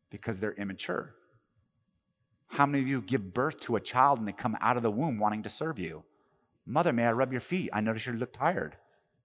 because 0.10 0.40
they're 0.40 0.54
immature. 0.54 1.14
How 2.48 2.66
many 2.66 2.84
of 2.84 2.90
you 2.90 3.02
give 3.02 3.34
birth 3.34 3.60
to 3.62 3.76
a 3.76 3.80
child 3.80 4.20
and 4.20 4.28
they 4.28 4.32
come 4.32 4.58
out 4.60 4.76
of 4.76 4.84
the 4.84 4.92
womb 4.92 5.20
wanting 5.20 5.44
to 5.44 5.50
serve 5.50 5.78
you? 5.78 6.04
Mother, 6.66 6.92
may 6.92 7.06
I 7.06 7.12
rub 7.12 7.32
your 7.32 7.42
feet? 7.42 7.70
I 7.74 7.82
notice 7.82 8.06
you 8.06 8.14
look 8.14 8.34
tired. 8.34 8.76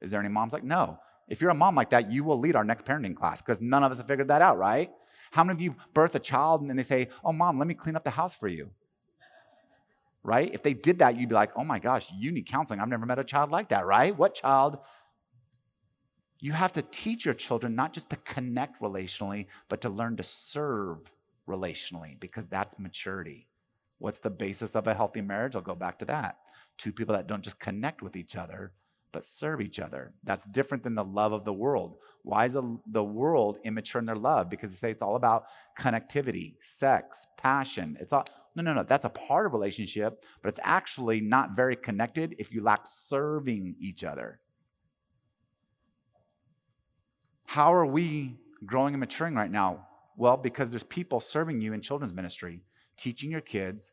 Is 0.01 0.11
there 0.11 0.21
any 0.21 0.29
moms 0.29 0.53
like, 0.53 0.63
no? 0.63 0.99
If 1.27 1.41
you're 1.41 1.51
a 1.51 1.55
mom 1.55 1.75
like 1.75 1.91
that, 1.91 2.13
you 2.13 2.23
will 2.23 2.39
lead 2.39 2.55
our 2.55 2.65
next 2.65 2.85
parenting 2.85 3.17
class 3.17 3.43
because 3.43 3.61
none 3.61 3.83
of 3.83 3.91
us 3.91 3.99
have 3.99 4.07
figured 4.07 4.29
that 4.29 4.43
out, 4.43 4.59
right? 4.59 4.91
How 5.31 5.45
many 5.45 5.57
of 5.57 5.61
you 5.61 5.77
birth 5.95 6.15
a 6.15 6.19
child 6.19 6.61
and 6.61 6.71
then 6.71 6.77
they 6.77 6.83
say, 6.83 7.09
Oh, 7.25 7.33
mom, 7.33 7.59
let 7.59 7.69
me 7.69 7.75
clean 7.75 7.97
up 7.97 8.05
the 8.05 8.11
house 8.11 8.35
for 8.35 8.49
you? 8.49 8.71
Right? 10.23 10.53
If 10.53 10.63
they 10.63 10.75
did 10.75 10.99
that, 10.99 11.17
you'd 11.17 11.29
be 11.29 11.35
like, 11.35 11.53
Oh 11.57 11.65
my 11.65 11.79
gosh, 11.79 12.11
you 12.17 12.33
need 12.33 12.47
counseling. 12.47 12.81
I've 12.81 12.89
never 12.89 13.07
met 13.07 13.19
a 13.19 13.25
child 13.25 13.51
like 13.51 13.69
that, 13.71 13.87
right? 13.87 14.17
What 14.17 14.35
child? 14.35 14.79
You 16.39 16.53
have 16.53 16.73
to 16.75 16.83
teach 16.83 17.25
your 17.25 17.35
children 17.35 17.75
not 17.75 17.93
just 17.93 18.11
to 18.11 18.17
connect 18.17 18.81
relationally, 18.81 19.47
but 19.69 19.81
to 19.83 19.89
learn 19.89 20.17
to 20.17 20.23
serve 20.23 21.11
relationally 21.49 22.19
because 22.21 22.49
that's 22.49 22.79
maturity. 22.79 23.49
What's 23.99 24.19
the 24.19 24.31
basis 24.31 24.75
of 24.75 24.87
a 24.87 24.95
healthy 24.95 25.23
marriage? 25.23 25.57
I'll 25.57 25.63
go 25.63 25.75
back 25.75 25.99
to 26.01 26.05
that. 26.07 26.39
Two 26.77 26.93
people 26.93 27.15
that 27.15 27.27
don't 27.27 27.43
just 27.43 27.59
connect 27.59 28.03
with 28.03 28.17
each 28.17 28.37
other, 28.37 28.73
but 29.13 29.25
serve 29.25 29.61
each 29.61 29.79
other. 29.79 30.13
That's 30.25 30.45
different 30.47 30.85
than 30.85 30.95
the 30.95 31.05
love 31.05 31.33
of 31.33 31.45
the 31.45 31.53
world. 31.53 31.97
Why 32.23 32.47
is 32.47 32.55
the, 32.55 32.79
the 32.87 33.05
world 33.05 33.59
immature 33.65 33.99
in 33.99 34.05
their 34.05 34.17
love? 34.17 34.51
Because 34.51 34.71
they 34.71 34.77
say 34.77 34.91
it's 34.91 35.03
all 35.03 35.17
about 35.17 35.45
connectivity, 35.79 36.57
sex, 36.61 37.27
passion. 37.39 37.97
It's 38.01 38.13
all 38.13 38.25
no, 38.57 38.63
no, 38.63 38.73
no. 38.73 38.83
That's 38.85 39.05
a 39.05 39.11
part 39.11 39.45
of 39.45 39.53
relationship, 39.53 40.25
but 40.43 40.49
it's 40.49 40.61
actually 40.63 41.21
not 41.21 41.55
very 41.55 41.77
connected 41.77 42.35
if 42.39 42.53
you 42.53 42.63
lack 42.63 42.87
serving 42.87 43.77
each 43.79 44.03
other. 44.03 44.41
How 47.47 47.75
are 47.75 47.85
we 47.85 48.39
growing 48.65 48.95
and 48.95 49.01
maturing 49.01 49.35
right 49.35 49.51
now? 49.51 49.87
Well, 50.17 50.39
because 50.39 50.71
there's 50.71 50.83
people 50.83 51.21
serving 51.21 51.61
you 51.61 51.75
in 51.75 51.83
children's 51.83 52.15
ministry, 52.15 52.63
teaching 52.97 53.31
your 53.31 53.43
kids, 53.43 53.93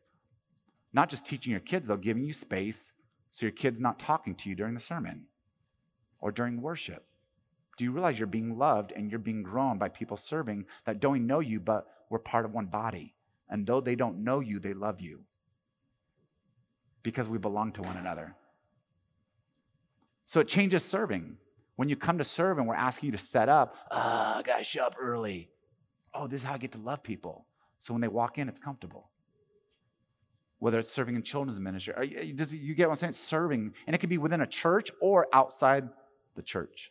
not 0.94 1.10
just 1.10 1.26
teaching 1.26 1.50
your 1.50 1.60
kids, 1.60 1.86
though, 1.86 1.98
giving 1.98 2.24
you 2.24 2.32
space 2.32 2.92
so 3.34 3.46
your 3.46 3.50
kid's 3.52 3.80
not 3.80 3.98
talking 3.98 4.36
to 4.36 4.48
you 4.48 4.54
during 4.54 4.74
the 4.74 4.80
sermon 4.80 5.24
or 6.20 6.30
during 6.30 6.62
worship. 6.62 7.04
Do 7.76 7.82
you 7.82 7.90
realize 7.90 8.16
you're 8.16 8.28
being 8.28 8.56
loved 8.56 8.92
and 8.92 9.10
you're 9.10 9.18
being 9.18 9.42
grown 9.42 9.76
by 9.76 9.88
people 9.88 10.16
serving 10.16 10.66
that 10.86 11.00
don't 11.00 11.26
know 11.26 11.40
you, 11.40 11.58
but 11.58 11.88
we're 12.08 12.20
part 12.20 12.44
of 12.44 12.54
one 12.54 12.66
body? 12.66 13.16
And 13.48 13.66
though 13.66 13.80
they 13.80 13.96
don't 13.96 14.22
know 14.22 14.38
you, 14.38 14.60
they 14.60 14.72
love 14.72 15.00
you 15.00 15.24
because 17.02 17.28
we 17.28 17.38
belong 17.38 17.72
to 17.72 17.82
one 17.82 17.96
another. 17.96 18.36
So 20.26 20.38
it 20.38 20.46
changes 20.46 20.84
serving. 20.84 21.38
When 21.74 21.88
you 21.88 21.96
come 21.96 22.18
to 22.18 22.24
serve 22.24 22.58
and 22.58 22.68
we're 22.68 22.76
asking 22.76 23.08
you 23.08 23.16
to 23.16 23.18
set 23.18 23.48
up, 23.48 23.74
oh, 23.90 24.34
I 24.36 24.42
gotta 24.46 24.62
show 24.62 24.84
up 24.84 24.94
early. 24.96 25.50
Oh, 26.14 26.28
this 26.28 26.42
is 26.42 26.44
how 26.44 26.54
I 26.54 26.58
get 26.58 26.70
to 26.70 26.78
love 26.78 27.02
people. 27.02 27.48
So 27.80 27.94
when 27.94 28.00
they 28.00 28.06
walk 28.06 28.38
in, 28.38 28.48
it's 28.48 28.60
comfortable 28.60 29.10
whether 30.64 30.78
it's 30.78 30.90
serving 30.90 31.14
in 31.14 31.22
children's 31.22 31.60
ministry. 31.60 32.32
Does 32.34 32.54
you 32.54 32.74
get 32.74 32.88
what 32.88 32.94
I'm 32.94 32.96
saying? 32.96 33.12
Serving, 33.12 33.74
and 33.86 33.94
it 33.94 33.98
can 33.98 34.08
be 34.08 34.16
within 34.16 34.40
a 34.40 34.46
church 34.46 34.90
or 34.98 35.26
outside 35.30 35.90
the 36.36 36.42
church. 36.42 36.90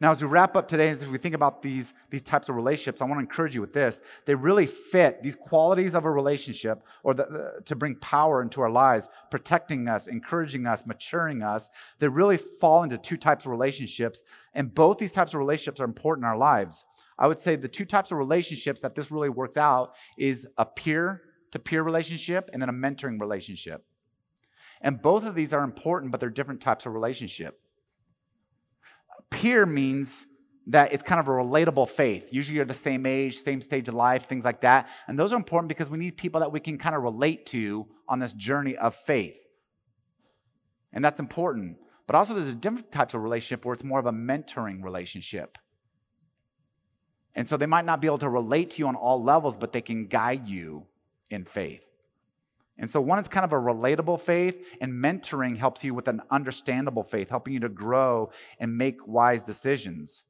Now, 0.00 0.10
as 0.10 0.20
we 0.20 0.26
wrap 0.26 0.56
up 0.56 0.66
today, 0.66 0.88
as 0.88 1.06
we 1.06 1.18
think 1.18 1.36
about 1.36 1.62
these, 1.62 1.94
these 2.10 2.22
types 2.22 2.48
of 2.48 2.56
relationships, 2.56 3.00
I 3.00 3.04
want 3.04 3.18
to 3.18 3.20
encourage 3.20 3.54
you 3.54 3.60
with 3.60 3.72
this. 3.72 4.02
They 4.26 4.34
really 4.34 4.66
fit 4.66 5.22
these 5.22 5.36
qualities 5.36 5.94
of 5.94 6.04
a 6.04 6.10
relationship 6.10 6.82
or 7.04 7.14
the, 7.14 7.26
the, 7.26 7.62
to 7.66 7.76
bring 7.76 7.94
power 7.94 8.42
into 8.42 8.60
our 8.60 8.68
lives, 8.68 9.08
protecting 9.30 9.86
us, 9.86 10.08
encouraging 10.08 10.66
us, 10.66 10.84
maturing 10.84 11.44
us. 11.44 11.70
They 12.00 12.08
really 12.08 12.38
fall 12.38 12.82
into 12.82 12.98
two 12.98 13.16
types 13.16 13.44
of 13.44 13.52
relationships. 13.52 14.24
And 14.52 14.74
both 14.74 14.98
these 14.98 15.12
types 15.12 15.32
of 15.32 15.38
relationships 15.38 15.80
are 15.80 15.84
important 15.84 16.24
in 16.24 16.28
our 16.28 16.36
lives. 16.36 16.84
I 17.20 17.28
would 17.28 17.38
say 17.38 17.54
the 17.54 17.68
two 17.68 17.84
types 17.84 18.10
of 18.10 18.18
relationships 18.18 18.80
that 18.80 18.96
this 18.96 19.12
really 19.12 19.28
works 19.28 19.56
out 19.56 19.94
is 20.18 20.44
a 20.58 20.66
peer 20.66 21.22
to 21.52 21.58
peer 21.58 21.82
relationship 21.82 22.50
and 22.52 22.60
then 22.60 22.68
a 22.68 22.72
mentoring 22.72 23.20
relationship. 23.20 23.84
And 24.80 25.00
both 25.00 25.24
of 25.24 25.34
these 25.34 25.52
are 25.52 25.62
important, 25.62 26.10
but 26.10 26.20
they're 26.20 26.30
different 26.30 26.60
types 26.60 26.86
of 26.86 26.92
relationship. 26.92 27.60
Peer 29.30 29.64
means 29.64 30.26
that 30.66 30.92
it's 30.92 31.02
kind 31.02 31.20
of 31.20 31.28
a 31.28 31.30
relatable 31.30 31.88
faith. 31.88 32.32
Usually 32.32 32.56
you're 32.56 32.64
the 32.64 32.74
same 32.74 33.06
age, 33.06 33.38
same 33.38 33.60
stage 33.60 33.88
of 33.88 33.94
life, 33.94 34.26
things 34.26 34.44
like 34.44 34.60
that. 34.60 34.88
And 35.08 35.18
those 35.18 35.32
are 35.32 35.36
important 35.36 35.68
because 35.68 35.90
we 35.90 35.98
need 35.98 36.16
people 36.16 36.40
that 36.40 36.52
we 36.52 36.60
can 36.60 36.78
kind 36.78 36.94
of 36.94 37.02
relate 37.02 37.46
to 37.46 37.86
on 38.08 38.18
this 38.18 38.32
journey 38.32 38.76
of 38.76 38.94
faith. 38.94 39.36
And 40.92 41.04
that's 41.04 41.20
important. 41.20 41.78
But 42.06 42.16
also, 42.16 42.34
there's 42.34 42.48
a 42.48 42.54
different 42.54 42.92
types 42.92 43.14
of 43.14 43.22
relationship 43.22 43.64
where 43.64 43.72
it's 43.72 43.84
more 43.84 43.98
of 43.98 44.06
a 44.06 44.12
mentoring 44.12 44.82
relationship. 44.82 45.58
And 47.34 47.48
so 47.48 47.56
they 47.56 47.66
might 47.66 47.86
not 47.86 48.00
be 48.00 48.06
able 48.06 48.18
to 48.18 48.28
relate 48.28 48.72
to 48.72 48.78
you 48.80 48.88
on 48.88 48.96
all 48.96 49.22
levels, 49.22 49.56
but 49.56 49.72
they 49.72 49.80
can 49.80 50.06
guide 50.06 50.46
you 50.46 50.86
in 51.32 51.44
faith. 51.44 51.84
And 52.78 52.90
so, 52.90 53.00
one 53.00 53.18
is 53.18 53.28
kind 53.28 53.44
of 53.44 53.52
a 53.52 53.56
relatable 53.56 54.20
faith, 54.20 54.64
and 54.80 54.92
mentoring 54.92 55.58
helps 55.58 55.84
you 55.84 55.94
with 55.94 56.08
an 56.08 56.22
understandable 56.30 57.02
faith, 57.02 57.30
helping 57.30 57.54
you 57.54 57.60
to 57.60 57.68
grow 57.68 58.30
and 58.58 58.76
make 58.76 59.06
wise 59.06 59.42
decisions. 59.42 60.24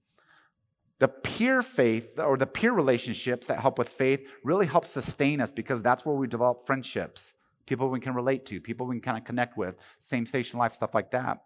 The 0.98 1.08
peer 1.08 1.62
faith 1.62 2.18
or 2.18 2.36
the 2.36 2.46
peer 2.46 2.72
relationships 2.72 3.46
that 3.46 3.60
help 3.60 3.78
with 3.78 3.88
faith 3.88 4.26
really 4.44 4.66
help 4.66 4.86
sustain 4.86 5.40
us 5.40 5.50
because 5.50 5.82
that's 5.82 6.04
where 6.04 6.14
we 6.14 6.26
develop 6.26 6.66
friendships, 6.66 7.34
people 7.66 7.88
we 7.88 8.00
can 8.00 8.14
relate 8.14 8.44
to, 8.46 8.60
people 8.60 8.86
we 8.86 8.96
can 8.96 9.02
kind 9.02 9.18
of 9.18 9.24
connect 9.24 9.56
with, 9.56 9.76
same 9.98 10.26
station 10.26 10.58
life, 10.58 10.74
stuff 10.74 10.94
like 10.94 11.10
that. 11.10 11.42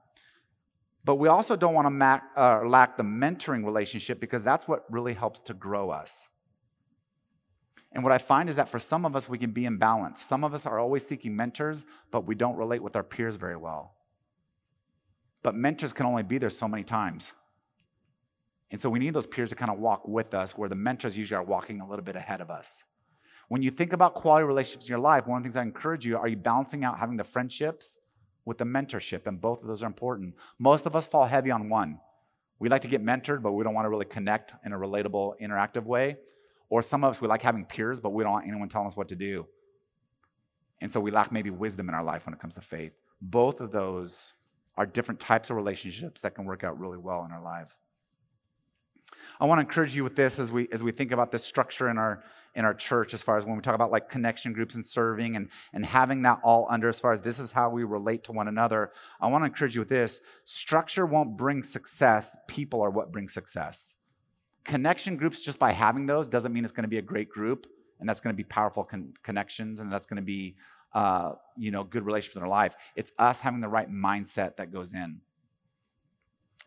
But 1.04 1.16
we 1.16 1.28
also 1.28 1.57
don't 1.57 1.72
want 1.72 1.86
to 1.86 2.22
uh, 2.36 2.62
lack 2.66 2.96
the 2.96 3.04
mentoring 3.04 3.64
relationship 3.64 4.18
because 4.18 4.42
that's 4.42 4.66
what 4.66 4.84
really 4.90 5.14
helps 5.14 5.40
to 5.40 5.54
grow 5.54 5.90
us. 5.90 6.30
And 7.97 8.05
what 8.05 8.12
I 8.12 8.18
find 8.18 8.51
is 8.51 8.57
that 8.57 8.68
for 8.68 8.78
some 8.78 9.07
of 9.07 9.16
us, 9.16 9.26
we 9.26 9.38
can 9.38 9.53
be 9.53 9.62
imbalanced. 9.62 10.18
Some 10.18 10.44
of 10.44 10.53
us 10.53 10.66
are 10.66 10.78
always 10.78 11.07
seeking 11.07 11.34
mentors, 11.34 11.86
but 12.11 12.26
we 12.26 12.34
don't 12.34 12.55
relate 12.55 12.82
with 12.82 12.94
our 12.94 13.03
peers 13.03 13.36
very 13.36 13.57
well. 13.57 13.94
But 15.42 15.55
mentors 15.55 15.94
can 15.94 16.05
only 16.05 16.22
be 16.22 16.36
there 16.36 16.51
so 16.51 16.68
many 16.68 16.84
times. 16.84 17.32
And 18.70 18.78
so 18.78 18.90
we 18.90 18.99
need 18.99 19.14
those 19.14 19.26
peers 19.26 19.49
to 19.49 19.57
kind 19.57 19.70
of 19.70 19.78
walk 19.78 20.07
with 20.07 20.34
us, 20.34 20.59
where 20.59 20.68
the 20.68 20.74
mentors 20.74 21.16
usually 21.16 21.38
are 21.38 21.42
walking 21.42 21.80
a 21.80 21.88
little 21.88 22.05
bit 22.05 22.16
ahead 22.16 22.42
of 22.42 22.51
us. 22.51 22.84
When 23.49 23.62
you 23.62 23.70
think 23.70 23.94
about 23.94 24.12
quality 24.12 24.44
relationships 24.44 24.84
in 24.84 24.90
your 24.90 24.99
life, 24.99 25.26
one 25.26 25.38
of 25.38 25.42
the 25.42 25.47
things 25.47 25.57
I 25.57 25.62
encourage 25.62 26.05
you 26.05 26.18
are 26.18 26.28
you 26.28 26.36
balancing 26.36 26.84
out 26.84 26.99
having 26.99 27.16
the 27.16 27.24
friendships 27.24 27.97
with 28.44 28.59
the 28.59 28.66
mentorship? 28.66 29.26
And 29.26 29.40
both 29.40 29.62
of 29.62 29.68
those 29.68 29.82
are 29.82 29.86
important. 29.86 30.34
Most 30.59 30.84
of 30.84 30.94
us 30.94 31.07
fall 31.07 31.24
heavy 31.24 31.51
on 31.51 31.70
one. 31.70 32.01
We 32.59 32.68
like 32.68 32.82
to 32.82 32.88
get 32.88 33.03
mentored, 33.03 33.40
but 33.40 33.53
we 33.53 33.64
don't 33.64 33.72
want 33.72 33.86
to 33.86 33.90
really 33.90 34.05
connect 34.05 34.53
in 34.66 34.74
a 34.74 34.78
relatable, 34.78 35.40
interactive 35.40 35.84
way. 35.84 36.18
Or 36.68 36.82
some 36.82 37.04
of 37.04 37.10
us, 37.10 37.20
we 37.20 37.28
like 37.28 37.42
having 37.42 37.64
peers, 37.64 38.00
but 38.00 38.10
we 38.10 38.24
don't 38.24 38.32
want 38.32 38.48
anyone 38.48 38.68
telling 38.68 38.88
us 38.88 38.96
what 38.96 39.08
to 39.08 39.16
do. 39.16 39.46
And 40.80 40.90
so 40.90 41.00
we 41.00 41.10
lack 41.10 41.32
maybe 41.32 41.50
wisdom 41.50 41.88
in 41.88 41.94
our 41.94 42.04
life 42.04 42.26
when 42.26 42.34
it 42.34 42.40
comes 42.40 42.54
to 42.56 42.60
faith. 42.60 42.92
Both 43.20 43.60
of 43.60 43.72
those 43.72 44.34
are 44.76 44.84
different 44.84 45.20
types 45.20 45.48
of 45.48 45.56
relationships 45.56 46.20
that 46.20 46.34
can 46.34 46.44
work 46.44 46.64
out 46.64 46.78
really 46.78 46.98
well 46.98 47.24
in 47.24 47.32
our 47.32 47.42
lives. 47.42 47.76
I 49.40 49.46
want 49.46 49.58
to 49.58 49.60
encourage 49.62 49.94
you 49.94 50.04
with 50.04 50.16
this 50.16 50.38
as 50.38 50.52
we 50.52 50.68
as 50.72 50.82
we 50.82 50.90
think 50.90 51.12
about 51.12 51.30
this 51.30 51.44
structure 51.44 51.88
in 51.88 51.96
our 51.96 52.22
in 52.54 52.64
our 52.64 52.74
church 52.74 53.14
as 53.14 53.22
far 53.22 53.38
as 53.38 53.46
when 53.46 53.56
we 53.56 53.62
talk 53.62 53.74
about 53.74 53.90
like 53.90 54.10
connection 54.10 54.52
groups 54.52 54.74
and 54.74 54.84
serving 54.84 55.36
and 55.36 55.48
and 55.72 55.86
having 55.86 56.22
that 56.22 56.38
all 56.42 56.66
under 56.68 56.88
as 56.88 57.00
far 57.00 57.12
as 57.12 57.22
this 57.22 57.38
is 57.38 57.52
how 57.52 57.70
we 57.70 57.84
relate 57.84 58.24
to 58.24 58.32
one 58.32 58.48
another. 58.48 58.90
I 59.20 59.28
want 59.28 59.42
to 59.42 59.46
encourage 59.46 59.74
you 59.74 59.80
with 59.80 59.88
this. 59.88 60.20
Structure 60.44 61.06
won't 61.06 61.36
bring 61.36 61.62
success, 61.62 62.36
people 62.46 62.82
are 62.82 62.90
what 62.90 63.12
bring 63.12 63.28
success 63.28 63.96
connection 64.66 65.16
groups, 65.16 65.40
just 65.40 65.58
by 65.58 65.72
having 65.72 66.06
those, 66.06 66.28
doesn't 66.28 66.52
mean 66.52 66.64
it's 66.64 66.72
going 66.72 66.84
to 66.84 66.88
be 66.88 66.98
a 66.98 67.02
great 67.02 67.28
group 67.28 67.66
and 67.98 68.08
that's 68.08 68.20
going 68.20 68.34
to 68.34 68.36
be 68.36 68.44
powerful 68.44 68.84
con- 68.84 69.14
connections 69.22 69.80
and 69.80 69.92
that's 69.92 70.06
going 70.06 70.16
to 70.16 70.22
be 70.22 70.56
uh, 70.92 71.32
you 71.56 71.70
know 71.70 71.84
good 71.84 72.04
relationships 72.04 72.36
in 72.36 72.42
our 72.42 72.48
life. 72.48 72.74
It's 72.94 73.12
us 73.18 73.40
having 73.40 73.60
the 73.60 73.68
right 73.68 73.90
mindset 73.90 74.56
that 74.56 74.72
goes 74.72 74.92
in. 74.92 75.20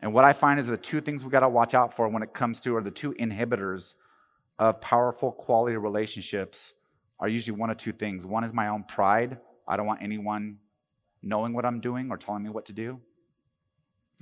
And 0.02 0.14
what 0.14 0.24
I 0.24 0.32
find 0.32 0.58
is 0.58 0.66
the 0.66 0.76
two 0.76 1.00
things 1.00 1.24
we 1.24 1.30
got 1.30 1.40
to 1.40 1.48
watch 1.48 1.74
out 1.74 1.94
for 1.94 2.08
when 2.08 2.22
it 2.22 2.32
comes 2.32 2.60
to 2.60 2.74
are 2.76 2.82
the 2.82 2.90
two 2.90 3.12
inhibitors 3.14 3.94
of 4.58 4.80
powerful 4.80 5.30
quality 5.32 5.76
relationships 5.76 6.74
are 7.18 7.28
usually 7.28 7.58
one 7.58 7.70
of 7.70 7.76
two 7.76 7.92
things. 7.92 8.24
One 8.24 8.44
is 8.44 8.52
my 8.52 8.68
own 8.68 8.84
pride. 8.84 9.38
I 9.68 9.76
don't 9.76 9.86
want 9.86 10.02
anyone 10.02 10.58
knowing 11.22 11.52
what 11.52 11.66
I'm 11.66 11.80
doing 11.80 12.10
or 12.10 12.16
telling 12.16 12.42
me 12.42 12.48
what 12.48 12.64
to 12.66 12.72
do. 12.72 12.98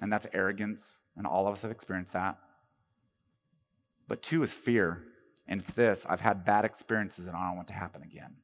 And 0.01 0.13
that's 0.13 0.27
arrogance, 0.33 1.01
and 1.17 1.27
all 1.27 1.47
of 1.47 1.53
us 1.53 1.63
have 1.63 1.71
experienced 1.71 2.13
that. 2.13 2.39
But 4.09 4.23
two 4.23 4.43
is 4.43 4.53
fear. 4.53 5.05
And 5.47 5.61
it's 5.61 5.73
this 5.73 6.05
I've 6.09 6.21
had 6.21 6.45
bad 6.45 6.65
experiences 6.65 7.27
and 7.27 7.37
I 7.37 7.47
don't 7.47 7.57
want 7.57 7.69
to 7.69 7.75
happen 7.75 8.03
again. 8.03 8.37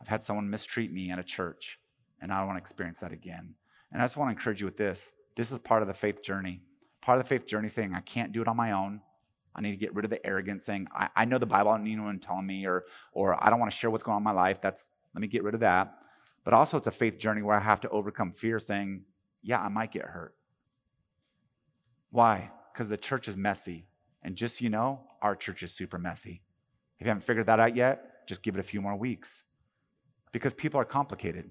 I've 0.00 0.08
had 0.08 0.22
someone 0.22 0.50
mistreat 0.50 0.92
me 0.92 1.10
in 1.10 1.18
a 1.18 1.24
church 1.24 1.78
and 2.20 2.32
I 2.32 2.38
don't 2.38 2.46
want 2.46 2.58
to 2.58 2.62
experience 2.62 2.98
that 3.00 3.12
again. 3.12 3.54
And 3.92 4.00
I 4.00 4.04
just 4.04 4.16
want 4.16 4.28
to 4.28 4.38
encourage 4.38 4.60
you 4.60 4.66
with 4.66 4.76
this. 4.76 5.12
This 5.36 5.50
is 5.50 5.58
part 5.58 5.82
of 5.82 5.88
the 5.88 5.94
faith 5.94 6.22
journey. 6.22 6.60
Part 7.02 7.18
of 7.18 7.24
the 7.24 7.28
faith 7.28 7.46
journey 7.46 7.68
saying, 7.68 7.94
I 7.94 8.00
can't 8.00 8.32
do 8.32 8.42
it 8.42 8.48
on 8.48 8.56
my 8.56 8.72
own. 8.72 9.00
I 9.54 9.62
need 9.62 9.70
to 9.72 9.76
get 9.76 9.94
rid 9.94 10.04
of 10.04 10.10
the 10.10 10.24
arrogance, 10.24 10.64
saying, 10.64 10.86
I, 10.94 11.08
I 11.16 11.24
know 11.24 11.38
the 11.38 11.46
Bible, 11.46 11.70
I 11.70 11.76
don't 11.76 11.84
need 11.84 11.94
anyone 11.94 12.20
telling 12.20 12.46
me, 12.46 12.66
or, 12.66 12.84
or 13.12 13.42
I 13.44 13.50
don't 13.50 13.58
want 13.58 13.72
to 13.72 13.76
share 13.76 13.90
what's 13.90 14.04
going 14.04 14.14
on 14.14 14.20
in 14.20 14.24
my 14.24 14.30
life. 14.30 14.60
That's 14.60 14.90
let 15.14 15.20
me 15.20 15.26
get 15.26 15.42
rid 15.42 15.54
of 15.54 15.60
that. 15.60 15.92
But 16.44 16.54
also 16.54 16.76
it's 16.76 16.86
a 16.86 16.92
faith 16.92 17.18
journey 17.18 17.42
where 17.42 17.56
I 17.56 17.60
have 17.60 17.80
to 17.80 17.88
overcome 17.88 18.32
fear, 18.32 18.58
saying, 18.60 19.02
Yeah, 19.42 19.60
I 19.60 19.68
might 19.68 19.90
get 19.90 20.04
hurt. 20.04 20.34
Why? 22.10 22.50
Because 22.72 22.88
the 22.88 22.96
church 22.96 23.26
is 23.26 23.36
messy. 23.36 23.86
And 24.22 24.36
just 24.36 24.58
so 24.58 24.64
you 24.64 24.70
know, 24.70 25.00
our 25.22 25.34
church 25.34 25.62
is 25.62 25.72
super 25.72 25.98
messy. 25.98 26.42
If 26.98 27.06
you 27.06 27.08
haven't 27.08 27.22
figured 27.22 27.46
that 27.46 27.60
out 27.60 27.74
yet, 27.74 28.26
just 28.26 28.42
give 28.42 28.54
it 28.54 28.60
a 28.60 28.64
few 28.64 28.80
more 28.80 28.96
weeks. 28.96 29.44
Because 30.32 30.54
people 30.54 30.78
are 30.80 30.84
complicated. 30.84 31.50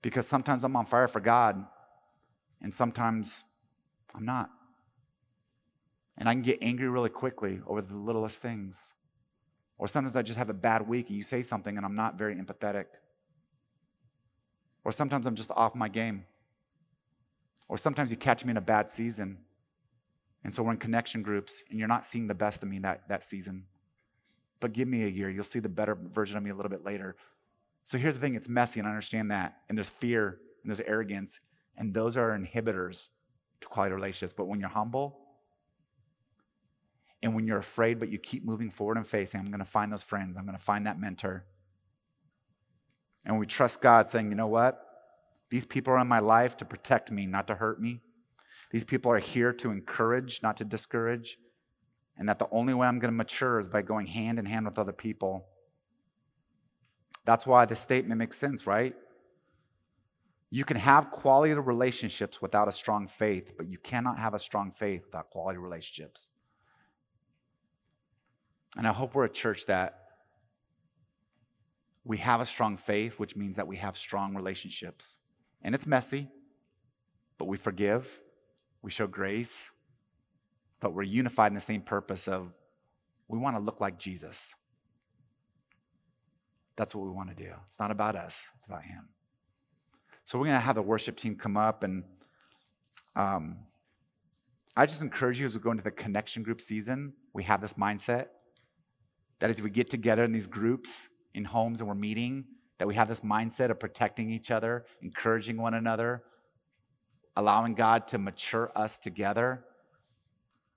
Because 0.00 0.26
sometimes 0.26 0.64
I'm 0.64 0.74
on 0.74 0.86
fire 0.86 1.06
for 1.06 1.20
God, 1.20 1.64
and 2.60 2.72
sometimes 2.72 3.44
I'm 4.14 4.24
not. 4.24 4.50
And 6.16 6.28
I 6.28 6.34
can 6.34 6.42
get 6.42 6.58
angry 6.60 6.88
really 6.88 7.08
quickly 7.08 7.60
over 7.66 7.80
the 7.80 7.96
littlest 7.96 8.40
things. 8.40 8.94
Or 9.78 9.88
sometimes 9.88 10.14
I 10.14 10.22
just 10.22 10.38
have 10.38 10.50
a 10.50 10.54
bad 10.54 10.86
week 10.86 11.08
and 11.08 11.16
you 11.16 11.22
say 11.22 11.42
something 11.42 11.76
and 11.76 11.84
I'm 11.84 11.96
not 11.96 12.16
very 12.16 12.36
empathetic. 12.36 12.84
Or 14.84 14.92
sometimes 14.92 15.26
I'm 15.26 15.34
just 15.34 15.50
off 15.52 15.74
my 15.74 15.88
game. 15.88 16.24
Or 17.68 17.78
sometimes 17.78 18.10
you 18.10 18.16
catch 18.16 18.44
me 18.44 18.50
in 18.50 18.56
a 18.56 18.60
bad 18.60 18.90
season 18.90 19.38
and 20.44 20.54
so 20.54 20.62
we're 20.62 20.72
in 20.72 20.78
connection 20.78 21.22
groups, 21.22 21.62
and 21.70 21.78
you're 21.78 21.88
not 21.88 22.04
seeing 22.04 22.26
the 22.26 22.34
best 22.34 22.62
of 22.62 22.68
me 22.68 22.78
that, 22.80 23.08
that 23.08 23.22
season. 23.22 23.64
But 24.60 24.72
give 24.72 24.88
me 24.88 25.04
a 25.04 25.08
year. 25.08 25.30
You'll 25.30 25.44
see 25.44 25.60
the 25.60 25.68
better 25.68 25.94
version 25.94 26.36
of 26.36 26.42
me 26.42 26.50
a 26.50 26.54
little 26.54 26.70
bit 26.70 26.84
later. 26.84 27.16
So 27.84 27.98
here's 27.98 28.14
the 28.14 28.20
thing 28.20 28.34
it's 28.34 28.48
messy, 28.48 28.80
and 28.80 28.86
I 28.86 28.90
understand 28.90 29.30
that. 29.30 29.58
And 29.68 29.78
there's 29.78 29.88
fear, 29.88 30.38
and 30.62 30.70
there's 30.70 30.80
arrogance, 30.86 31.40
and 31.76 31.94
those 31.94 32.16
are 32.16 32.36
inhibitors 32.36 33.08
to 33.60 33.68
quality 33.68 33.94
relationships. 33.94 34.32
But 34.32 34.46
when 34.46 34.60
you're 34.60 34.68
humble, 34.68 35.18
and 37.22 37.34
when 37.34 37.46
you're 37.46 37.58
afraid, 37.58 38.00
but 38.00 38.08
you 38.10 38.18
keep 38.18 38.44
moving 38.44 38.70
forward 38.70 38.96
and 38.96 39.06
facing, 39.06 39.40
I'm 39.40 39.46
going 39.46 39.60
to 39.60 39.64
find 39.64 39.92
those 39.92 40.02
friends, 40.02 40.36
I'm 40.36 40.44
going 40.44 40.58
to 40.58 40.62
find 40.62 40.86
that 40.86 40.98
mentor. 40.98 41.44
And 43.24 43.38
we 43.38 43.46
trust 43.46 43.80
God, 43.80 44.08
saying, 44.08 44.30
you 44.30 44.36
know 44.36 44.48
what? 44.48 44.84
These 45.50 45.64
people 45.64 45.92
are 45.92 45.98
in 45.98 46.08
my 46.08 46.18
life 46.18 46.56
to 46.56 46.64
protect 46.64 47.12
me, 47.12 47.26
not 47.26 47.46
to 47.46 47.54
hurt 47.54 47.80
me. 47.80 48.00
These 48.72 48.84
people 48.84 49.12
are 49.12 49.18
here 49.18 49.52
to 49.52 49.70
encourage, 49.70 50.42
not 50.42 50.56
to 50.56 50.64
discourage. 50.64 51.38
And 52.18 52.28
that 52.28 52.38
the 52.38 52.48
only 52.50 52.74
way 52.74 52.86
I'm 52.86 52.98
going 52.98 53.12
to 53.12 53.16
mature 53.16 53.60
is 53.60 53.68
by 53.68 53.82
going 53.82 54.06
hand 54.06 54.38
in 54.38 54.46
hand 54.46 54.66
with 54.66 54.78
other 54.78 54.92
people. 54.92 55.46
That's 57.24 57.46
why 57.46 57.66
the 57.66 57.76
statement 57.76 58.18
makes 58.18 58.38
sense, 58.38 58.66
right? 58.66 58.94
You 60.50 60.64
can 60.64 60.76
have 60.76 61.10
quality 61.10 61.54
relationships 61.54 62.42
without 62.42 62.68
a 62.68 62.72
strong 62.72 63.08
faith, 63.08 63.52
but 63.56 63.68
you 63.68 63.78
cannot 63.78 64.18
have 64.18 64.34
a 64.34 64.38
strong 64.38 64.72
faith 64.72 65.04
without 65.06 65.30
quality 65.30 65.58
relationships. 65.58 66.30
And 68.76 68.86
I 68.86 68.92
hope 68.92 69.14
we're 69.14 69.24
a 69.24 69.30
church 69.30 69.66
that 69.66 69.98
we 72.04 72.18
have 72.18 72.40
a 72.40 72.46
strong 72.46 72.76
faith, 72.76 73.18
which 73.18 73.36
means 73.36 73.56
that 73.56 73.66
we 73.66 73.76
have 73.76 73.96
strong 73.96 74.34
relationships. 74.34 75.18
And 75.62 75.74
it's 75.74 75.86
messy, 75.86 76.28
but 77.38 77.46
we 77.46 77.56
forgive, 77.56 78.20
we 78.82 78.90
show 78.90 79.06
grace, 79.06 79.70
but 80.80 80.92
we're 80.92 81.02
unified 81.02 81.48
in 81.48 81.54
the 81.54 81.60
same 81.60 81.82
purpose 81.82 82.28
of 82.28 82.52
we 83.28 83.38
want 83.38 83.56
to 83.56 83.60
look 83.60 83.80
like 83.80 83.98
Jesus. 83.98 84.54
That's 86.76 86.94
what 86.94 87.04
we 87.04 87.10
want 87.10 87.30
to 87.30 87.34
do. 87.34 87.52
It's 87.66 87.78
not 87.78 87.90
about 87.90 88.16
us, 88.16 88.48
it's 88.58 88.66
about 88.66 88.82
Him. 88.84 89.08
So 90.24 90.38
we're 90.38 90.46
going 90.46 90.56
to 90.56 90.60
have 90.60 90.76
the 90.76 90.82
worship 90.82 91.16
team 91.16 91.36
come 91.36 91.56
up 91.56 91.84
and 91.84 92.04
um, 93.14 93.58
I 94.76 94.86
just 94.86 95.02
encourage 95.02 95.38
you 95.38 95.44
as 95.44 95.54
we 95.54 95.60
go 95.60 95.70
into 95.70 95.82
the 95.82 95.90
connection 95.90 96.42
group 96.42 96.60
season, 96.60 97.12
we 97.34 97.42
have 97.42 97.60
this 97.60 97.74
mindset 97.74 98.28
that 99.40 99.50
as 99.50 99.60
we 99.60 99.68
get 99.68 99.90
together 99.90 100.24
in 100.24 100.32
these 100.32 100.46
groups 100.46 101.08
in 101.34 101.44
homes 101.44 101.80
and 101.80 101.88
we're 101.88 101.94
meeting, 101.94 102.44
that 102.78 102.88
we 102.88 102.94
have 102.94 103.08
this 103.08 103.20
mindset 103.20 103.70
of 103.70 103.78
protecting 103.78 104.30
each 104.30 104.50
other, 104.50 104.86
encouraging 105.02 105.56
one 105.60 105.74
another, 105.74 106.22
allowing 107.36 107.74
God 107.74 108.08
to 108.08 108.18
mature 108.18 108.70
us 108.76 108.98
together. 108.98 109.64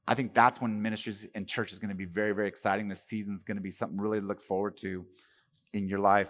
I 0.07 0.13
think 0.13 0.33
that's 0.33 0.61
when 0.61 0.81
ministries 0.81 1.27
and 1.33 1.47
church 1.47 1.71
is 1.71 1.79
going 1.79 1.89
to 1.89 1.95
be 1.95 2.05
very, 2.05 2.31
very 2.33 2.47
exciting. 2.47 2.87
This 2.87 3.01
season 3.01 3.35
is 3.35 3.43
going 3.43 3.57
to 3.57 3.63
be 3.63 3.71
something 3.71 3.99
really 3.99 4.19
to 4.19 4.25
look 4.25 4.41
forward 4.41 4.77
to 4.77 5.05
in 5.73 5.87
your 5.87 5.99
life. 5.99 6.29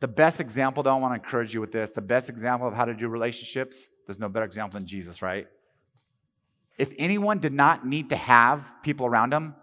The 0.00 0.08
best 0.08 0.38
example, 0.38 0.82
though, 0.82 0.94
I 0.94 0.98
want 0.98 1.12
to 1.12 1.24
encourage 1.24 1.54
you 1.54 1.60
with 1.60 1.72
this 1.72 1.92
the 1.92 2.02
best 2.02 2.28
example 2.28 2.68
of 2.68 2.74
how 2.74 2.84
to 2.84 2.94
do 2.94 3.08
relationships, 3.08 3.88
there's 4.06 4.18
no 4.18 4.28
better 4.28 4.44
example 4.44 4.78
than 4.78 4.86
Jesus, 4.86 5.22
right? 5.22 5.46
If 6.76 6.92
anyone 6.98 7.38
did 7.38 7.52
not 7.52 7.86
need 7.86 8.10
to 8.10 8.16
have 8.16 8.70
people 8.82 9.06
around 9.06 9.32
him, 9.32 9.54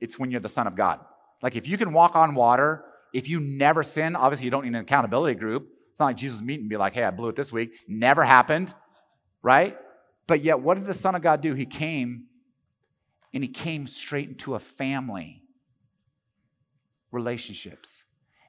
it's 0.00 0.18
when 0.18 0.30
you're 0.30 0.40
the 0.40 0.48
Son 0.48 0.66
of 0.66 0.76
God. 0.76 1.00
Like 1.42 1.56
if 1.56 1.68
you 1.68 1.76
can 1.76 1.92
walk 1.92 2.16
on 2.16 2.34
water, 2.34 2.84
if 3.12 3.28
you 3.28 3.40
never 3.40 3.82
sin, 3.82 4.16
obviously 4.16 4.46
you 4.46 4.50
don't 4.50 4.64
need 4.64 4.74
an 4.74 4.76
accountability 4.76 5.38
group. 5.38 5.68
It's 5.94 6.00
not 6.00 6.06
like 6.06 6.16
Jesus 6.16 6.40
meet 6.40 6.58
and 6.58 6.68
be 6.68 6.76
like, 6.76 6.94
hey, 6.94 7.04
I 7.04 7.12
blew 7.12 7.28
it 7.28 7.36
this 7.36 7.52
week. 7.52 7.78
Never 7.86 8.24
happened, 8.24 8.74
right? 9.44 9.78
But 10.26 10.40
yet, 10.40 10.58
what 10.58 10.76
did 10.76 10.86
the 10.86 10.92
Son 10.92 11.14
of 11.14 11.22
God 11.22 11.40
do? 11.40 11.54
He 11.54 11.66
came 11.66 12.24
and 13.32 13.44
he 13.44 13.48
came 13.48 13.86
straight 13.86 14.28
into 14.28 14.56
a 14.56 14.58
family, 14.58 15.44
relationships. 17.12 18.06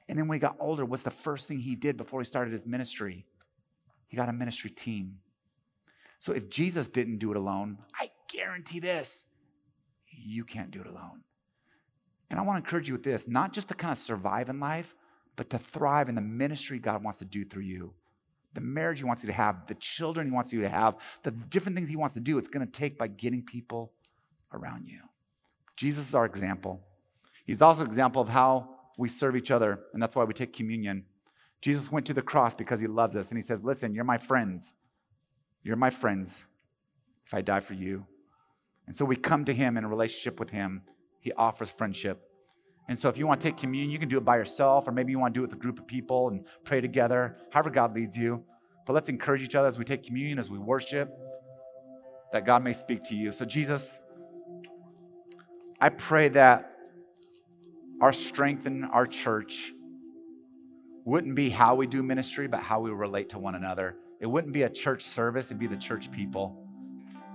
And 0.08 0.18
then 0.18 0.26
when 0.26 0.34
he 0.34 0.40
got 0.40 0.56
older, 0.58 0.84
what's 0.84 1.04
the 1.04 1.12
first 1.12 1.46
thing 1.46 1.60
he 1.60 1.76
did 1.76 1.96
before 1.96 2.20
he 2.20 2.24
started 2.24 2.52
his 2.52 2.66
ministry? 2.66 3.26
He 4.08 4.16
got 4.16 4.28
a 4.28 4.32
ministry 4.32 4.70
team. 4.70 5.18
So 6.18 6.32
if 6.32 6.50
Jesus 6.50 6.88
didn't 6.88 7.18
do 7.18 7.30
it 7.30 7.36
alone, 7.36 7.78
I 7.94 8.10
guarantee 8.28 8.80
this, 8.80 9.24
you 10.08 10.42
can't 10.42 10.72
do 10.72 10.80
it 10.80 10.88
alone. 10.88 11.22
And 12.28 12.40
I 12.40 12.42
want 12.42 12.56
to 12.60 12.66
encourage 12.66 12.88
you 12.88 12.94
with 12.94 13.04
this 13.04 13.28
not 13.28 13.52
just 13.52 13.68
to 13.68 13.74
kind 13.74 13.92
of 13.92 13.98
survive 13.98 14.48
in 14.48 14.58
life, 14.58 14.96
but 15.36 15.50
to 15.50 15.58
thrive 15.58 16.08
in 16.08 16.14
the 16.14 16.20
ministry 16.20 16.78
God 16.78 17.04
wants 17.04 17.18
to 17.20 17.24
do 17.24 17.44
through 17.44 17.62
you. 17.62 17.92
The 18.54 18.60
marriage 18.60 18.98
He 18.98 19.04
wants 19.04 19.22
you 19.22 19.28
to 19.28 19.34
have, 19.34 19.66
the 19.66 19.74
children 19.74 20.26
He 20.26 20.32
wants 20.32 20.52
you 20.52 20.62
to 20.62 20.68
have, 20.68 20.96
the 21.22 21.30
different 21.30 21.76
things 21.76 21.88
He 21.88 21.96
wants 21.96 22.14
to 22.14 22.20
do, 22.20 22.38
it's 22.38 22.48
going 22.48 22.66
to 22.66 22.72
take 22.72 22.98
by 22.98 23.06
getting 23.06 23.42
people 23.42 23.92
around 24.52 24.88
you. 24.88 25.00
Jesus 25.76 26.08
is 26.08 26.14
our 26.14 26.24
example. 26.24 26.80
He's 27.44 27.62
also 27.62 27.82
an 27.82 27.86
example 27.86 28.22
of 28.22 28.30
how 28.30 28.70
we 28.98 29.08
serve 29.08 29.36
each 29.36 29.50
other, 29.50 29.80
and 29.92 30.02
that's 30.02 30.16
why 30.16 30.24
we 30.24 30.32
take 30.32 30.52
communion. 30.52 31.04
Jesus 31.60 31.92
went 31.92 32.06
to 32.06 32.14
the 32.14 32.22
cross 32.22 32.54
because 32.54 32.80
He 32.80 32.86
loves 32.86 33.14
us, 33.14 33.30
and 33.30 33.36
He 33.36 33.42
says, 33.42 33.62
Listen, 33.62 33.94
you're 33.94 34.04
my 34.04 34.18
friends. 34.18 34.72
You're 35.62 35.76
my 35.76 35.90
friends 35.90 36.44
if 37.26 37.34
I 37.34 37.42
die 37.42 37.60
for 37.60 37.74
you. 37.74 38.06
And 38.86 38.94
so 38.94 39.04
we 39.04 39.16
come 39.16 39.44
to 39.44 39.52
him 39.52 39.76
in 39.76 39.84
a 39.84 39.88
relationship 39.88 40.38
with 40.38 40.50
him. 40.50 40.82
He 41.20 41.32
offers 41.32 41.70
friendship. 41.70 42.30
And 42.88 42.98
so 42.98 43.08
if 43.08 43.18
you 43.18 43.26
want 43.26 43.40
to 43.40 43.48
take 43.48 43.56
communion, 43.56 43.90
you 43.90 43.98
can 43.98 44.08
do 44.08 44.16
it 44.16 44.24
by 44.24 44.36
yourself, 44.36 44.86
or 44.86 44.92
maybe 44.92 45.10
you 45.10 45.18
want 45.18 45.34
to 45.34 45.38
do 45.38 45.42
it 45.42 45.48
with 45.48 45.58
a 45.58 45.60
group 45.60 45.78
of 45.78 45.86
people 45.86 46.28
and 46.28 46.44
pray 46.64 46.80
together, 46.80 47.36
however 47.50 47.70
God 47.70 47.94
leads 47.94 48.16
you. 48.16 48.44
But 48.86 48.92
let's 48.92 49.08
encourage 49.08 49.42
each 49.42 49.56
other 49.56 49.66
as 49.66 49.78
we 49.78 49.84
take 49.84 50.04
communion, 50.04 50.38
as 50.38 50.48
we 50.48 50.58
worship, 50.58 51.10
that 52.32 52.46
God 52.46 52.62
may 52.62 52.72
speak 52.72 53.02
to 53.04 53.16
you. 53.16 53.32
So, 53.32 53.44
Jesus, 53.44 54.00
I 55.80 55.88
pray 55.88 56.28
that 56.28 56.72
our 58.00 58.12
strength 58.12 58.66
in 58.66 58.84
our 58.84 59.06
church 59.06 59.72
wouldn't 61.04 61.34
be 61.34 61.50
how 61.50 61.74
we 61.74 61.86
do 61.86 62.02
ministry, 62.02 62.46
but 62.46 62.60
how 62.60 62.80
we 62.80 62.90
relate 62.90 63.30
to 63.30 63.38
one 63.38 63.54
another. 63.54 63.96
It 64.20 64.26
wouldn't 64.26 64.52
be 64.52 64.62
a 64.62 64.70
church 64.70 65.02
service, 65.02 65.46
it'd 65.46 65.58
be 65.58 65.66
the 65.66 65.76
church 65.76 66.10
people. 66.10 66.62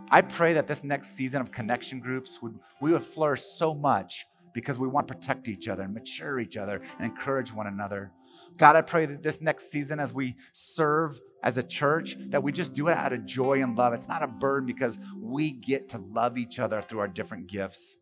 I 0.09 0.21
pray 0.21 0.53
that 0.53 0.67
this 0.67 0.83
next 0.83 1.15
season 1.15 1.41
of 1.41 1.51
connection 1.51 1.99
groups 1.99 2.41
would 2.41 2.59
we 2.81 2.91
would 2.91 3.03
flourish 3.03 3.43
so 3.43 3.73
much 3.73 4.25
because 4.53 4.79
we 4.79 4.87
want 4.87 5.07
to 5.07 5.13
protect 5.13 5.47
each 5.47 5.67
other 5.67 5.83
and 5.83 5.93
mature 5.93 6.39
each 6.39 6.57
other 6.57 6.81
and 6.97 7.05
encourage 7.05 7.53
one 7.53 7.67
another. 7.67 8.11
God, 8.57 8.75
I 8.75 8.81
pray 8.81 9.05
that 9.05 9.23
this 9.23 9.41
next 9.41 9.71
season, 9.71 9.99
as 9.99 10.13
we 10.13 10.35
serve 10.51 11.19
as 11.43 11.57
a 11.57 11.63
church, 11.63 12.17
that 12.29 12.43
we 12.43 12.51
just 12.51 12.73
do 12.73 12.87
it 12.87 12.97
out 12.97 13.13
of 13.13 13.25
joy 13.25 13.61
and 13.61 13.77
love. 13.77 13.93
It's 13.93 14.07
not 14.07 14.23
a 14.23 14.27
burden 14.27 14.65
because 14.65 14.99
we 15.17 15.51
get 15.51 15.89
to 15.89 15.97
love 15.97 16.37
each 16.37 16.59
other 16.59 16.81
through 16.81 16.99
our 16.99 17.07
different 17.07 17.47
gifts. 17.47 17.97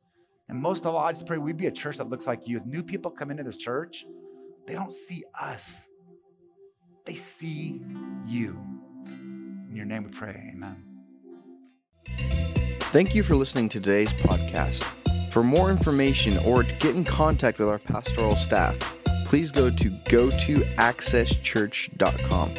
And 0.47 0.59
most 0.59 0.85
of 0.85 0.95
all, 0.95 1.05
I 1.05 1.11
just 1.11 1.27
pray 1.27 1.37
we 1.37 1.53
be 1.53 1.67
a 1.67 1.71
church 1.71 1.97
that 1.97 2.09
looks 2.09 2.25
like 2.25 2.47
you. 2.47 2.55
As 2.55 2.65
new 2.65 2.83
people 2.83 3.11
come 3.11 3.29
into 3.29 3.43
this 3.43 3.57
church, 3.57 4.05
they 4.65 4.73
don't 4.73 4.93
see 4.93 5.23
us, 5.39 5.87
they 7.05 7.15
see 7.15 7.81
you. 8.25 8.59
In 9.05 9.75
your 9.75 9.85
name 9.85 10.03
we 10.03 10.09
pray, 10.09 10.51
amen. 10.53 10.83
Thank 12.91 13.13
you 13.13 13.21
for 13.21 13.35
listening 13.35 13.69
to 13.69 13.79
today's 13.79 14.11
podcast. 14.13 14.98
For 15.29 15.43
more 15.43 15.69
information 15.69 16.37
or 16.39 16.63
to 16.63 16.73
get 16.79 16.95
in 16.95 17.03
contact 17.03 17.59
with 17.59 17.69
our 17.69 17.77
pastoral 17.77 18.35
staff, 18.35 18.75
please 19.25 19.51
go 19.51 19.69
to 19.69 19.89
go 20.09 20.29
to 20.29 20.55
accesschurch.com. 20.77 22.49